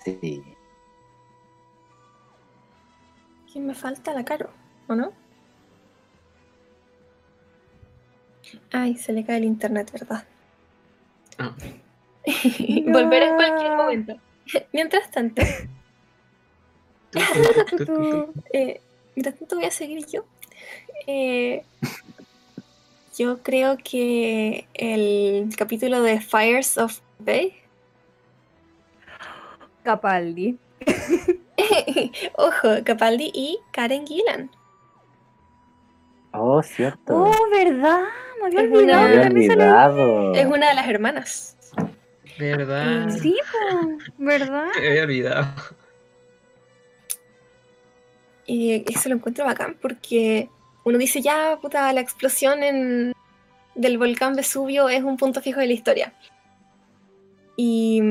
[0.06, 0.40] Sí.
[3.50, 4.14] ¿Quién me falta?
[4.14, 4.50] La Caro,
[4.86, 5.12] ¿o no?
[8.70, 10.24] Ay, se le cae el internet, ¿verdad?
[11.38, 11.56] Ah.
[12.86, 14.16] Volver en cualquier momento.
[14.72, 15.42] Mientras tanto.
[18.52, 18.80] eh,
[19.16, 20.24] mientras tanto voy a seguir yo.
[21.08, 21.64] Eh,
[23.16, 27.65] yo creo que el capítulo de Fires of Bay.
[29.86, 30.58] Capaldi.
[32.34, 34.50] Ojo, Capaldi y Karen Gillan.
[36.32, 37.16] Oh, cierto.
[37.16, 38.02] Oh, ¿verdad?
[38.40, 40.34] Me había olvidado.
[40.34, 41.56] Es una de las hermanas.
[42.38, 43.08] ¿Verdad?
[43.08, 43.34] Sí,
[44.18, 44.68] ¿verdad?
[44.78, 45.46] Me había olvidado.
[48.44, 50.50] Y eso lo encuentro bacán porque
[50.84, 53.12] uno dice, ya, puta, la explosión en...
[53.74, 56.12] del volcán Vesubio es un punto fijo de la historia.
[57.56, 58.02] Y...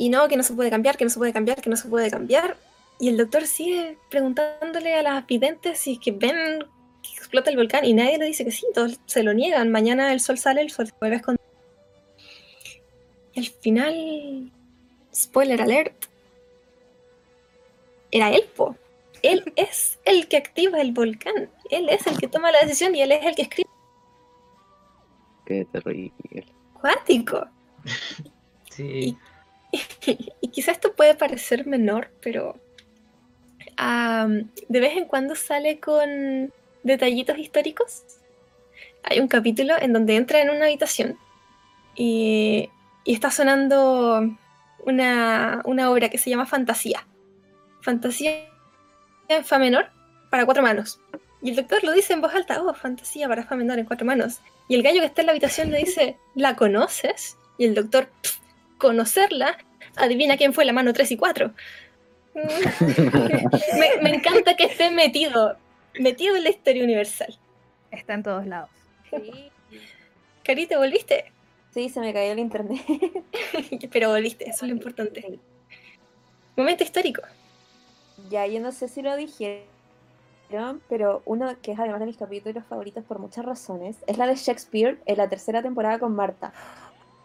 [0.00, 1.86] Y no, que no se puede cambiar, que no se puede cambiar, que no se
[1.86, 2.56] puede cambiar.
[2.98, 6.64] Y el doctor sigue preguntándole a las videntes si es que ven
[7.02, 9.70] que explota el volcán y nadie le dice que sí, todos se lo niegan.
[9.70, 11.44] Mañana el sol sale, el sol se vuelve a esconder.
[13.34, 14.50] Y al final,
[15.14, 16.06] spoiler alert,
[18.10, 18.76] era él, po.
[19.20, 21.50] Él es el que activa el volcán.
[21.68, 23.68] Él es el que toma la decisión y él es el que escribe.
[25.44, 26.46] Qué terrible.
[26.72, 27.46] Cuático.
[28.70, 28.84] Sí.
[28.84, 29.18] Y,
[30.40, 32.58] y quizás esto puede parecer menor, pero
[34.68, 36.52] de vez en cuando sale con
[36.82, 38.04] detallitos históricos.
[39.02, 41.18] Hay un capítulo en donde entra en una habitación
[41.94, 42.68] y,
[43.04, 44.36] está sonando
[44.84, 47.06] una, obra que se llama Fantasía.
[47.80, 48.48] Fantasía
[49.28, 49.86] en Fa menor
[50.30, 51.00] para cuatro manos.
[51.42, 54.06] Y el doctor lo dice en voz alta, oh, fantasía para Fa menor en cuatro
[54.06, 54.40] manos.
[54.68, 57.38] Y el gallo que está en la habitación le dice, ¿la conoces?
[57.56, 58.10] Y el doctor,
[58.80, 59.56] conocerla,
[59.94, 61.54] adivina quién fue la mano 3 y 4
[64.02, 65.56] me, encanta que esté metido,
[65.98, 67.36] metido en la historia universal.
[67.90, 68.70] Está en todos lados.
[69.10, 69.50] Sí.
[70.44, 71.32] Carita, ¿volviste?
[71.74, 72.80] Sí, se me cayó el internet.
[73.92, 75.38] Pero volviste, eso es lo importante.
[76.56, 77.22] Momento histórico.
[78.28, 79.62] Ya, yo no sé si lo dijeron,
[80.88, 84.34] pero uno que es además de mis capítulos favoritos por muchas razones es la de
[84.34, 86.52] Shakespeare en la tercera temporada con Marta.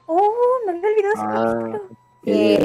[0.08, 0.32] Oh,
[0.66, 1.80] me había olvidado ese ah.
[2.26, 2.58] Que,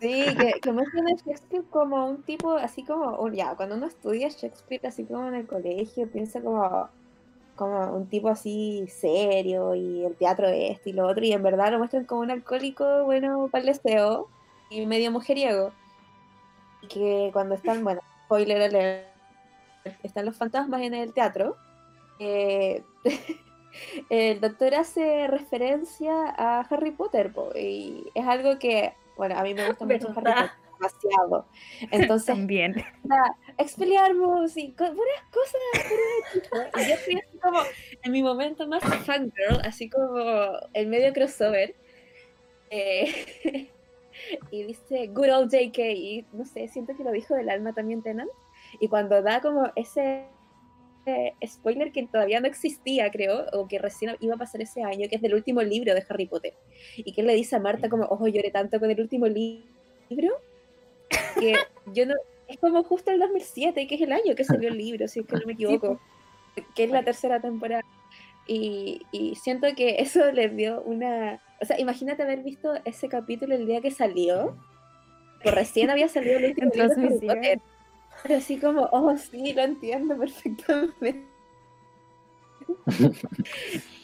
[0.00, 4.28] sí, que, que muestran a Shakespeare como un tipo, así como, ya, cuando uno estudia
[4.28, 6.88] Shakespeare así como en el colegio, piensa como,
[7.56, 11.72] como un tipo así serio y el teatro este y lo otro, y en verdad
[11.72, 14.28] lo muestran como un alcohólico, bueno, deseo
[14.70, 15.72] y medio mujeriego.
[16.82, 19.08] Y que cuando están, bueno, spoiler alert,
[20.04, 21.56] están los fantasmas en el teatro,
[22.20, 22.84] eh,
[24.10, 29.66] el doctor hace referencia a Harry Potter y es algo que, bueno, a mí me
[29.66, 31.46] gusta mucho Harry Potter demasiado.
[31.90, 32.74] Entonces, también.
[33.58, 35.60] Expelliarmus y buenas cosas.
[36.76, 37.60] y yo estoy así como
[38.02, 41.74] en mi momento más fangirl, así como el medio crossover.
[42.70, 43.26] Eh,
[44.50, 48.02] y dice Good old JK, y no sé, siento que lo dijo del alma también
[48.02, 48.28] Tenan.
[48.80, 50.26] Y cuando da como ese
[51.46, 55.16] spoiler que todavía no existía, creo, o que recién iba a pasar ese año, que
[55.16, 56.54] es del último libro de Harry Potter.
[56.96, 60.40] Y que le dice a Marta como, ojo, lloré tanto con el último libro,
[61.38, 61.54] que
[61.92, 62.14] yo no...
[62.48, 65.26] Es como justo el 2007, que es el año que salió el libro, si es
[65.26, 66.00] que no me equivoco,
[66.74, 67.82] que es la tercera temporada.
[68.46, 71.42] Y, y siento que eso les dio una...
[71.60, 74.56] O sea, imagínate haber visto ese capítulo el día que salió,
[75.42, 77.60] que recién había salido el último libro de Harry Potter
[78.22, 81.24] pero así como, oh, sí, lo entiendo perfectamente.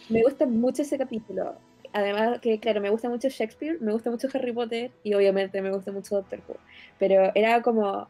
[0.08, 1.54] me gusta mucho ese capítulo.
[1.92, 5.70] Además que, claro, me gusta mucho Shakespeare, me gusta mucho Harry Potter y obviamente me
[5.70, 6.56] gusta mucho Doctor Who.
[6.98, 8.08] Pero era como,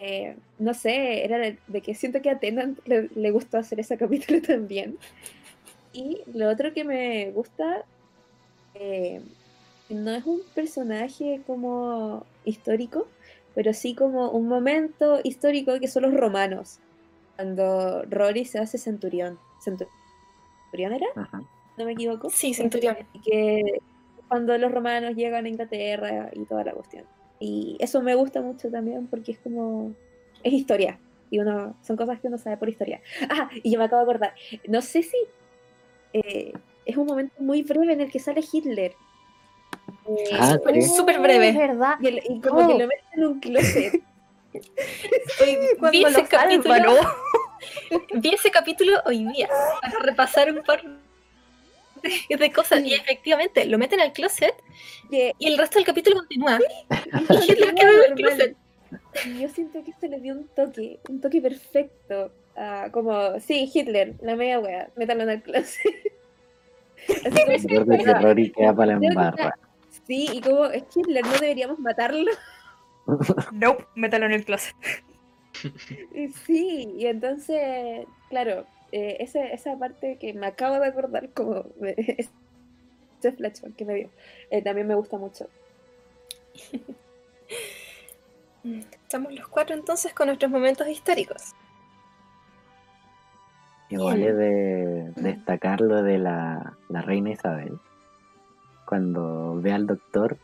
[0.00, 4.42] eh, no sé, era de, que siento que a Tennant le, gustó hacer ese capítulo
[4.46, 4.98] también.
[5.92, 7.84] Y lo otro que me gusta,
[8.74, 9.22] eh,
[9.88, 13.08] no es un personaje como histórico,
[13.54, 16.78] pero sí como un momento histórico que son los romanos,
[17.36, 19.38] cuando Rory se hace centurión.
[19.60, 21.06] ¿Centurión era?
[21.76, 22.30] ¿No me equivoco?
[22.30, 22.96] Sí, centurión.
[23.12, 23.80] Y que
[24.28, 27.04] cuando los romanos llegan a Inglaterra y toda la cuestión.
[27.38, 29.94] Y eso me gusta mucho también porque es como,
[30.42, 30.98] es historia.
[31.30, 33.00] Y uno, son cosas que uno sabe por historia.
[33.30, 34.34] Ah, y yo me acabo de acordar,
[34.68, 35.16] no sé si
[36.12, 36.52] eh,
[36.84, 38.94] es un momento muy breve en el que sale Hitler
[40.38, 40.58] ah,
[40.96, 41.52] súper breve.
[41.52, 41.94] verdad.
[42.00, 44.02] Y, como que lo meten en un closet.
[45.92, 46.94] vi, ese capítulo,
[48.14, 49.48] vi ese capítulo hoy día
[49.80, 50.82] para repasar un par
[52.02, 54.54] de, cosas y efectivamente lo meten al closet
[55.10, 56.58] y el resto del capítulo continúa.
[56.90, 58.56] y Hitler queda en el closet.
[59.38, 62.32] Yo siento que esto le dio un toque, un toque perfecto.
[62.56, 66.12] Uh, como, sí, Hitler, la media wea, métalo en el closet.
[67.08, 69.54] Así como que Rory queda para la embarra.
[70.10, 72.32] Sí, y como es Hitler, no deberíamos matarlo.
[73.52, 74.74] No, métalo en el closet.
[76.44, 83.32] Sí, y entonces, claro, eh, esa, esa parte que me acabo de acordar, como ese
[83.36, 84.10] flashback que me dio,
[84.50, 85.48] eh, también me gusta mucho.
[88.64, 91.54] Estamos los cuatro entonces con nuestros momentos históricos.
[93.90, 97.78] Igual es de destacar lo de la, la reina Isabel
[98.90, 100.36] cuando ve al doctor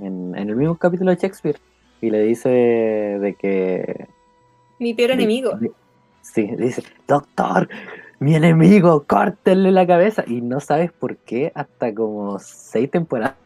[0.00, 1.60] en, el mismo capítulo de Shakespeare
[2.00, 4.08] y le dice de, que...
[4.80, 5.56] Mi peor enemigo.
[6.20, 7.68] sí, dice, doctor,
[8.18, 10.24] mi enemigo, córtenle la cabeza.
[10.26, 13.36] Y no sabes por qué hasta como seis temporadas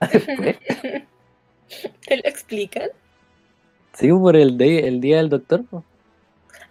[0.12, 0.56] después.
[2.06, 2.90] ¿Te lo explican?
[3.94, 5.64] Sí, por el, el día del doctor.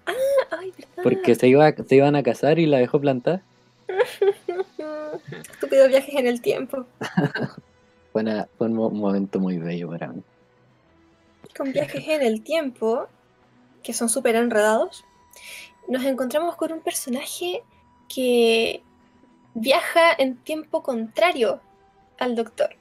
[0.05, 0.13] Ah,
[0.51, 1.03] ay, verdad.
[1.03, 3.41] Porque se, iba, se iban a casar y la dejó plantar.
[5.51, 6.85] Estúpidos viajes en el tiempo.
[8.11, 8.23] fue,
[8.59, 10.21] un momento muy bello para mí.
[11.55, 13.07] Con viajes en el tiempo,
[13.83, 15.05] que son súper enredados,
[15.87, 17.63] nos encontramos con un personaje
[18.13, 18.83] que
[19.53, 21.61] viaja en tiempo contrario
[22.19, 22.75] al doctor.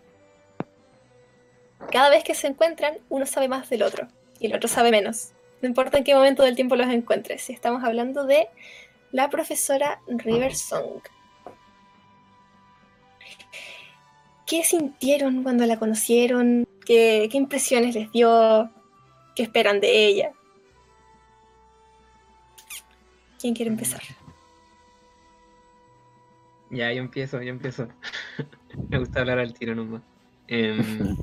[1.91, 4.09] Cada vez que se encuentran, uno sabe más del otro
[4.39, 5.33] y el otro sabe menos.
[5.63, 7.43] No importa en qué momento del tiempo los encuentres.
[7.43, 8.49] Si estamos hablando de
[9.13, 11.01] la profesora River Song.
[14.51, 16.67] ¿Qué sintieron cuando la conocieron?
[16.85, 18.69] ¿Qué, impresiones les dio?
[19.37, 20.33] ¿Qué esperan de ella?
[23.41, 24.03] ¿Quién quiere empezar?
[26.69, 27.87] Ya, yo empiezo, yo empiezo.
[28.91, 30.03] Me gusta hablar al tiro nomás.
[30.49, 31.17] Em,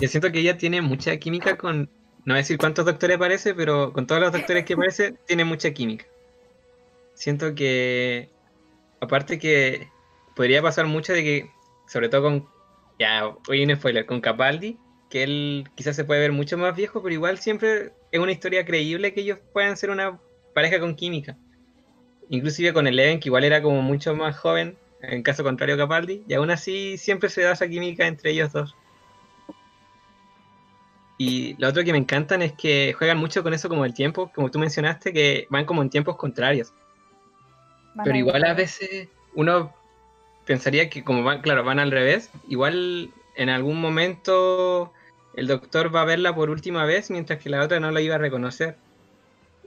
[0.00, 1.82] yo siento que ella tiene mucha química con,
[2.24, 5.44] no voy a decir cuántos doctores aparece, pero con todos los doctores que aparece, tiene
[5.44, 6.06] mucha química.
[7.14, 8.28] Siento que,
[9.00, 9.88] aparte que
[10.34, 11.50] podría pasar mucho de que,
[11.86, 12.48] sobre todo con,
[12.98, 14.78] ya, hoy un spoiler, con Capaldi,
[15.08, 18.64] que él quizás se puede ver mucho más viejo, pero igual siempre es una historia
[18.64, 20.18] creíble que ellos puedan ser una
[20.54, 21.36] pareja con química.
[22.28, 26.34] Inclusive con Eleven, que igual era como mucho más joven, en caso contrario Capaldi, y
[26.34, 28.76] aún así siempre se da esa química entre ellos dos.
[31.18, 34.30] Y lo otro que me encantan es que juegan mucho con eso como el tiempo,
[34.34, 36.72] como tú mencionaste, que van como en tiempos contrarios.
[38.04, 39.74] Pero igual a veces uno
[40.50, 44.92] pensaría que como van, claro, van al revés, igual en algún momento
[45.36, 48.16] el doctor va a verla por última vez mientras que la otra no la iba
[48.16, 48.74] a reconocer.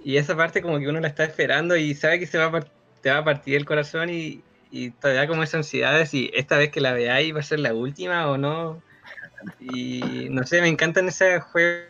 [0.04, 2.66] Y esa parte como que uno la está esperando y sabe que se va a
[3.02, 4.42] te va a partir el corazón y,
[4.72, 7.44] y te da como esa ansiedad de si esta vez que la veáis va a
[7.44, 8.82] ser la última o no.
[9.62, 11.86] Y no sé, me encantan ese juego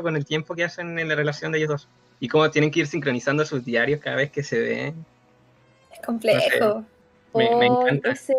[0.00, 1.88] con el tiempo que hacen en la relación de ellos dos.
[2.18, 5.04] Y cómo tienen que ir sincronizando sus diarios cada vez que se ven.
[5.92, 6.86] Es complejo.
[7.34, 8.12] Me, encanta.
[8.12, 8.34] Ese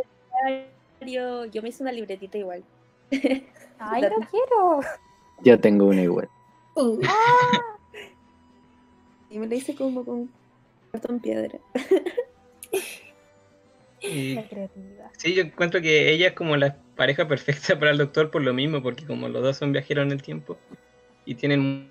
[0.99, 2.63] diario, yo me hice una libretita igual.
[3.79, 4.81] Ay, no quiero.
[5.43, 6.29] Yo tengo una igual.
[6.75, 6.99] Uh.
[7.05, 7.77] Ah.
[9.29, 10.29] Y me la hice como con
[10.91, 11.57] cartón piedra.
[14.01, 15.09] Creatividad.
[15.17, 18.53] Sí, yo encuentro que ella es como la pareja perfecta para el doctor por lo
[18.53, 20.57] mismo, porque como los dos son viajeros en el tiempo
[21.25, 21.89] y tienen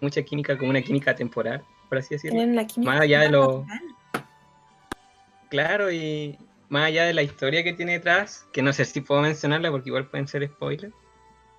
[0.00, 2.40] mucha química, como una química temporal, por así decirlo.
[2.78, 3.64] más allá de lo...
[5.50, 9.20] Claro, y más allá de la historia que tiene detrás, que no sé si puedo
[9.20, 10.94] mencionarla porque igual pueden ser spoilers,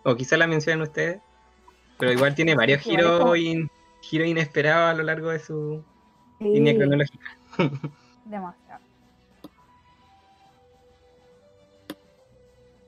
[0.03, 1.19] o quizás la mencionen ustedes,
[1.99, 3.37] pero igual tiene varios giros,
[4.01, 5.83] giros inesperados a lo largo de su
[6.39, 7.37] línea cronológica.
[8.25, 8.81] Demasiado.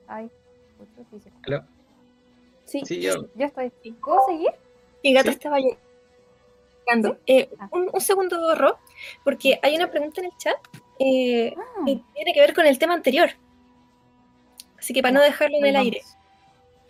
[0.08, 0.30] Ay,
[1.46, 1.64] ¿Aló?
[2.64, 3.26] Sí, sí yo.
[3.34, 3.70] yo estoy.
[4.02, 4.50] ¿Puedo seguir?
[5.02, 7.18] Mi gato estaba llegando.
[7.26, 7.68] Eh, ah.
[7.72, 8.78] un, segundo, Ro,
[9.22, 10.56] porque hay una pregunta en el chat
[10.98, 11.82] eh, ah.
[11.86, 13.30] que tiene que ver con el tema anterior.
[14.78, 16.02] Así que para no dejarlo en el aire,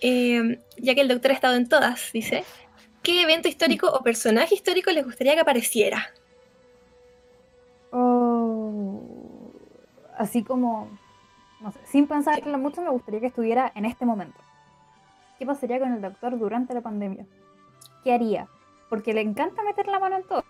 [0.01, 2.45] eh, ya que el doctor ha estado en todas, dice,
[3.03, 6.13] ¿qué evento histórico o personaje histórico les gustaría que apareciera?
[7.93, 9.01] Oh,
[10.19, 10.89] así como
[11.87, 14.39] sin pensarlo mucho, me gustaría que estuviera en este momento.
[15.39, 17.27] ¿Qué pasaría con el doctor durante la pandemia?
[18.03, 18.49] ¿Qué haría?
[18.89, 20.45] Porque le encanta meter la mano en todo.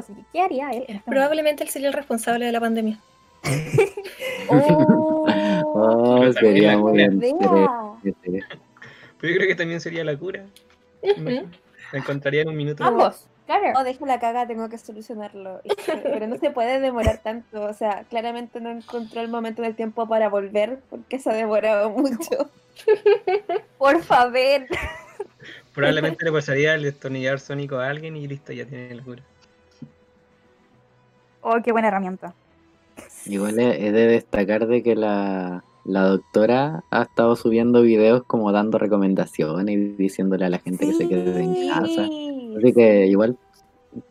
[0.00, 0.84] Así que, ¿qué haría él?
[0.88, 2.98] Este Probablemente él sería el responsable de la pandemia.
[4.48, 5.26] oh,
[5.74, 7.06] oh sería muy.
[9.20, 10.44] Pero yo creo que también sería la cura.
[11.02, 12.84] La encontraría en un minuto.
[12.84, 13.26] Ambos.
[13.76, 15.60] O dejo la caga, tengo que solucionarlo.
[15.86, 17.62] Pero no se puede demorar tanto.
[17.62, 21.90] O sea, claramente no encontró el momento del tiempo para volver porque se ha demorado
[21.90, 22.50] mucho.
[23.78, 24.66] Por favor.
[25.74, 29.22] Probablemente le pasaría el destornillar sónico a alguien y listo, ya tiene el cura.
[31.42, 32.34] Oh, qué buena herramienta.
[33.26, 38.78] Igual he de destacar de que la, la doctora ha estado subiendo videos como dando
[38.78, 42.04] recomendaciones y diciéndole a la gente que se quede en casa.
[42.58, 43.38] Así que igual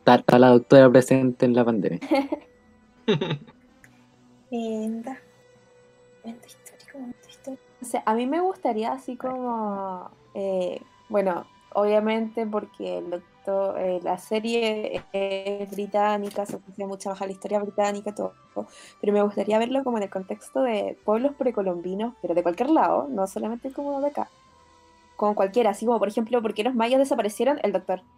[0.05, 1.99] está, la doctora presente en la pandemia.
[7.81, 13.38] O sea, a mí me gustaría así como, eh, bueno, obviamente porque el doctor,
[13.77, 18.33] eh, la serie es británica, se oficia mucho más a la historia británica, todo,
[18.99, 23.07] pero me gustaría verlo como en el contexto de pueblos precolombinos, pero de cualquier lado,
[23.09, 24.29] no solamente como de acá,
[25.15, 27.59] como cualquiera, así como por ejemplo, ¿por qué los mayas desaparecieron?
[27.63, 28.01] El doctor.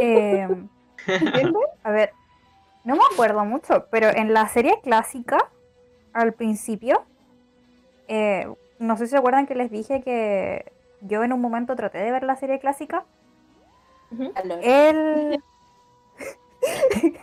[0.00, 0.46] Eh,
[1.82, 2.12] a ver,
[2.84, 5.38] no me acuerdo mucho, pero en la serie clásica,
[6.12, 7.02] al principio,
[8.06, 8.46] eh,
[8.78, 10.70] no sé si se acuerdan que les dije que
[11.00, 13.04] yo en un momento traté de ver la serie clásica.
[14.62, 15.42] Él.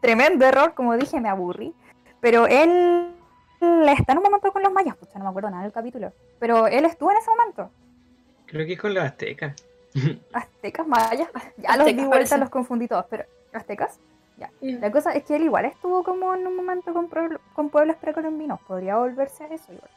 [0.00, 1.74] Tremendo error, como dije, me aburrí.
[2.20, 3.14] Pero él
[3.88, 6.12] está en un momento con los mayas, pues no me acuerdo nada del capítulo.
[6.38, 7.70] Pero él estuvo en ese momento.
[8.46, 9.54] Creo que es con los aztecas.
[10.32, 13.98] Aztecas, mayas, ya los di vuelta, los confundí todos, pero ¿aztecas?
[14.36, 14.50] Ya.
[14.60, 17.08] La cosa es que él igual estuvo como en un momento con,
[17.54, 19.90] con pueblos precolombinos, podría volverse a eso igual.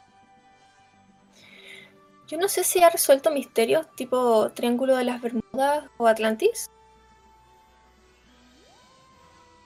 [2.32, 6.70] Yo no sé si ha resuelto misterios tipo Triángulo de las Bermudas o Atlantis.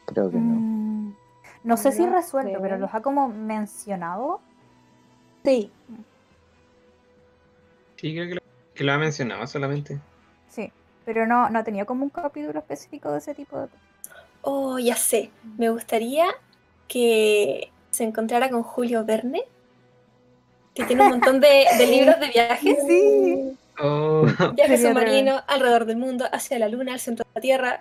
[0.04, 0.56] Creo que no.
[0.58, 1.16] Mm,
[1.62, 4.40] no sé si resuelto, pero los ha como mencionado.
[5.44, 5.70] Sí.
[7.98, 8.40] Sí, creo que lo,
[8.74, 10.00] que lo ha mencionado solamente.
[10.48, 10.72] Sí,
[11.04, 13.68] pero no, no tenía como un capítulo específico de ese tipo de
[14.42, 15.30] Oh, ya sé.
[15.56, 16.26] Me gustaría
[16.88, 19.44] que se encontrara con Julio Verne,
[20.76, 22.78] que tiene un montón de, libros de viajes.
[22.86, 23.58] Sí.
[23.80, 24.26] Oh.
[24.54, 27.80] Viaje submarino alrededor del mundo, hacia la luna, al centro de la Tierra.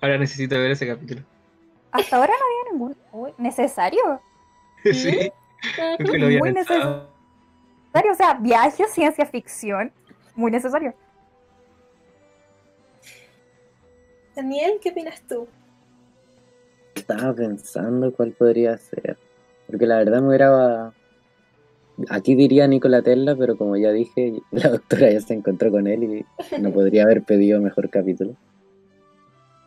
[0.00, 1.22] Ahora necesito ver ese capítulo.
[1.90, 3.34] Hasta ahora no había ningún.
[3.38, 4.20] ¿Necesario?
[4.84, 5.32] sí.
[6.38, 7.08] Muy necesario.
[7.94, 9.92] O sea, viajes, ciencia ficción.
[10.34, 10.94] Muy necesario.
[14.34, 15.46] Daniel, ¿qué opinas tú?
[17.02, 19.16] estaba pensando cuál podría ser.
[19.66, 20.92] Porque la verdad me hubiera.
[22.08, 26.04] Aquí diría Nicola Tesla, pero como ya dije, la doctora ya se encontró con él
[26.04, 28.36] y no podría haber pedido mejor capítulo.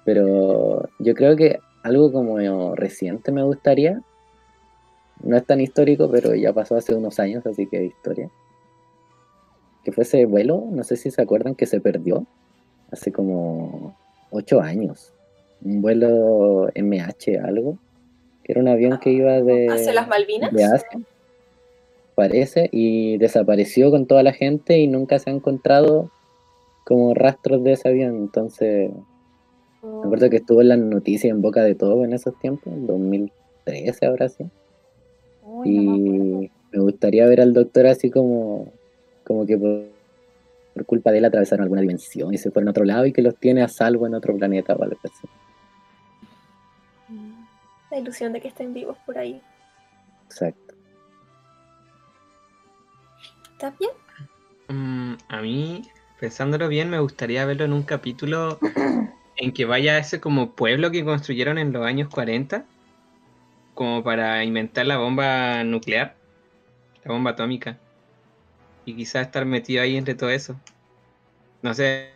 [0.04, 4.02] Pero yo creo que algo como reciente me gustaría.
[5.24, 8.30] No es tan histórico, pero ya pasó hace unos años, así que historia.
[9.84, 12.26] Que fue ese vuelo, no sé si se acuerdan que se perdió
[12.92, 13.96] hace como
[14.30, 15.14] ocho años.
[15.64, 17.78] Un vuelo MH algo,
[18.44, 19.70] que era un avión que iba de...
[19.70, 20.52] ¿Hacia las Malvinas?
[20.52, 21.00] De Asia,
[22.16, 26.10] parece, y desapareció con toda la gente y nunca se ha encontrado
[26.86, 28.16] como rastros de ese avión.
[28.16, 28.92] Entonces,
[29.84, 32.88] me acuerdo que estuvo en las noticias en boca de todo en esos tiempos, en
[32.88, 34.46] 2013 ahora sí.
[35.64, 38.72] y me, gustaría ver al doctor así como,
[39.24, 43.06] como que por, culpa de él atravesaron alguna dimensión y se fueron a otro lado
[43.06, 45.28] y que los tiene a salvo en otro planeta o algo así.
[47.92, 49.42] La ilusión de que estén vivos por ahí.
[50.26, 50.65] Exacto.
[53.56, 53.92] ¿Está bien?
[54.68, 55.84] Mm, a mí,
[56.20, 58.60] pensándolo bien, me gustaría verlo en un capítulo
[59.38, 62.66] en que vaya a ese como pueblo que construyeron en los años 40,
[63.74, 66.18] como para inventar la bomba nuclear,
[67.06, 67.78] la bomba atómica.
[68.84, 70.60] Y quizás estar metido ahí entre todo eso.
[71.62, 72.10] No sé,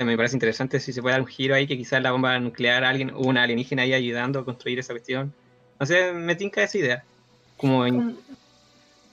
[0.00, 2.82] me parece interesante si se puede dar un giro ahí, que quizás la bomba nuclear,
[2.82, 5.32] alguien, una alienígena ahí ayudando a construir esa cuestión.
[5.78, 7.04] No sé, me tinca esa idea.
[7.56, 8.18] Como en,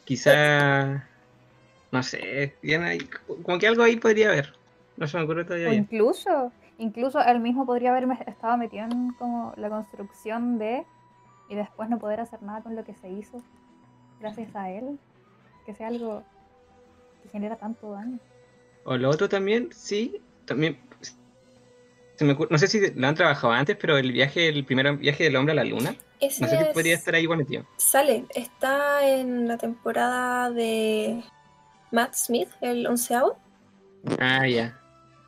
[0.06, 1.04] quizás,
[1.96, 2.56] no sé,
[3.44, 4.54] como que algo ahí podría haber.
[4.98, 5.70] No se me ocurre todavía.
[5.70, 10.84] O incluso, Incluso él mismo podría haber estado metido en como la construcción de
[11.50, 13.42] y después no poder hacer nada con lo que se hizo
[14.20, 15.00] gracias a él.
[15.66, 16.24] Que sea algo
[17.24, 18.20] que genera tanto daño.
[18.84, 20.78] O lo otro también, sí, también
[22.50, 25.52] no sé si lo han trabajado antes, pero el viaje, el primer viaje del hombre
[25.52, 27.66] a la luna, no sé si podría estar ahí igual metido.
[27.78, 31.24] Sale, está en la temporada de
[31.92, 33.38] Matt Smith, el onceavo.
[34.20, 34.80] Ah, ya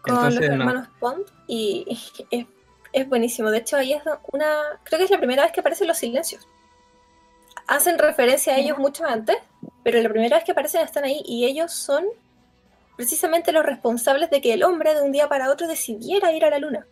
[0.08, 1.86] con los hermanos Pond y
[2.94, 3.52] es, buenísimo.
[3.52, 4.02] De hecho, ahí es
[4.32, 4.62] una.
[4.84, 6.48] Creo que es la primera vez que aparecen los silencios.
[7.68, 9.38] Hacen referencia a ellos mucho antes,
[9.84, 12.06] pero la primera vez que aparecen están ahí y ellos son
[12.96, 16.50] precisamente los responsables de que el hombre de un día para otro decidiera ir a
[16.50, 16.86] la luna.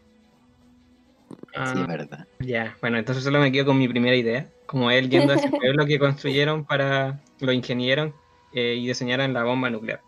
[1.55, 2.27] Ah, sí, verdad.
[2.39, 4.49] Ya, bueno, entonces solo me quedo con mi primera idea.
[4.65, 7.21] Como él yendo a ese pueblo que construyeron para.
[7.39, 8.13] lo ingenieron
[8.55, 10.01] eh, y diseñaron la bomba nuclear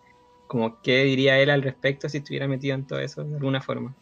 [0.48, 3.94] como qué diría él al respecto si estuviera metido en todo eso de alguna forma.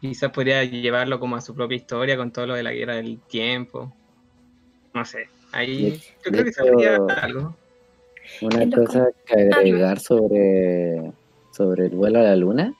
[0.00, 3.20] Quizás podría llevarlo como a su propia historia con todo lo de la guerra del
[3.20, 3.92] tiempo.
[4.94, 5.28] No sé.
[5.52, 7.54] Ahí yo creo que sabría algo.
[8.40, 11.12] Una cosa que ah, agregar sobre,
[11.50, 12.74] sobre el vuelo a la luna,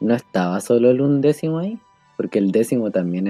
[0.00, 1.78] no estaba solo el undécimo ahí,
[2.16, 3.28] porque el décimo también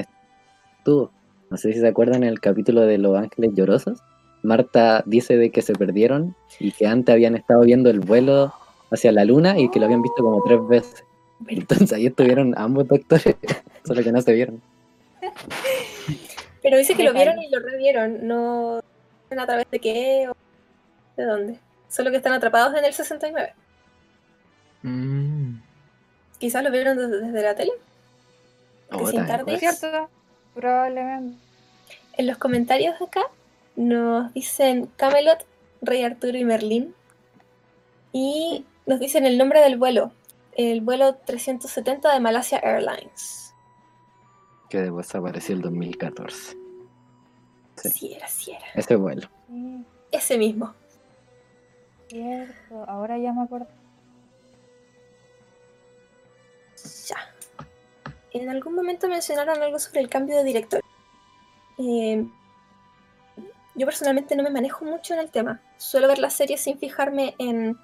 [0.78, 1.10] estuvo.
[1.50, 4.02] No sé si se acuerdan en el capítulo de Los Ángeles Llorosos.
[4.46, 8.54] Marta dice de que se perdieron y que antes habían estado viendo el vuelo
[8.90, 11.04] hacia la luna y que lo habían visto como tres veces.
[11.48, 13.36] Entonces ahí estuvieron ambos doctores,
[13.84, 14.62] solo que no se vieron.
[16.62, 20.36] Pero dice que lo vieron y lo revieron, no a través de qué o
[21.16, 21.58] de dónde.
[21.88, 23.52] Solo que están atrapados en el 69.
[24.82, 25.56] Mm.
[26.38, 27.72] Quizás lo vieron desde, la tele.
[28.92, 29.58] Oh, tarde.
[29.58, 30.08] cierto,
[30.54, 31.36] probablemente.
[32.16, 33.22] En los comentarios acá
[33.76, 35.46] nos dicen Camelot,
[35.82, 36.94] Rey Arturo y Merlín.
[38.12, 40.12] Y nos dicen el nombre del vuelo,
[40.52, 43.54] el vuelo 370 de Malasia Airlines.
[44.70, 46.56] Que desapareció el 2014.
[47.76, 48.14] Sí.
[48.14, 48.64] era, sí era.
[48.74, 49.28] Ese vuelo.
[50.10, 50.74] Ese mismo.
[52.08, 53.68] Cierto, ahora ya me acuerdo.
[57.06, 57.16] Ya.
[58.32, 60.80] En algún momento mencionaron algo sobre el cambio de director.
[61.78, 62.26] Eh,
[63.76, 65.60] yo personalmente no me manejo mucho en el tema.
[65.76, 67.78] Suelo ver las series sin fijarme en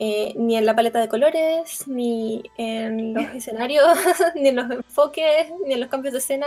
[0.00, 3.86] eh, ni en la paleta de colores, ni en los escenarios,
[4.34, 6.46] ni en los enfoques, ni en los cambios de escena.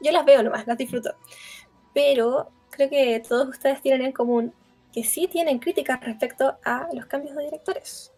[0.00, 1.14] Yo las veo nomás, las disfruto.
[1.92, 4.52] Pero creo que todos ustedes tienen en común
[4.92, 8.12] que sí tienen críticas respecto a los cambios de directores.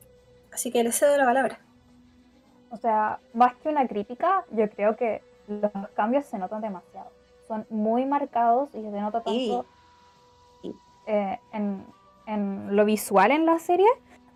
[0.53, 1.61] Así que les cedo la palabra.
[2.71, 7.11] O sea, más que una crítica, yo creo que los cambios se notan demasiado.
[7.49, 9.65] Son muy marcados y se nota tanto
[11.07, 11.85] eh, en,
[12.27, 13.89] en, lo visual en la serie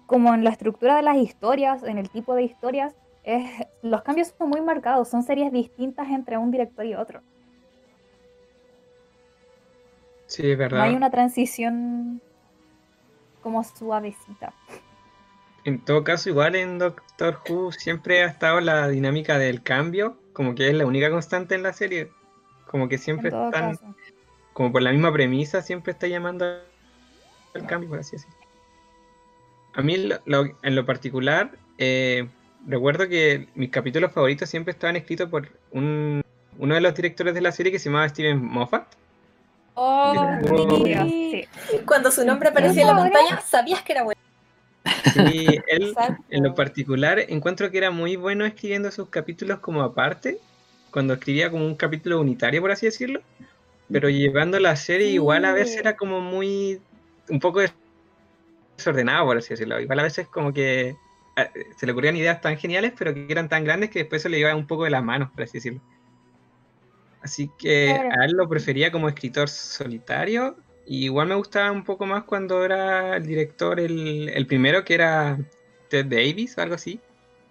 [0.07, 3.45] como en la estructura de las historias, en el tipo de historias, es,
[3.83, 7.21] los cambios son muy marcados, son series distintas entre un director y otro.
[10.27, 10.79] Sí, es verdad.
[10.79, 12.21] No hay una transición
[13.43, 14.53] como suavecita.
[15.65, 20.55] En todo caso, igual en Doctor Who siempre ha estado la dinámica del cambio, como
[20.55, 22.11] que es la única constante en la serie.
[22.67, 23.79] Como que siempre están,
[24.61, 28.37] como por la misma premisa, siempre está llamando al cambio, por así decirlo.
[29.73, 32.29] A mí, en lo particular, eh,
[32.67, 36.23] recuerdo que mis capítulos favoritos siempre estaban escritos por un,
[36.59, 38.85] uno de los directores de la serie que se llamaba Steven Moffat.
[39.77, 40.13] Oh,
[41.87, 44.21] Cuando su nombre aparecía en la pantalla, sabías que era bueno.
[45.15, 45.95] Sí, él
[46.29, 50.39] en lo particular encuentro que era muy bueno escribiendo sus capítulos como aparte,
[50.91, 53.23] cuando escribía como un capítulo unitario, por así decirlo,
[53.93, 56.81] pero llevando la serie igual a veces era como muy,
[57.29, 57.61] un poco
[58.77, 60.97] desordenado, por así decirlo, igual a veces como que
[61.77, 64.39] se le ocurrían ideas tan geniales, pero que eran tan grandes que después se le
[64.39, 65.81] iba un poco de las manos, por así decirlo.
[67.23, 70.57] Así que a él lo prefería como escritor solitario.
[70.87, 75.39] Y igual me gustaba un poco más cuando era el director, el, primero que era
[75.89, 76.99] Ted Davis o algo así.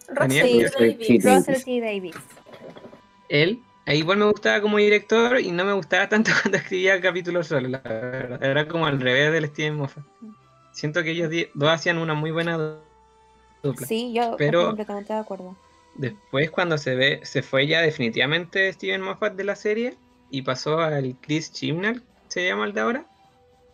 [0.10, 1.82] Russell T.
[1.82, 2.16] Davis.
[3.30, 3.60] Él,
[3.96, 7.80] igual me gustaba como director y no me gustaba tanto cuando escribía capítulos solo, la
[7.80, 8.44] verdad.
[8.44, 10.04] Era como al revés del Steven Moffat.
[10.72, 12.78] Siento que ellos dos hacían una muy buena
[13.64, 13.88] dupla.
[13.88, 15.58] Sí, yo estoy completamente de acuerdo.
[15.96, 19.98] Después cuando se ve, se fue ya definitivamente Steven Moffat de la serie
[20.30, 23.06] y pasó al Chris Chibnall, se llama el de ahora.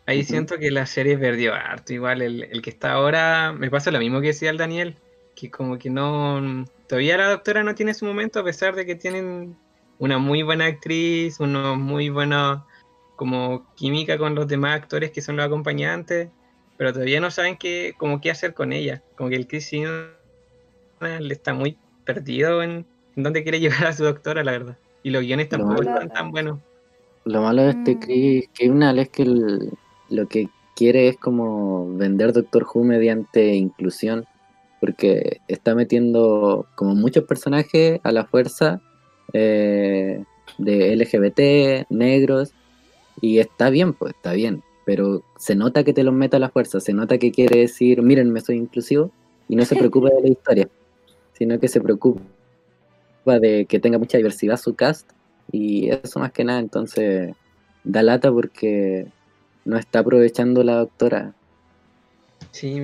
[0.08, 1.94] Ahí siento que la serie perdió harto.
[1.94, 4.98] Igual el, que está ahora, me pasa lo mismo que decía el Daniel,
[5.36, 8.96] que como que no, todavía la doctora no tiene su momento a pesar de que
[8.96, 9.58] tienen
[10.00, 12.62] una muy buena actriz, unos muy buenos
[13.16, 16.30] como química con los demás actores que son los acompañantes,
[16.78, 19.02] pero todavía no saben qué, como qué hacer con ella.
[19.16, 22.86] Como que el Chris le está muy perdido en,
[23.16, 24.78] dónde quiere llevar a su doctora, la verdad.
[25.04, 26.60] Y los guiones tampoco están tan buenos.
[27.24, 28.00] Lo malo de este mm.
[28.00, 29.26] Chris es que
[30.10, 34.26] lo que quiere es como vender Doctor Who mediante inclusión,
[34.80, 38.82] porque está metiendo como muchos personajes a la fuerza
[39.36, 40.24] eh,
[40.58, 42.52] de LGBT, negros,
[43.22, 46.50] y está bien, pues está bien, pero se nota que te los mete a la
[46.50, 49.12] fuerza, se nota que quiere decir, miren, me soy inclusivo,
[49.48, 50.70] y no se preocupa de la historia
[51.38, 52.22] sino que se preocupa
[53.40, 55.10] de que tenga mucha diversidad su cast
[55.52, 57.36] y eso más que nada entonces
[57.84, 59.08] da lata porque
[59.66, 61.34] no está aprovechando la doctora.
[62.52, 62.80] Sí,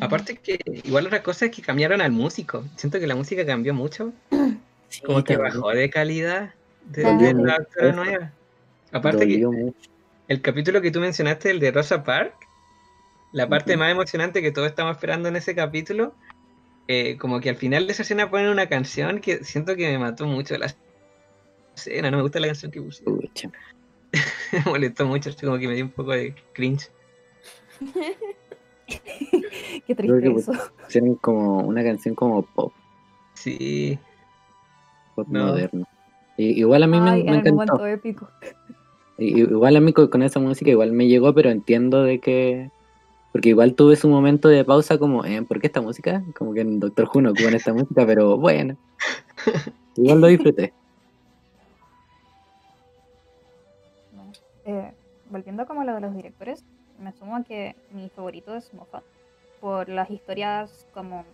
[0.00, 2.64] aparte que igual otra cosa es que cambiaron al músico.
[2.76, 4.12] Siento que la música cambió mucho.
[5.04, 6.54] como que bajó de calidad
[6.86, 8.32] de, la doctora nueva.
[8.92, 9.72] Aparte que
[10.28, 12.34] el capítulo que tú mencionaste, el de Rosa Park,
[13.32, 16.14] la parte más emocionante que todos estamos esperando en ese capítulo
[16.90, 19.98] eh, como que al final de esa escena ponen una canción que siento que me
[19.98, 20.74] mató mucho la
[21.76, 23.04] escena, no me gusta la canción que puse.
[24.52, 26.90] me molestó mucho, como que me dio un poco de cringe.
[29.86, 30.52] Qué triste eso.
[31.20, 32.72] como una canción como pop.
[33.34, 33.98] Sí.
[35.26, 35.86] Moderno.
[36.36, 37.86] igual a mí me, me encantó.
[37.86, 38.28] Épico.
[39.18, 42.70] Igual a mí con esa música igual me llegó, pero entiendo de que
[43.32, 46.22] porque igual tuve su momento de pausa como, eh, ¿por qué esta música?
[46.36, 48.76] Como que en Doctor Who no ocupan esta música, pero bueno.
[49.96, 50.72] Igual lo disfruté.
[54.64, 54.92] Eh,
[55.30, 56.64] volviendo como a lo de los directores,
[56.98, 59.04] me asumo a que mi favorito es Moffat,
[59.60, 61.24] por las historias como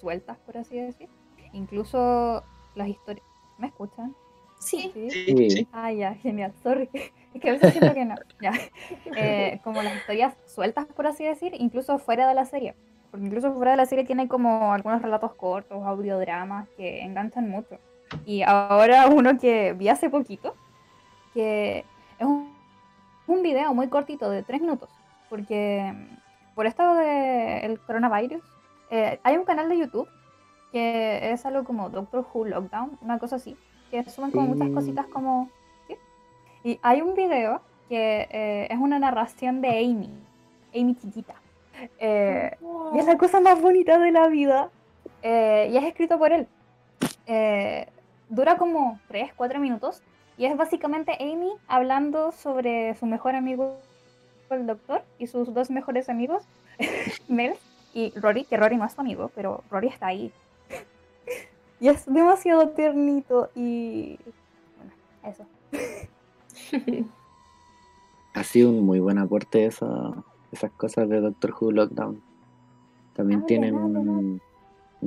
[0.00, 1.08] sueltas, por así decir.
[1.52, 2.42] Incluso
[2.74, 3.26] las historias...
[3.58, 4.14] ¿Me escuchan?
[4.58, 4.92] Sí.
[5.10, 5.66] ¿Sí?
[5.72, 6.52] Ah, ya, genial.
[6.62, 6.88] Sorry.
[7.32, 8.16] Es que a veces siento que no.
[8.40, 8.52] Ya.
[9.16, 12.74] Eh, como las historias sueltas, por así decir, incluso fuera de la serie.
[13.10, 17.78] Porque incluso fuera de la serie tiene como algunos relatos cortos, audiodramas que enganchan mucho.
[18.24, 20.56] Y ahora uno que vi hace poquito,
[21.32, 21.84] que
[22.18, 22.52] es un,
[23.28, 24.90] un video muy cortito de tres minutos.
[25.28, 25.94] Porque
[26.56, 28.42] por esto del coronavirus,
[28.90, 30.08] eh, hay un canal de YouTube
[30.72, 33.56] que es algo como Doctor Who Lockdown, una cosa así
[33.90, 35.50] que suben como muchas cositas como...
[36.62, 40.10] Y hay un video que eh, es una narración de Amy,
[40.74, 41.34] Amy chiquita.
[41.98, 42.56] Eh,
[42.94, 44.70] y es la cosa más bonita de la vida.
[45.22, 46.46] Eh, y es escrito por él.
[48.28, 50.02] dura como 3, 4 minutos.
[50.36, 53.76] Y es básicamente Amy hablando sobre su mejor amigo,
[54.50, 56.44] el doctor, y sus dos mejores amigos,
[57.28, 57.54] Mel
[57.92, 60.32] y Rory, que Rory no es su amigo, pero Rory está ahí.
[61.80, 64.18] Y es demasiado tiernito y...
[64.76, 64.92] Bueno,
[65.24, 65.46] eso.
[68.34, 70.12] ha sido un muy buen aporte esa,
[70.52, 72.22] esas cosas de Doctor Who Lockdown.
[73.14, 74.40] También tienen un,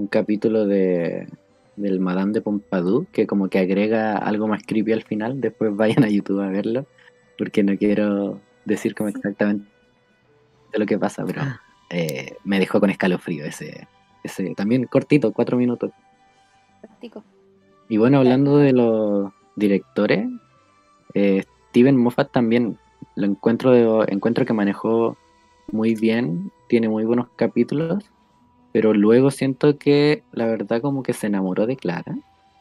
[0.10, 1.28] capítulo de
[1.76, 5.42] del Madame de Pompadour que como que agrega algo más creepy al final.
[5.42, 6.86] Después vayan a YouTube a verlo
[7.38, 9.68] porque no quiero decir como exactamente
[10.74, 11.62] lo que pasa, pero ah.
[11.90, 13.88] eh, me dejó con escalofrío ese,
[14.24, 15.92] ese también cortito, cuatro minutos.
[17.90, 20.28] Y bueno, hablando de los directores,
[21.14, 22.78] eh, Steven Moffat también
[23.16, 25.18] lo encuentro, encuentro que manejó
[25.72, 28.04] muy bien, tiene muy buenos capítulos,
[28.72, 32.18] pero luego siento que la verdad como que se enamoró de Clara.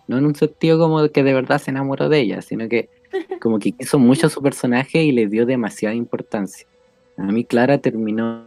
[0.09, 2.90] No en un sentido como que de verdad se enamoró de ella, sino que
[3.40, 6.66] como que quiso mucho a su personaje y le dio demasiada importancia.
[7.16, 8.47] A mí Clara terminó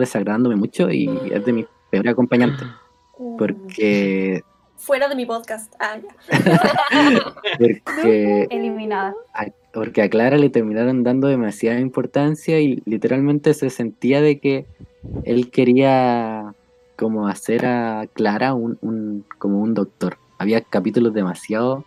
[0.00, 2.64] desagradándome mucho y es de mi peor acompañante.
[3.16, 3.36] Uh.
[3.36, 4.42] Porque
[4.88, 5.74] fuera de mi podcast.
[5.78, 5.98] Ah,
[7.58, 9.14] porque, Eliminada.
[9.74, 14.64] porque a Clara le terminaron dando demasiada importancia y literalmente se sentía de que
[15.24, 16.54] él quería
[16.96, 20.16] como hacer a Clara un, como un doctor.
[20.38, 21.84] Había capítulos demasiado,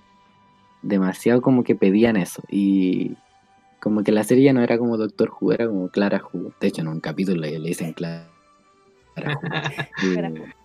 [0.84, 2.44] demasiado como que pedían eso.
[2.52, 3.18] Y
[3.80, 6.54] como que la serie ya no era como Doctor Who, era como Clara Who.
[6.62, 8.30] De hecho, en un capítulo le dicen Clara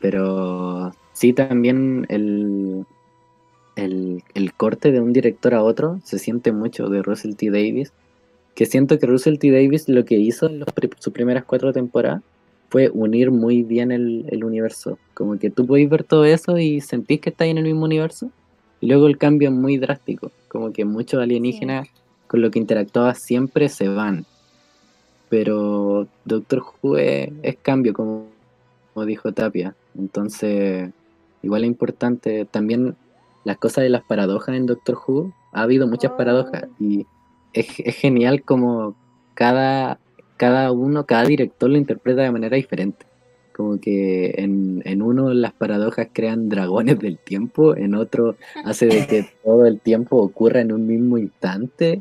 [0.00, 2.86] pero sí, también el,
[3.76, 7.50] el, corte de un director a otro se siente mucho de Russell T.
[7.50, 7.92] Davis.
[8.54, 9.50] Que siento que Russell T.
[9.50, 10.64] Davis lo que hizo en
[10.98, 12.22] sus primeras cuatro temporadas
[12.70, 14.98] fue unir muy bien el, universo.
[15.14, 18.30] Como que tú podéis ver todo eso y sentís que estáis en el mismo universo.
[18.80, 20.30] Y luego el cambio es muy drástico.
[20.48, 21.88] Como que muchos alienígenas
[22.26, 24.26] con lo que interactuaba siempre se van.
[25.28, 28.26] Pero Doctor Who es, es cambio, como,
[28.96, 29.76] como dijo Tapia.
[29.98, 30.90] Entonces,
[31.42, 32.96] igual es importante también
[33.44, 35.34] las cosas de las paradojas en Doctor Who.
[35.52, 36.16] Ha habido muchas oh.
[36.16, 37.04] paradojas y
[37.52, 38.96] es, genial como
[39.34, 39.98] cada,
[40.38, 43.04] cada uno, cada director lo interpreta de manera diferente.
[43.54, 49.06] Como que en, en uno las paradojas crean dragones del tiempo, en otro hace de
[49.06, 52.00] que todo el tiempo ocurra en un mismo instante.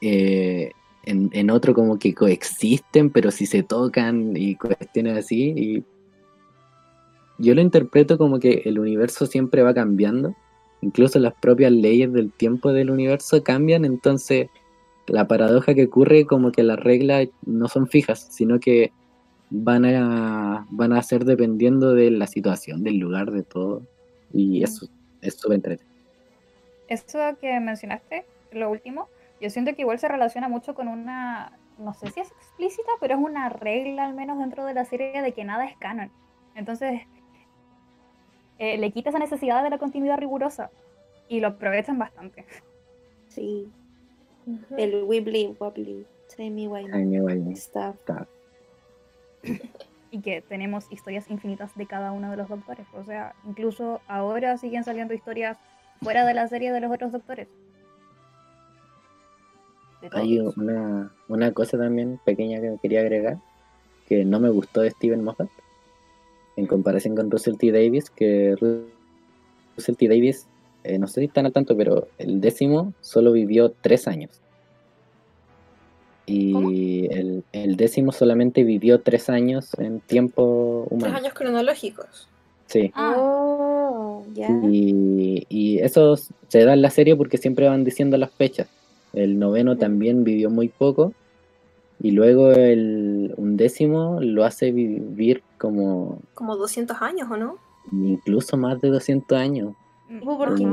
[0.00, 0.70] Eh,
[1.04, 5.54] en, en, otro como que coexisten, pero si se tocan y cuestiones así.
[5.56, 5.84] Y
[7.38, 10.34] yo lo interpreto como que el universo siempre va cambiando,
[10.80, 14.48] incluso las propias leyes del tiempo del universo cambian, entonces
[15.06, 18.92] la paradoja que ocurre como que las reglas no son fijas, sino que
[19.50, 23.82] van a, van a ser dependiendo de la situación, del lugar, de todo,
[24.32, 24.88] y eso
[25.22, 25.96] es súper entretenido.
[26.88, 29.08] Eso que mencionaste, lo último,
[29.40, 33.14] yo siento que igual se relaciona mucho con una, no sé si es explícita, pero
[33.14, 36.10] es una regla al menos dentro de la serie de que nada es canon.
[36.54, 37.02] Entonces,
[38.58, 40.70] eh, le quita esa necesidad de la continuidad rigurosa
[41.28, 42.44] y lo aprovechan bastante.
[43.28, 43.68] Sí.
[44.76, 47.96] El wibbly wobbly, timey wimey stuff.
[50.10, 52.86] Y que tenemos historias infinitas de cada uno de los doctores.
[52.94, 55.58] O sea, incluso ahora siguen saliendo historias
[56.02, 57.48] fuera de la serie de los otros doctores.
[60.12, 63.38] Hay una, una cosa también pequeña que me quería agregar,
[64.06, 65.48] que no me gustó de Steven Moffat,
[66.58, 67.70] en comparación con Russell T.
[67.70, 68.56] Davis, que
[69.76, 70.08] Russell T.
[70.08, 70.48] Davis,
[70.82, 74.40] eh, no sé si están al tanto, pero el décimo solo vivió tres años.
[76.26, 81.14] Y el, décimo solamente vivió tres años en tiempo humano.
[81.14, 82.28] Tres años cronológicos.
[82.66, 82.90] Sí.
[82.92, 83.14] Ah.
[83.16, 88.68] Oh, y, y, eso se da en la serie porque siempre van diciendo las fechas.
[89.14, 91.14] El noveno también vivió muy poco
[92.00, 96.20] y luego el undécimo lo hace vivir como...
[96.34, 97.58] Como 200 años, ¿o no?
[97.90, 99.74] Incluso más de 200 años.
[100.24, 100.64] Porque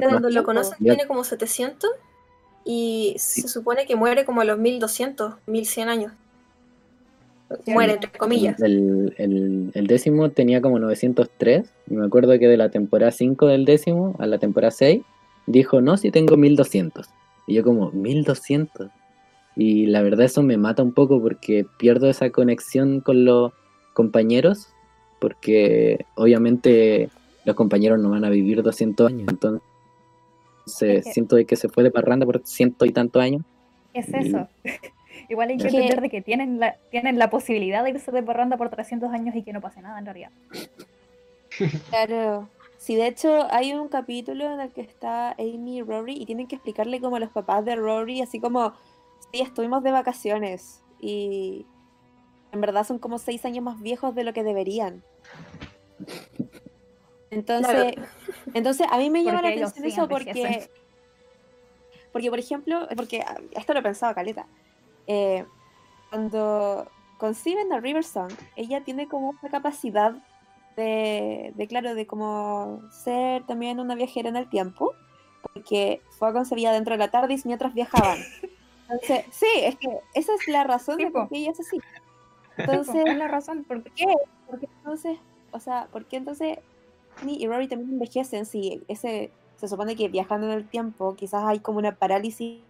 [0.00, 1.90] cuando lo conocen tiene como 700
[2.64, 6.12] y se supone que muere como a los 1200, 1100 años.
[7.66, 8.60] Muere, entre comillas.
[8.60, 13.46] El, el, el, décimo tenía como 903 y me acuerdo que de la temporada 5
[13.46, 15.00] del décimo a la temporada 6
[15.46, 17.08] dijo, no, si tengo 1200.
[17.46, 18.90] Y yo como, 1200.
[19.58, 23.52] Y la verdad eso me mata un poco porque pierdo esa conexión con los
[23.92, 24.68] compañeros,
[25.18, 27.10] porque obviamente
[27.44, 29.62] los compañeros no van a vivir 200 años, entonces
[31.12, 33.42] siento de que se fue de parranda por ciento y tantos años.
[33.94, 34.46] Es eso.
[35.28, 38.56] Igual hay que entender de que tienen la, tienen la posibilidad de irse de parranda
[38.56, 40.30] por 300 años y que no pase nada en realidad.
[41.90, 42.48] Claro.
[42.76, 46.46] Sí, de hecho hay un capítulo en el que está Amy y Rory y tienen
[46.46, 48.74] que explicarle como a los papás de Rory, así como,
[49.32, 51.66] Sí, estuvimos de vacaciones y
[52.52, 55.02] en verdad son como seis años más viejos de lo que deberían.
[57.30, 57.94] Entonces,
[58.54, 60.70] entonces a mí me llama la atención eso porque,
[62.12, 64.46] porque, por ejemplo, porque esto lo he pensado, Caleta,
[65.06, 65.44] eh,
[66.08, 70.14] cuando conciben a River Song, ella tiene como una capacidad
[70.76, 74.94] de, de, claro, de como ser también una viajera en el tiempo,
[75.42, 78.18] porque fue concebida dentro de la TARDIS mientras viajaban.
[78.88, 81.78] Entonces, sí, es que esa es la razón de por qué ella es así.
[82.56, 84.06] Entonces, es la razón, ¿por qué?
[84.48, 85.18] Porque entonces,
[85.52, 86.58] o sea, ¿por qué entonces
[87.22, 91.44] Ni y Rory también envejecen si ese se supone que viajando en el tiempo quizás
[91.44, 92.60] hay como una parálisis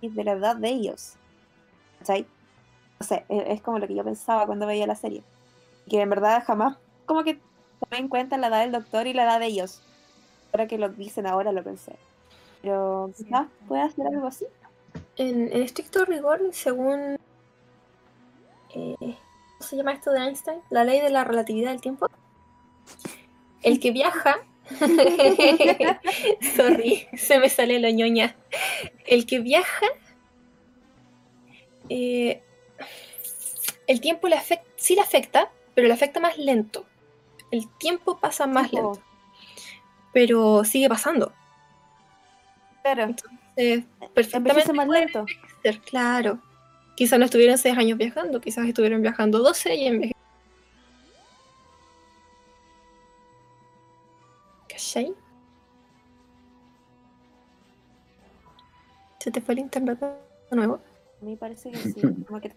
[0.00, 1.14] de la edad de ellos.
[1.98, 2.26] ¿Cachai?
[3.00, 5.22] No sé, e, es como lo que yo pensaba cuando veía la serie.
[5.88, 6.76] Que en verdad jamás
[7.06, 7.40] como que
[7.80, 9.82] tomé en cuenta la edad del doctor y la edad de ellos.
[10.52, 11.96] Ahora que lo dicen ahora lo pensé.
[12.62, 14.46] Pero quizás puede hacer algo así.
[15.18, 17.18] En, estricto rigor, según...
[18.74, 20.60] Eh, ¿Cómo se llama esto de Einstein?
[20.70, 22.08] La ley de la relatividad del tiempo.
[23.62, 24.38] El que viaja
[26.56, 28.36] Sorry, se me sale la ñoña.
[29.06, 29.86] El que viaja,
[31.88, 32.42] eh,
[33.86, 36.86] el tiempo le afecta, sí le afecta, pero le afecta más lento.
[37.50, 39.00] El tiempo pasa más lento.
[40.12, 41.32] Pero sigue pasando.
[42.82, 43.04] Claro.
[43.04, 43.38] Entonces,
[44.14, 45.26] perfectamente más lento.
[45.86, 46.38] claro.
[46.96, 50.12] Quizás no estuvieron seis años viajando, quizás estuvieron viajando 12 y en
[59.18, 60.80] ¿Se te fue el internet de nuevo?
[61.20, 62.00] A mí parece que sí.
[62.26, 62.52] Como que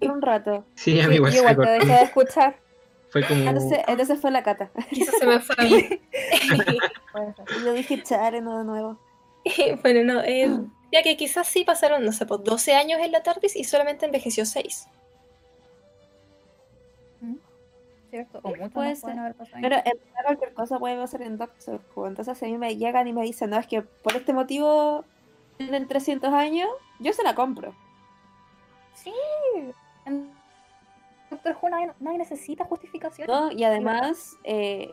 [0.00, 0.64] un rato.
[0.74, 2.56] Sí, a mí igual, igual te dejé de escuchar.
[3.10, 3.46] Fue como...
[3.46, 4.70] Entonces, fue la cata.
[4.88, 5.86] Quizás se me fue a mí.
[7.62, 8.02] Yo dije
[8.40, 8.98] no de nuevo.
[9.82, 10.50] bueno, no, eh,
[10.92, 14.06] ya que quizás sí pasaron, no sé, pues 12 años en la TARDIS y solamente
[14.06, 14.88] envejeció 6.
[18.12, 18.40] ¿cierto?
[18.42, 19.16] O mucho puede ser.
[19.62, 22.06] Pero en cualquier cosa puede pasar en Doctor Who.
[22.06, 25.06] Entonces, a mí me llegan y me dicen, no, es que por este motivo
[25.56, 26.68] tienen 300 años,
[27.00, 27.74] yo se la compro.
[28.94, 29.14] Sí.
[30.04, 30.30] En
[31.30, 33.26] Doctor Who nadie, necesita justificación.
[33.28, 34.92] No, y además, eh,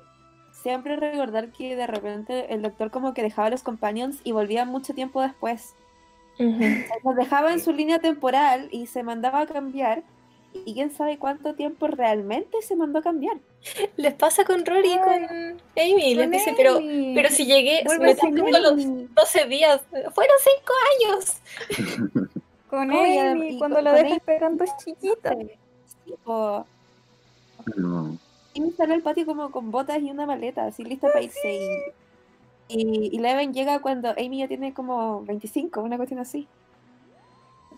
[0.61, 4.65] siempre recordar que de repente el doctor como que dejaba a los companions y volvía
[4.65, 5.73] mucho tiempo después.
[6.37, 10.03] Los dejaba en su línea temporal y se mandaba a cambiar
[10.53, 13.37] y quién sabe cuánto tiempo realmente se mandó a cambiar.
[13.97, 16.15] Les pasa con Rory y con Amy.
[16.15, 16.79] Les dice, pero,
[17.13, 18.15] pero si llegué, me
[18.59, 19.81] los 12 días,
[20.13, 22.29] fueron 5 años.
[22.69, 25.35] con Amy, cuando la dejas esperando es chiquita.
[26.05, 26.13] Sí,
[27.65, 31.93] Y me sale al patio como con botas y una maleta, así lista para irse.
[32.67, 36.47] Y, y, Leven llega cuando Amy ya tiene como 25, una cuestión así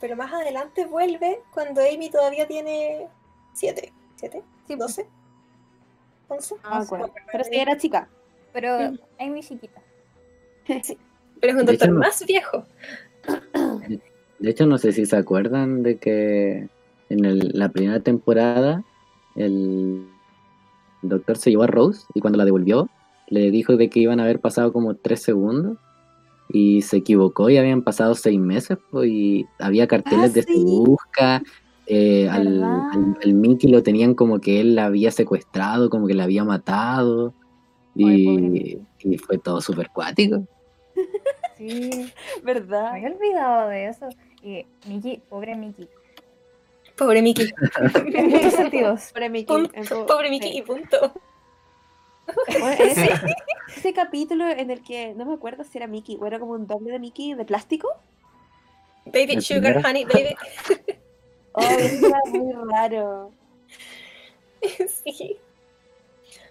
[0.01, 3.07] pero más adelante vuelve cuando Amy todavía tiene
[3.53, 3.93] 7.
[4.19, 4.41] ¿7?
[4.67, 5.05] Sí, 12.
[6.27, 6.55] 11.
[6.63, 6.83] Ah,
[7.31, 8.09] Pero sí era chica.
[8.51, 9.81] Pero Amy chiquita.
[10.83, 10.97] sí.
[11.39, 12.65] Pero es un doctor más viejo.
[14.39, 16.67] De hecho, no sé si se acuerdan de que
[17.09, 18.83] en la primera temporada
[19.35, 20.07] el
[21.01, 22.89] doctor se llevó a Rose y cuando la devolvió
[23.27, 25.77] le dijo de que iban a haber pasado como 3 segundos
[26.53, 31.41] y se equivocó y habían pasado seis meses y había carteles ah, de su busca.
[31.87, 36.43] Eh, al, Mickey lo tenían como que él la había secuestrado, como que la había
[36.43, 37.33] matado.
[37.95, 38.79] Y,
[39.25, 40.45] fue todo súper cuático.
[41.57, 42.11] Sí,
[42.43, 42.93] ¿verdad?
[42.93, 44.09] Me había olvidado de eso.
[44.41, 45.87] Y Mickey, pobre Mickey.
[47.01, 47.51] Pobre Mickey.
[48.13, 49.11] en muchos sentidos.
[49.11, 49.69] Pobre Mickey.
[50.07, 51.13] Pobre Mickey y punto
[52.47, 56.67] ese, capítulo en el que no me acuerdo si era Mickey o era como un
[56.67, 57.89] doble de Mickey de plástico.
[59.05, 60.35] Baby Sugar Honey Baby.
[61.53, 63.33] Oh, eso era muy raro.
[64.61, 65.37] Sí.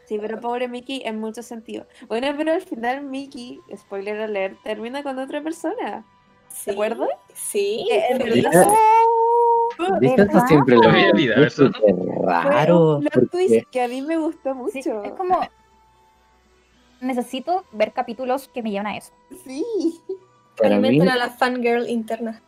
[0.04, 1.86] Sí, pero pobre Mickey en muchos sentidos.
[2.06, 6.04] Bueno, pero al final Mickey, spoiler alert, termina con otra persona.
[6.66, 7.08] ¿De acuerdo?
[7.32, 7.88] Sí.
[7.90, 8.66] en realidad...
[10.00, 11.44] Esto siempre lo había olvidado.
[11.44, 11.58] Es
[12.22, 12.96] raro.
[12.96, 15.02] Un plot twist que a mí me gustó mucho.
[15.02, 15.40] es como
[17.00, 19.12] necesito ver capítulos que me lleven a eso.
[19.44, 19.64] Sí.
[20.58, 22.42] Para mí, a la fangirl interna.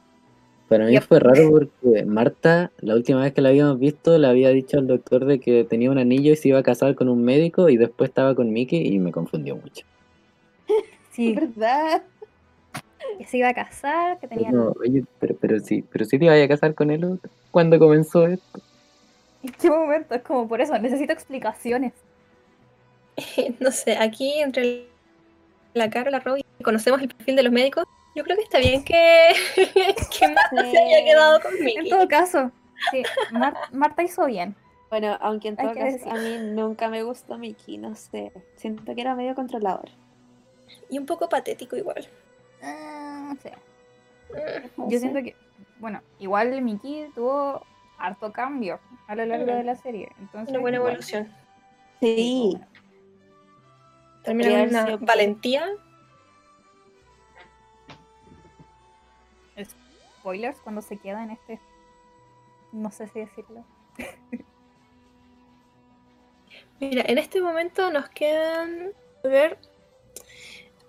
[0.69, 4.51] Para mí fue raro porque Marta, la última vez que la habíamos visto, le había
[4.51, 7.23] dicho al doctor de que tenía un anillo y se iba a casar con un
[7.24, 9.85] médico y después estaba con Mickey y me confundió mucho.
[11.12, 11.35] Sí.
[11.35, 12.05] ¿Verdad?
[13.18, 14.51] Que se iba a casar, que tenía...
[14.51, 17.20] No, oye, pero, pero sí, pero sí te iba a casar con él
[17.51, 18.60] cuando comenzó esto.
[19.43, 20.14] ¿En qué momento?
[20.14, 21.93] Es como por eso, necesito explicaciones.
[23.60, 24.86] no sé, aquí entre
[25.74, 27.84] la cara la Robbie conocemos el perfil de los médicos,
[28.14, 31.80] yo creo que está bien que, que Marta se haya quedado conmigo.
[31.80, 32.52] En todo caso,
[32.90, 33.02] sí,
[33.72, 34.55] Marta hizo bien.
[34.90, 38.30] Bueno, aunque en todo caso a mí nunca me gustó Mickey, no sé.
[38.56, 39.89] Siento que era medio controlador.
[40.90, 42.06] Y un poco patético igual.
[42.62, 43.48] Ah, sí.
[44.76, 45.36] Mm, Yo siento que,
[45.78, 47.64] bueno, igual Mickey tuvo
[47.98, 50.10] harto cambio a lo largo de la serie.
[50.18, 51.32] Entonces, Una buena evolución.
[52.01, 52.59] Sí.
[54.24, 55.68] Termina con una valentía.
[60.20, 61.60] Spoilers cuando se queda en este.
[62.72, 63.64] No sé si decirlo.
[66.80, 68.93] Mira, en este momento nos quedan.
[69.24, 69.59] A ver.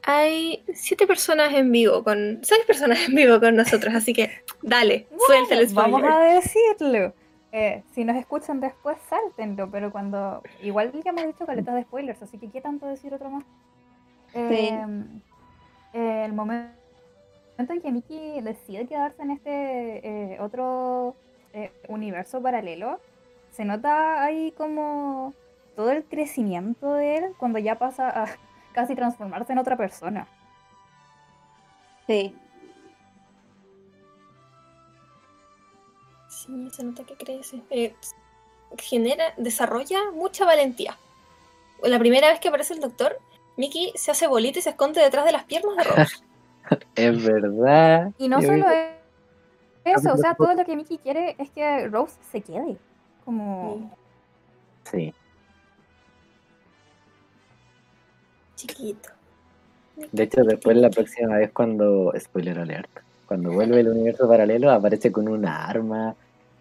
[0.05, 2.39] Hay siete personas en vivo con.
[2.43, 4.31] seis personas en vivo con nosotros, así que
[4.61, 5.91] dale, suelta el spoiler.
[5.91, 7.13] Vamos a decirlo.
[7.51, 10.41] Eh, si nos escuchan después, sáltenlo, pero cuando.
[10.61, 13.45] Igual ya hemos dicho caletas de spoilers, así que ¿qué tanto decir otro más?
[14.34, 15.21] Em,
[15.93, 16.73] eh, el momento
[17.57, 21.15] en que Mickey decide quedarse en este eh, otro
[21.88, 22.99] universo paralelo,
[23.51, 25.35] se nota ahí como
[25.75, 28.27] todo el crecimiento de él cuando ya pasa a
[28.73, 30.27] casi transformarse en otra persona.
[32.07, 32.35] Sí.
[36.27, 37.61] Sí, se nota que crece.
[37.69, 37.95] Eh,
[38.77, 40.97] genera, desarrolla mucha valentía.
[41.83, 43.17] La primera vez que aparece el doctor,
[43.57, 46.15] Mickey se hace bolita y se esconde detrás de las piernas de Rose.
[46.95, 48.11] es verdad.
[48.17, 48.65] Y no solo
[49.85, 52.77] eso, o sea, todo lo que Mickey quiere es que Rose se quede.
[53.25, 53.95] Como.
[54.85, 55.13] Sí.
[58.68, 59.10] Chiquito.
[60.11, 62.90] De hecho, después la próxima vez cuando, spoiler alert,
[63.27, 66.15] cuando vuelve el universo paralelo aparece con una arma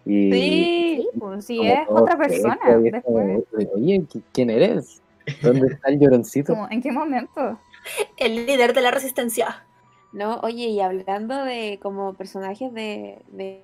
[0.05, 0.31] y...
[0.31, 2.59] Sí, pues sí, es otra persona.
[3.73, 5.01] Oye, ¿quién eres?
[5.41, 6.55] ¿Dónde está el lloroncito?
[6.69, 7.59] ¿En qué momento?
[8.17, 9.63] El líder de la resistencia.
[10.11, 13.61] No, oye, y hablando de como personajes de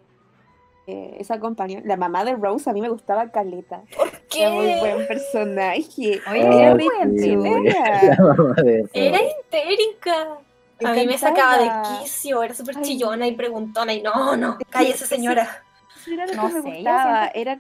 [1.20, 3.82] esa compañía, la mamá de Rose, a mí me gustaba Caleta.
[3.96, 4.20] ¿Por qué?
[4.44, 6.22] Era muy buen personaje.
[6.30, 6.88] Oye, era muy
[8.94, 10.40] Era histérica.
[10.84, 15.06] A mí me sacaba de quicio, era súper chillona y preguntona y no, no, cállese
[15.06, 15.62] señora.
[16.08, 17.60] Era lo no que me gustaba, era,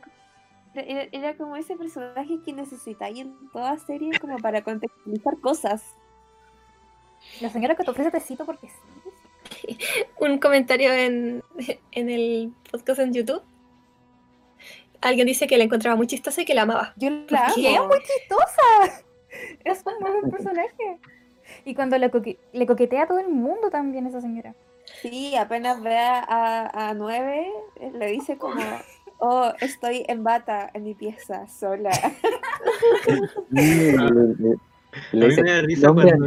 [0.73, 5.83] era, como ese personaje que necesitáis en toda serie como para contextualizar cosas.
[7.41, 8.98] La señora que te ofrece tecito porque sí.
[10.19, 11.43] un comentario en,
[11.91, 13.41] en, el podcast en YouTube.
[15.01, 16.93] Alguien dice que la encontraba muy chistosa y que la amaba.
[16.97, 17.55] Yo la amo.
[17.55, 19.03] Es muy chistosa.
[19.63, 20.97] Es un buen personaje.
[21.63, 22.09] Y cuando le,
[22.51, 24.55] le, coquetea a todo el mundo también esa señora.
[25.03, 27.47] Sí, apenas ve a, a Nueve,
[27.93, 28.59] le dice como,
[29.19, 31.91] oh, estoy en bata en mi pieza sola.
[35.11, 36.25] Le dice, me da risa cuando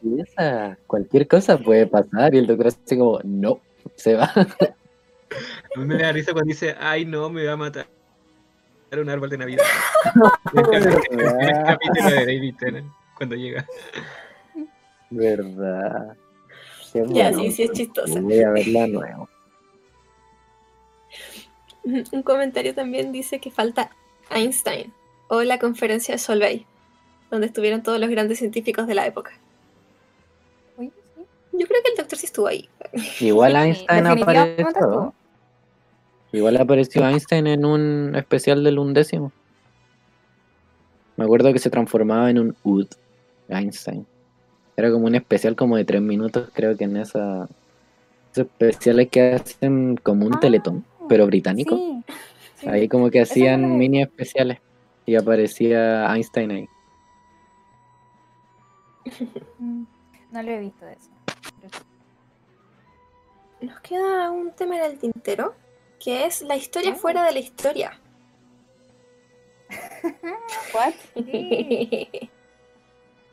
[0.00, 0.76] dice...
[0.86, 3.60] Cualquier cosa puede pasar y el doctor así como, no,
[3.96, 4.32] se va.
[4.34, 7.86] A mí me da risa cuando dice, ay no, me va a matar
[9.00, 9.64] un árbol de Navidad.
[10.54, 13.66] el capítulo de David Tennant, cuando llega.
[15.10, 16.16] Verdad.
[16.92, 18.20] ya, sí, sí es chistosa.
[18.20, 19.28] Voy a verla nuevo.
[22.12, 23.90] Un comentario también dice que falta
[24.30, 24.92] Einstein
[25.28, 26.66] o la conferencia de Solvay
[27.32, 29.32] donde estuvieron todos los grandes científicos de la época.
[30.78, 32.68] Yo creo que el doctor sí estuvo ahí.
[33.20, 35.14] Igual Einstein apareció.
[36.30, 39.32] Igual apareció Einstein en un especial del undécimo.
[41.16, 42.88] Me acuerdo que se transformaba en un UD,
[43.48, 44.06] Einstein.
[44.76, 47.48] Era como un especial como de tres minutos, creo que en esa...
[48.32, 52.02] Esos especiales que hacen como un ah, teletón, pero británico.
[52.66, 54.58] Ahí como que hacían mini especiales
[55.04, 56.68] y aparecía Einstein ahí.
[59.58, 61.10] No lo he visto eso.
[63.60, 65.54] Nos queda un tema en el tintero,
[66.00, 66.96] que es la historia ah.
[66.96, 68.00] fuera de la historia.
[70.74, 70.94] ¿What?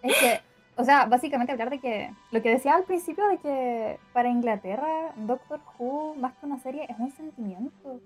[0.02, 0.40] Es que,
[0.78, 5.14] o sea, básicamente hablar de que lo que decía al principio de que para Inglaterra
[5.18, 8.00] Doctor Who, más que una serie, es un sentimiento.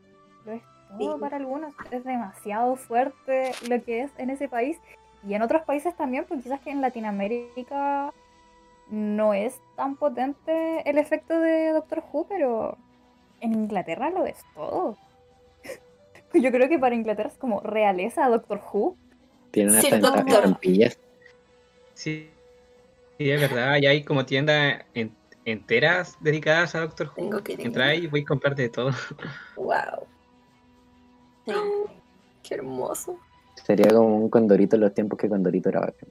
[0.46, 0.64] Lo es
[0.98, 1.74] todo para algunos.
[1.92, 4.80] Es demasiado fuerte lo que es en ese país.
[5.28, 8.14] Y en otros países también, pues quizás que en Latinoamérica
[8.90, 12.78] no es tan potente el efecto de Doctor Who, pero
[13.40, 14.98] en Inglaterra lo es todo.
[16.34, 18.98] Yo creo que para Inglaterra es como realeza Doctor Who.
[19.52, 21.00] Tienen hasta estampillas.
[21.94, 22.30] Sí,
[23.18, 23.78] sí, es verdad.
[23.82, 24.84] Y hay como tiendas
[25.46, 27.16] enteras dedicadas a Doctor Who.
[27.16, 28.92] Tengo que Entra y voy a comprarte de todo.
[29.56, 30.08] Wow.
[32.42, 33.20] Qué hermoso.
[33.56, 36.10] Sería como un condorito en los tiempos que Condorito era bacán.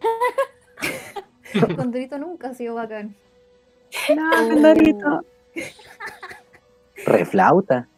[1.77, 3.15] condorito nunca ha sido bacán.
[4.15, 5.25] No, Condorito.
[7.05, 7.89] Reflauta.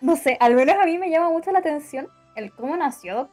[0.00, 3.28] no sé, al menos a mí me llama mucho la atención el cómo nació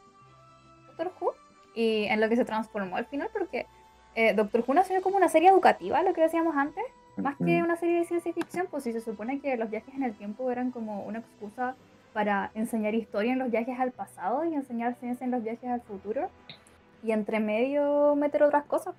[0.88, 1.34] Doctor Who
[1.74, 3.66] y en lo que se transformó al final, porque
[4.14, 6.84] eh, Doctor Who nació como una serie educativa, lo que decíamos antes,
[7.22, 10.02] más que una serie de ciencia ficción, pues si se supone que los viajes en
[10.02, 11.76] el tiempo eran como una excusa
[12.12, 15.80] para enseñar historia en los viajes al pasado y enseñar ciencia en los viajes al
[15.82, 16.28] futuro,
[17.02, 18.94] y entre medio meter otras cosas.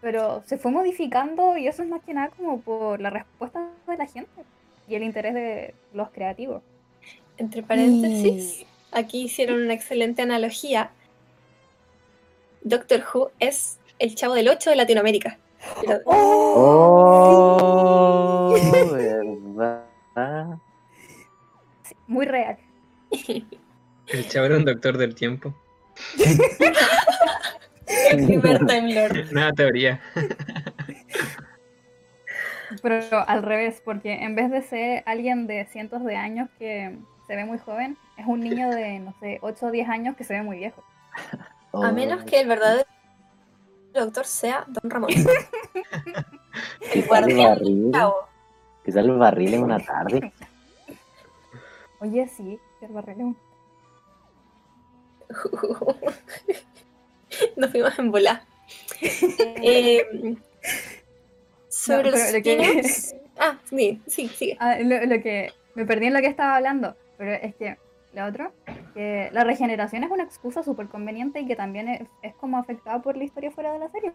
[0.00, 3.96] Pero se fue modificando y eso es más que nada como por la respuesta de
[3.96, 4.42] la gente
[4.88, 6.62] y el interés de los creativos.
[7.36, 10.90] Entre paréntesis, aquí hicieron una excelente analogía.
[12.62, 15.38] Doctor Who es el chavo del 8 de Latinoamérica.
[16.04, 17.36] ¡Oh!
[20.14, 20.58] ¿Verdad?
[22.06, 22.58] muy real.
[24.06, 25.54] El chavo era un doctor del tiempo.
[28.10, 29.32] el primer Time Lord.
[29.32, 30.00] Nada teoría.
[32.82, 37.36] Pero al revés, porque en vez de ser alguien de cientos de años que se
[37.36, 40.34] ve muy joven, es un niño de, no sé, 8 o 10 años que se
[40.34, 40.84] ve muy viejo.
[41.72, 42.88] A menos que el verdadero
[43.92, 45.10] doctor sea Don Ramón.
[46.94, 47.58] el guardián.
[48.84, 50.32] Quizás el barril en una tarde.
[52.00, 53.36] Oye, sí, el barril en
[57.56, 58.42] Nos fuimos en volar.
[59.00, 60.36] eh,
[61.68, 62.82] sobre los que...
[63.38, 64.56] Ah, sí, sí, sigue.
[64.60, 67.78] Ah, lo, que me perdí en lo que estaba hablando, pero es que
[68.12, 68.52] lo otro,
[68.94, 73.16] que la regeneración es una excusa súper conveniente y que también es, como afectada por
[73.16, 74.12] la historia fuera de la serie.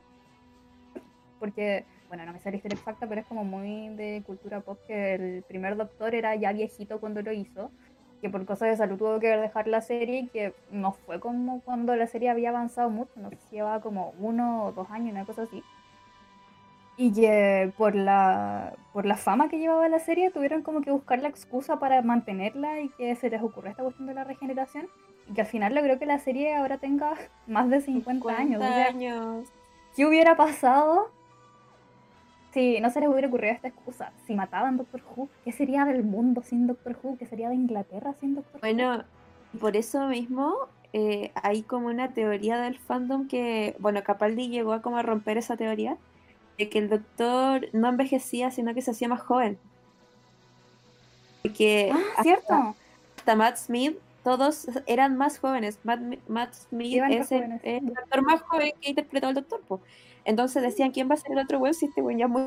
[1.40, 4.80] Porque, bueno, no me sé la historia exacta, pero es como muy de cultura pop
[4.88, 7.72] que el primer doctor era ya viejito cuando lo hizo,
[8.22, 11.62] que por cosas de salud tuvo que dejar la serie y que no fue como
[11.62, 15.12] cuando la serie había avanzado mucho, no sé si llevaba como uno o dos años,
[15.12, 15.62] una cosa así.
[16.98, 21.22] Y que por la, por la fama que llevaba la serie tuvieron como que buscar
[21.22, 24.88] la excusa para mantenerla y que se les ocurrió esta cuestión de la regeneración.
[25.30, 27.14] Y que al final logró que la serie ahora tenga
[27.48, 28.62] más de 50, años.
[28.62, 29.50] años.
[29.96, 31.12] ¿Qué hubiera pasado
[32.54, 34.12] si no se les hubiera ocurrido esta excusa?
[34.26, 37.18] Si mataban Doctor Who, ¿qué sería del mundo sin Doctor Who?
[37.18, 38.62] ¿Qué sería de Inglaterra sin Doctor Who?
[38.62, 39.04] Bueno,
[39.60, 40.54] por eso mismo
[40.94, 45.38] eh, hay como una teoría del fandom que, bueno, Capaldi llegó a como a romper
[45.38, 45.98] esa teoría
[46.58, 49.58] de que el doctor no envejecía, sino que se hacía más joven.
[51.42, 52.76] Porque ah, cierto.
[53.18, 55.80] Hasta Matt Smith, todos eran más jóvenes.
[55.84, 59.62] Matt, Smith es el, doctor más joven que interpretó al doctor.
[60.26, 62.44] Entonces decían, ¿quién va a ser el otro weón si este weón ya muy,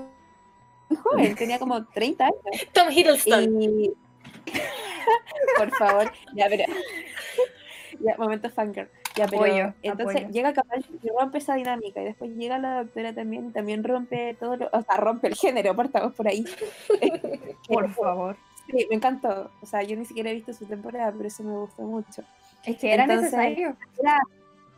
[0.89, 1.35] muy joven?
[1.37, 2.39] Tenía como 30 años.
[2.73, 3.59] Tom Hiddleston.
[5.57, 6.65] Por favor, ya, pero...
[8.01, 8.89] ya, momento fangirl.
[9.19, 13.49] Ya, pero entonces llega Capal y rompe esa dinámica y después llega la doctora también
[13.49, 16.45] y también rompe todo, lo, o sea, rompe el género, partamos por ahí.
[17.69, 18.37] por favor.
[18.71, 19.51] Sí, me encantó.
[19.61, 22.23] O sea, yo ni siquiera he visto su temporada, pero eso me gustó mucho.
[22.65, 23.77] Es que era necesario.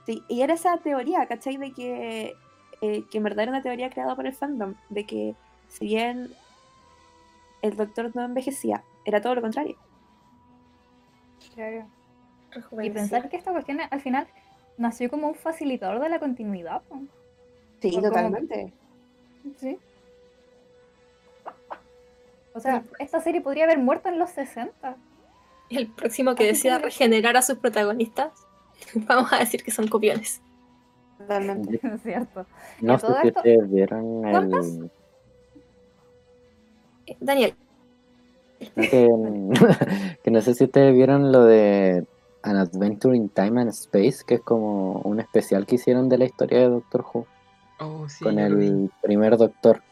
[0.07, 1.57] sí, y era esa teoría, ¿cachai?
[1.57, 2.35] De que,
[2.81, 5.35] eh, que en verdad era una teoría creada por el fandom, de que
[5.69, 6.33] si bien
[7.63, 9.77] el doctor no envejecía, era todo lo contrario.
[11.55, 11.87] Claro.
[12.83, 14.27] Y pensar que esta cuestión al final
[14.77, 16.83] nació como un facilitador de la continuidad.
[17.81, 18.73] Sí, totalmente.
[19.59, 19.79] Sí.
[22.55, 24.97] O sea, esta serie podría haber muerto en los 60.
[25.71, 28.33] El próximo que decida regenerar a sus protagonistas,
[28.95, 30.41] vamos a decir que son copiones.
[31.19, 31.81] Totalmente.
[31.95, 32.47] Es cierto.
[32.81, 34.91] No sé si ustedes vieron el...
[37.21, 37.55] Daniel.
[38.77, 42.05] que no sé si ustedes vieron lo de
[42.43, 46.25] An Adventure in Time and Space, que es como un especial que hicieron de la
[46.25, 47.27] historia de Doctor Who.
[47.81, 49.83] Oh, con el primer Doctor.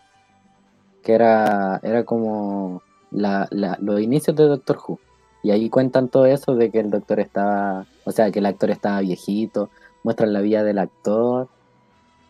[1.03, 4.99] Que era, era como la, los inicios de Doctor Who.
[5.43, 8.71] Y ahí cuentan todo eso de que el doctor estaba, o sea, que el actor
[8.71, 9.71] estaba viejito,
[10.03, 11.49] muestran la vida del actor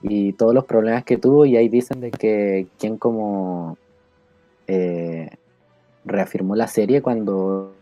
[0.02, 3.78] y todos los problemas que tuvo y ahí dicen de que quien como
[4.66, 5.30] eh,
[6.04, 7.74] reafirmó la serie cuando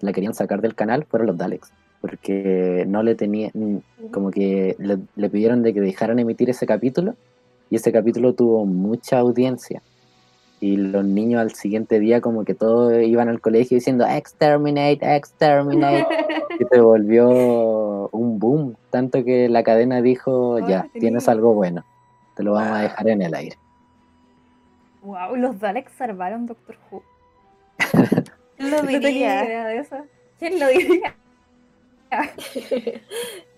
[0.00, 5.30] la querían sacar del canal fueron los Daleks, porque no le tenían, como que le,
[5.30, 7.14] pidieron de que dejaran emitir ese capítulo
[7.70, 9.82] y ese capítulo tuvo mucha audiencia.
[10.60, 16.06] Y los niños al siguiente día como que todos iban al colegio diciendo exterminate, exterminate.
[16.60, 21.84] y se volvió un boom, tanto que la cadena dijo, ya, tienes algo bueno,
[22.36, 23.56] te lo vamos a dejar en el aire.
[25.02, 27.02] Wow, los Daleks salvaron Doctor Who.
[28.70, 29.42] lo diría?
[29.42, 30.06] de eso.
[30.38, 31.14] ¿Quién lo diría?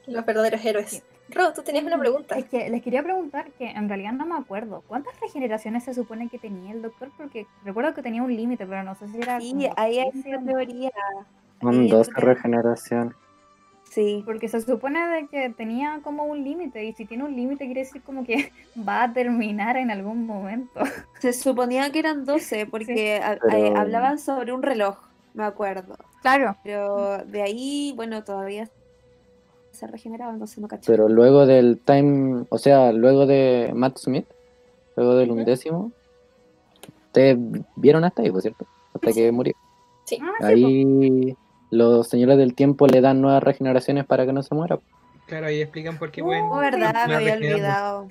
[0.07, 1.03] Los verdaderos héroes.
[1.31, 2.37] Ro, tú tenías una pregunta.
[2.37, 4.83] Es que les quería preguntar que en realidad no me acuerdo.
[4.87, 7.11] ¿Cuántas regeneraciones se supone que tenía el doctor?
[7.17, 9.41] Porque recuerdo que tenía un límite, pero no sé si era.
[9.41, 10.91] Sí, ahí hay una teoría.
[11.63, 13.15] Son dos regeneraciones.
[13.95, 14.25] Sí.
[14.27, 17.83] Porque se supone de que tenía como un límite, y si tiene un límite quiere
[17.83, 18.51] decir como que
[18.89, 20.81] va a terminar en algún momento.
[21.21, 24.99] Se suponía que eran 12, porque eh, hablaban sobre un reloj,
[25.33, 25.97] me acuerdo.
[26.23, 26.57] Claro.
[26.65, 28.69] Pero de ahí, bueno, todavía
[29.71, 30.91] se regeneraba, entonces no caché.
[30.91, 34.27] Pero luego del time, o sea, luego de Matt Smith,
[34.97, 35.93] luego del undécimo,
[37.07, 37.39] ustedes
[37.77, 39.55] vieron hasta ahí, por cierto, hasta que murió.
[40.05, 40.19] Sí.
[40.21, 41.37] Ah, ahí
[41.75, 44.79] los señores del tiempo le dan nuevas regeneraciones para que no se muera.
[45.27, 46.45] Claro, ahí explican por qué pueden.
[46.45, 48.09] Oh, verdad, me había olvidado.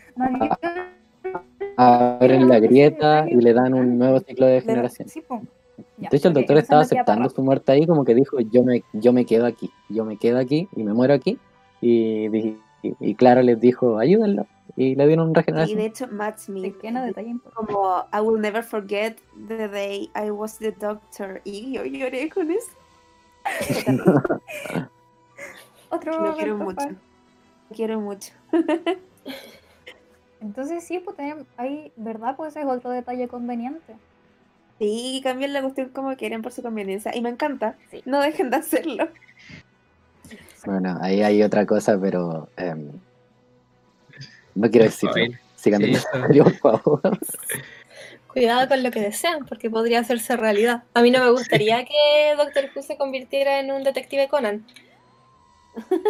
[1.77, 5.07] Abren la grieta y le dan un nuevo ciclo de generación.
[5.97, 9.13] de hecho, el doctor estaba aceptando su muerte ahí, como que dijo: Yo me, yo
[9.13, 11.39] me quedo aquí, yo me quedo aquí y me muero aquí.
[11.81, 12.57] Y,
[12.99, 14.47] y, Clara les dijo: Ayúdenlo.
[14.75, 15.77] Y le dieron regeneración.
[15.77, 16.77] Y de hecho, Matt Smith,
[17.53, 19.17] como I will never forget
[19.47, 21.41] the day I was the doctor.
[21.43, 22.71] Y yo lloré con eso.
[25.89, 26.25] Otro.
[26.25, 26.89] Lo quiero mucho.
[26.89, 28.33] Lo quiero mucho.
[30.41, 31.17] Entonces sí, pues
[31.57, 32.35] hay, ¿verdad?
[32.35, 33.95] Pues es otro detalle conveniente.
[34.77, 37.15] Sí, cambian la cuestión como quieren por su conveniencia.
[37.15, 37.77] Y me encanta.
[38.05, 39.07] No dejen de hacerlo.
[40.65, 42.91] Bueno, ahí hay otra cosa, pero em,
[44.55, 45.13] no quiero decirlo.
[45.55, 45.81] Sigan
[46.31, 47.01] por favor.
[48.33, 50.83] Cuidado con lo que desean, porque podría hacerse realidad.
[50.95, 54.65] A mí no me gustaría que Doctor Who se convirtiera en un detective Conan.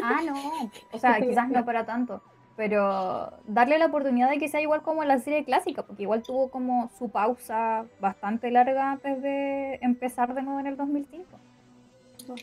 [0.02, 0.72] Ah, no.
[0.92, 2.22] O sea, quizás no para tanto.
[2.56, 6.50] Pero darle la oportunidad de que sea igual como la serie clásica, porque igual tuvo
[6.50, 11.26] como su pausa bastante larga antes de empezar de nuevo en el 2005.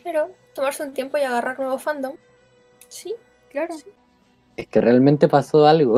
[0.03, 2.15] Pero tomarse un tiempo y agarrar nuevo fandom.
[2.87, 3.15] Sí,
[3.49, 3.73] claro.
[4.57, 5.97] Es que realmente pasó algo.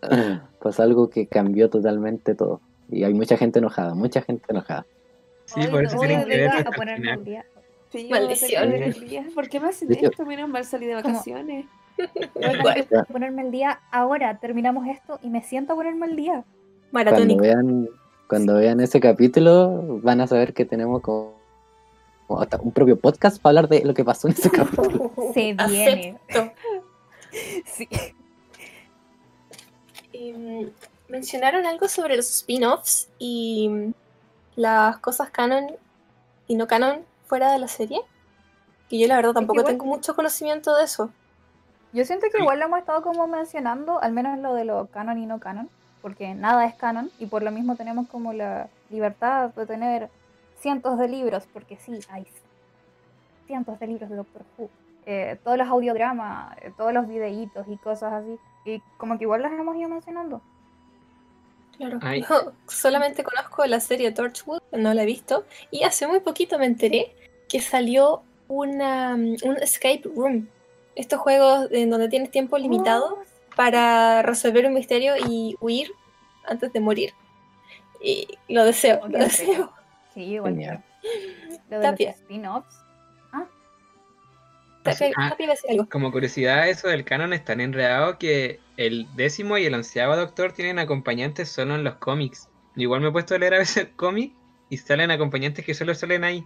[0.62, 2.60] pasó algo que cambió totalmente todo.
[2.90, 4.86] Y hay mucha gente enojada, mucha gente enojada.
[5.46, 7.44] Sí, por eso tienen que ver a ponerme día.
[7.90, 8.72] Sí, Maldición.
[9.34, 10.26] ¿Por qué me hacen esto?
[10.26, 11.66] Menos mal salí de vacaciones.
[12.34, 14.38] Voy a ponerme el día ahora.
[14.38, 16.44] Terminamos esto y me siento a ponerme el día.
[16.90, 17.88] Cuando vean,
[18.28, 21.36] cuando vean ese capítulo, van a saber que tenemos como,
[22.28, 25.12] un propio podcast para hablar de lo que pasó en ese capítulo.
[25.34, 26.18] Se viene.
[27.64, 27.88] sí.
[30.18, 30.70] Em,
[31.08, 33.92] mencionaron algo sobre los spin-offs y
[34.54, 35.76] las cosas canon
[36.46, 38.00] y no canon fuera de la serie.
[38.88, 41.10] Que yo la verdad tampoco tengo mucho conocimiento de eso.
[41.92, 45.18] Yo siento que igual lo hemos estado como mencionando, al menos lo de lo canon
[45.18, 45.70] y no canon,
[46.02, 50.10] porque nada es canon y por lo mismo tenemos como la libertad de tener
[50.60, 52.26] cientos de libros, porque sí, hay
[53.46, 54.70] cientos de libros de Doctor Who.
[55.06, 58.38] Eh, todos los audiodramas, eh, todos los videitos y cosas así.
[58.64, 60.42] Y como que igual las hemos ido mencionando.
[61.76, 62.00] Claro.
[62.00, 65.44] Yo solamente conozco la serie Torchwood, no la he visto.
[65.70, 67.14] Y hace muy poquito me enteré
[67.48, 70.48] que salió una, un escape room.
[70.94, 73.54] Estos juegos en donde tienes tiempo limitado oh.
[73.54, 75.92] para resolver un misterio y huir
[76.46, 77.12] antes de morir.
[78.02, 79.72] Y lo deseo, lo deseo.
[80.14, 80.82] Sí, igual.
[81.68, 82.85] Lo de los spin-offs
[85.90, 90.52] como curiosidad, eso del canon es tan enredado que el décimo y el onceavo doctor
[90.52, 92.48] tienen acompañantes solo en los cómics.
[92.76, 94.34] Igual me he puesto a leer a veces cómics
[94.68, 96.44] y salen acompañantes que solo salen ahí.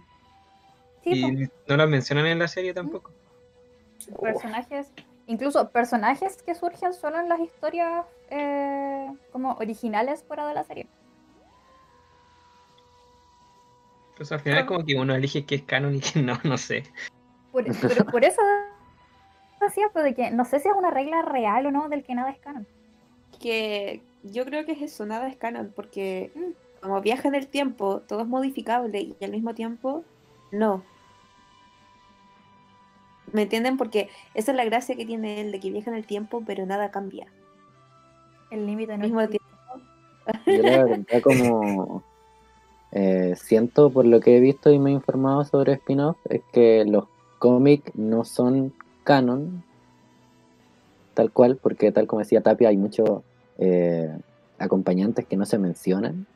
[1.03, 3.11] y no los mencionan en la serie tampoco.
[4.21, 4.91] Personajes,
[5.27, 10.87] incluso personajes que surgen solo en las historias eh, como originales fuera de la serie.
[14.21, 16.57] Pues al final es como que uno elige qué es canon y qué no, no
[16.57, 16.83] sé.
[17.51, 18.41] Por, pero por eso
[19.59, 22.15] decía, pues, de que no sé si es una regla real o no del que
[22.15, 22.67] nada es canon.
[23.39, 27.47] Que yo creo que es eso, nada es canon, porque mm, como viaja en el
[27.47, 30.03] tiempo, todo es modificable y al mismo tiempo,
[30.51, 30.83] no.
[33.31, 33.77] ¿Me entienden?
[33.77, 36.65] Porque esa es la gracia que tiene él, de que viaja en el tiempo, pero
[36.65, 37.27] nada cambia.
[38.49, 39.47] El límite no mismo tiempo.
[40.45, 42.03] Yo la verdad como
[42.91, 46.83] eh, siento por lo que he visto y me he informado sobre spin-off es que
[46.85, 47.05] los
[47.41, 48.71] cómics no son
[49.03, 49.63] canon,
[51.15, 53.23] tal cual, porque tal como decía Tapia, hay muchos
[53.57, 54.15] eh,
[54.59, 56.27] acompañantes que no se mencionan,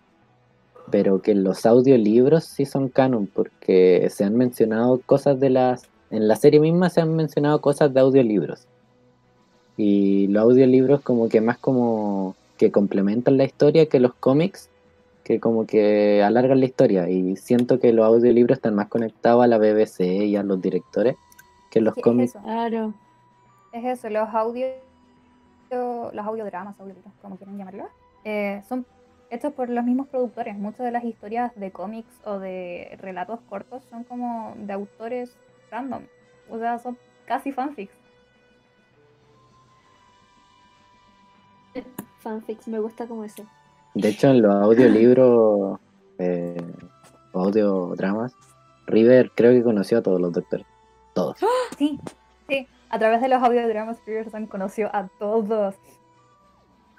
[0.90, 5.88] pero que los audiolibros sí son canon, porque se han mencionado cosas de las...
[6.10, 8.65] En la serie misma se han mencionado cosas de audiolibros.
[9.77, 14.69] Y los audiolibros como que más como que complementan la historia que los cómics
[15.26, 19.47] que como que alargan la historia y siento que los audiolibros están más conectados a
[19.47, 21.15] la BBC y a los directores
[21.72, 22.35] que los cómics.
[22.35, 22.93] Es claro.
[23.73, 24.69] Es eso, los audios,
[25.72, 27.89] los audiodramas, audiolibros, como quieran llamarlo,
[28.23, 28.85] eh, son
[29.31, 30.56] hechos por los mismos productores.
[30.56, 35.35] Muchas de las historias de cómics o de relatos cortos son como de autores
[35.72, 36.03] random.
[36.52, 37.95] O sea, son casi fanfics.
[42.19, 43.43] Fanfics, me gusta como eso.
[43.95, 45.80] De hecho, en los audiolibros
[46.19, 46.61] eh,
[47.31, 48.34] o audiodramas,
[48.88, 50.65] River creo que conoció a todos los doctores.
[51.13, 51.38] Todos.
[51.77, 51.99] Sí,
[52.47, 52.67] sí.
[52.89, 55.76] A través de los audiodramas, River conoció a todos.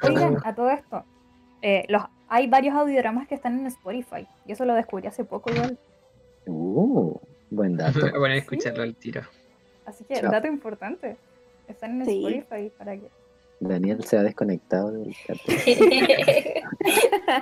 [0.03, 1.05] Oigan, a todo esto.
[1.63, 4.27] Eh, los, hay varios audiodramas que están en Spotify.
[4.47, 5.79] Y eso lo descubrí hace poco igual.
[6.47, 7.19] Uh.
[7.51, 8.01] Buen dato.
[8.07, 9.23] A escucharlo al tiro.
[9.85, 11.17] Así que, dato importante.
[11.69, 13.11] Están en Spotify para que.
[13.61, 15.17] Daniel se ha desconectado del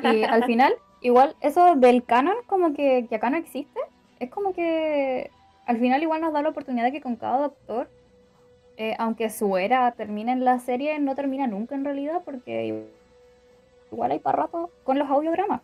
[0.02, 3.80] y al final, igual, eso del canon, como que, que acá no existe,
[4.20, 5.30] es como que
[5.66, 7.88] al final igual nos da la oportunidad de que con cada doctor,
[8.76, 12.84] eh, aunque su era termine en la serie, no termina nunca en realidad, porque
[13.90, 15.62] igual hay para rato con los audiodramas.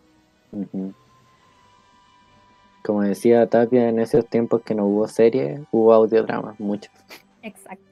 [2.85, 6.93] Como decía Tapia, en esos tiempos que no hubo serie, hubo audiodramas, muchos.
[7.43, 7.90] Exacto.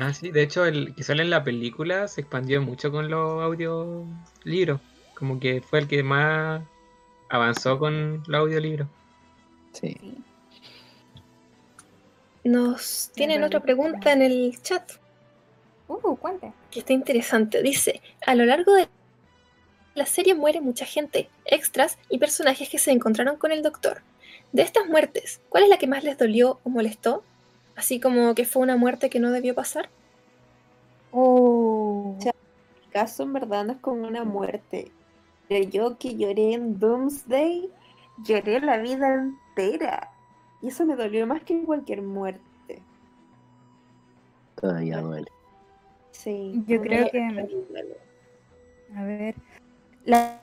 [0.00, 3.42] Ah, sí, de hecho, el que sale en la película se expandió mucho con los
[3.42, 4.80] audiolibros.
[5.14, 6.62] Como que fue el que más
[7.28, 8.86] avanzó con los audiolibros.
[9.72, 9.96] Sí.
[12.44, 14.88] Nos tienen otra pregunta en el chat.
[15.88, 16.52] Uh, cuente.
[16.70, 17.60] Que está interesante.
[17.60, 18.86] Dice, a lo largo de
[19.96, 24.02] la serie muere mucha gente, extras y personajes que se encontraron con el doctor.
[24.52, 27.24] De estas muertes, ¿cuál es la que más les dolió o molestó?
[27.78, 29.88] Así como que fue una muerte que no debió pasar.
[31.12, 32.16] Oh.
[32.18, 32.32] O sea,
[32.74, 34.90] mi caso en verdad no es como una muerte.
[35.48, 37.70] Pero yo que lloré en Doomsday,
[38.24, 40.10] lloré la vida entera.
[40.60, 42.82] Y eso me dolió más que cualquier muerte.
[44.60, 45.30] Todavía duele.
[46.10, 46.64] Sí.
[46.66, 47.22] Yo creo que.
[48.96, 49.36] A ver.
[50.04, 50.40] La,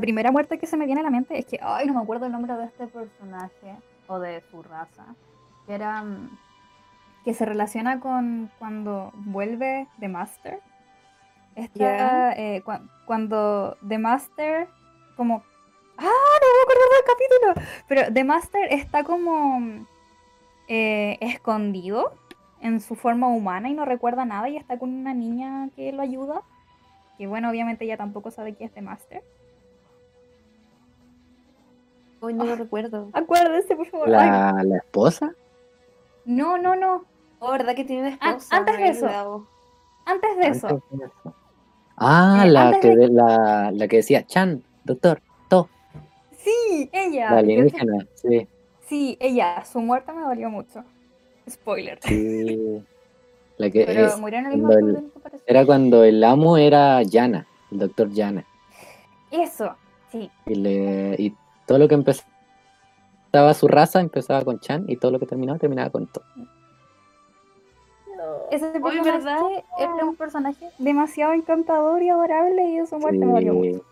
[0.00, 1.58] primera muerte que se me viene a la mente es que.
[1.60, 3.76] Ay, no me acuerdo el nombre de este personaje.
[4.06, 5.14] O de su raza.
[5.68, 6.02] Que era.
[6.02, 6.36] Mm,
[7.24, 10.60] que se relaciona con cuando vuelve The Master.
[11.54, 12.64] Esta, eh,
[13.06, 14.68] cuando The Master.
[15.16, 15.44] Como
[15.98, 17.68] Ah, no me acuerdo del capítulo.
[17.88, 19.84] Pero The Master está como
[20.68, 22.12] eh, escondido
[22.60, 26.02] en su forma humana y no recuerda nada y está con una niña que lo
[26.02, 26.42] ayuda.
[27.16, 29.24] Que bueno, obviamente ella tampoco sabe quién es The Master.
[32.20, 33.08] Hoy no lo ah, recuerdo.
[33.12, 34.08] Acuérdese, por favor.
[34.08, 35.32] ¿La, esposa?
[36.28, 37.06] No, no, no.
[37.38, 38.54] Oh, ¿Verdad que tiene una esposa?
[38.54, 39.46] antes de eso.
[40.04, 40.82] Antes de eso.
[41.96, 45.70] Ah, eh, la, que la, la que decía, Chan, doctor, to.
[46.36, 47.30] Sí, ella.
[47.30, 48.46] La alienígena, sí.
[48.86, 49.64] Sí, ella.
[49.64, 50.84] Su muerte me dolió mucho.
[51.48, 51.98] Spoiler.
[52.02, 52.84] Sí.
[53.56, 55.10] La que Pero murió en el mismo
[55.46, 58.44] Era cuando el amo era Yana, el doctor Yana.
[59.30, 59.74] Eso,
[60.12, 60.30] sí.
[60.44, 61.34] Y, le, y
[61.64, 61.94] todo lo que
[63.38, 66.22] empezaba su raza empezaba con Chan y todo lo que terminaba terminaba con To.
[68.50, 73.84] Ese personaje era un personaje demasiado encantador y adorable y su muerte me dolió mucho.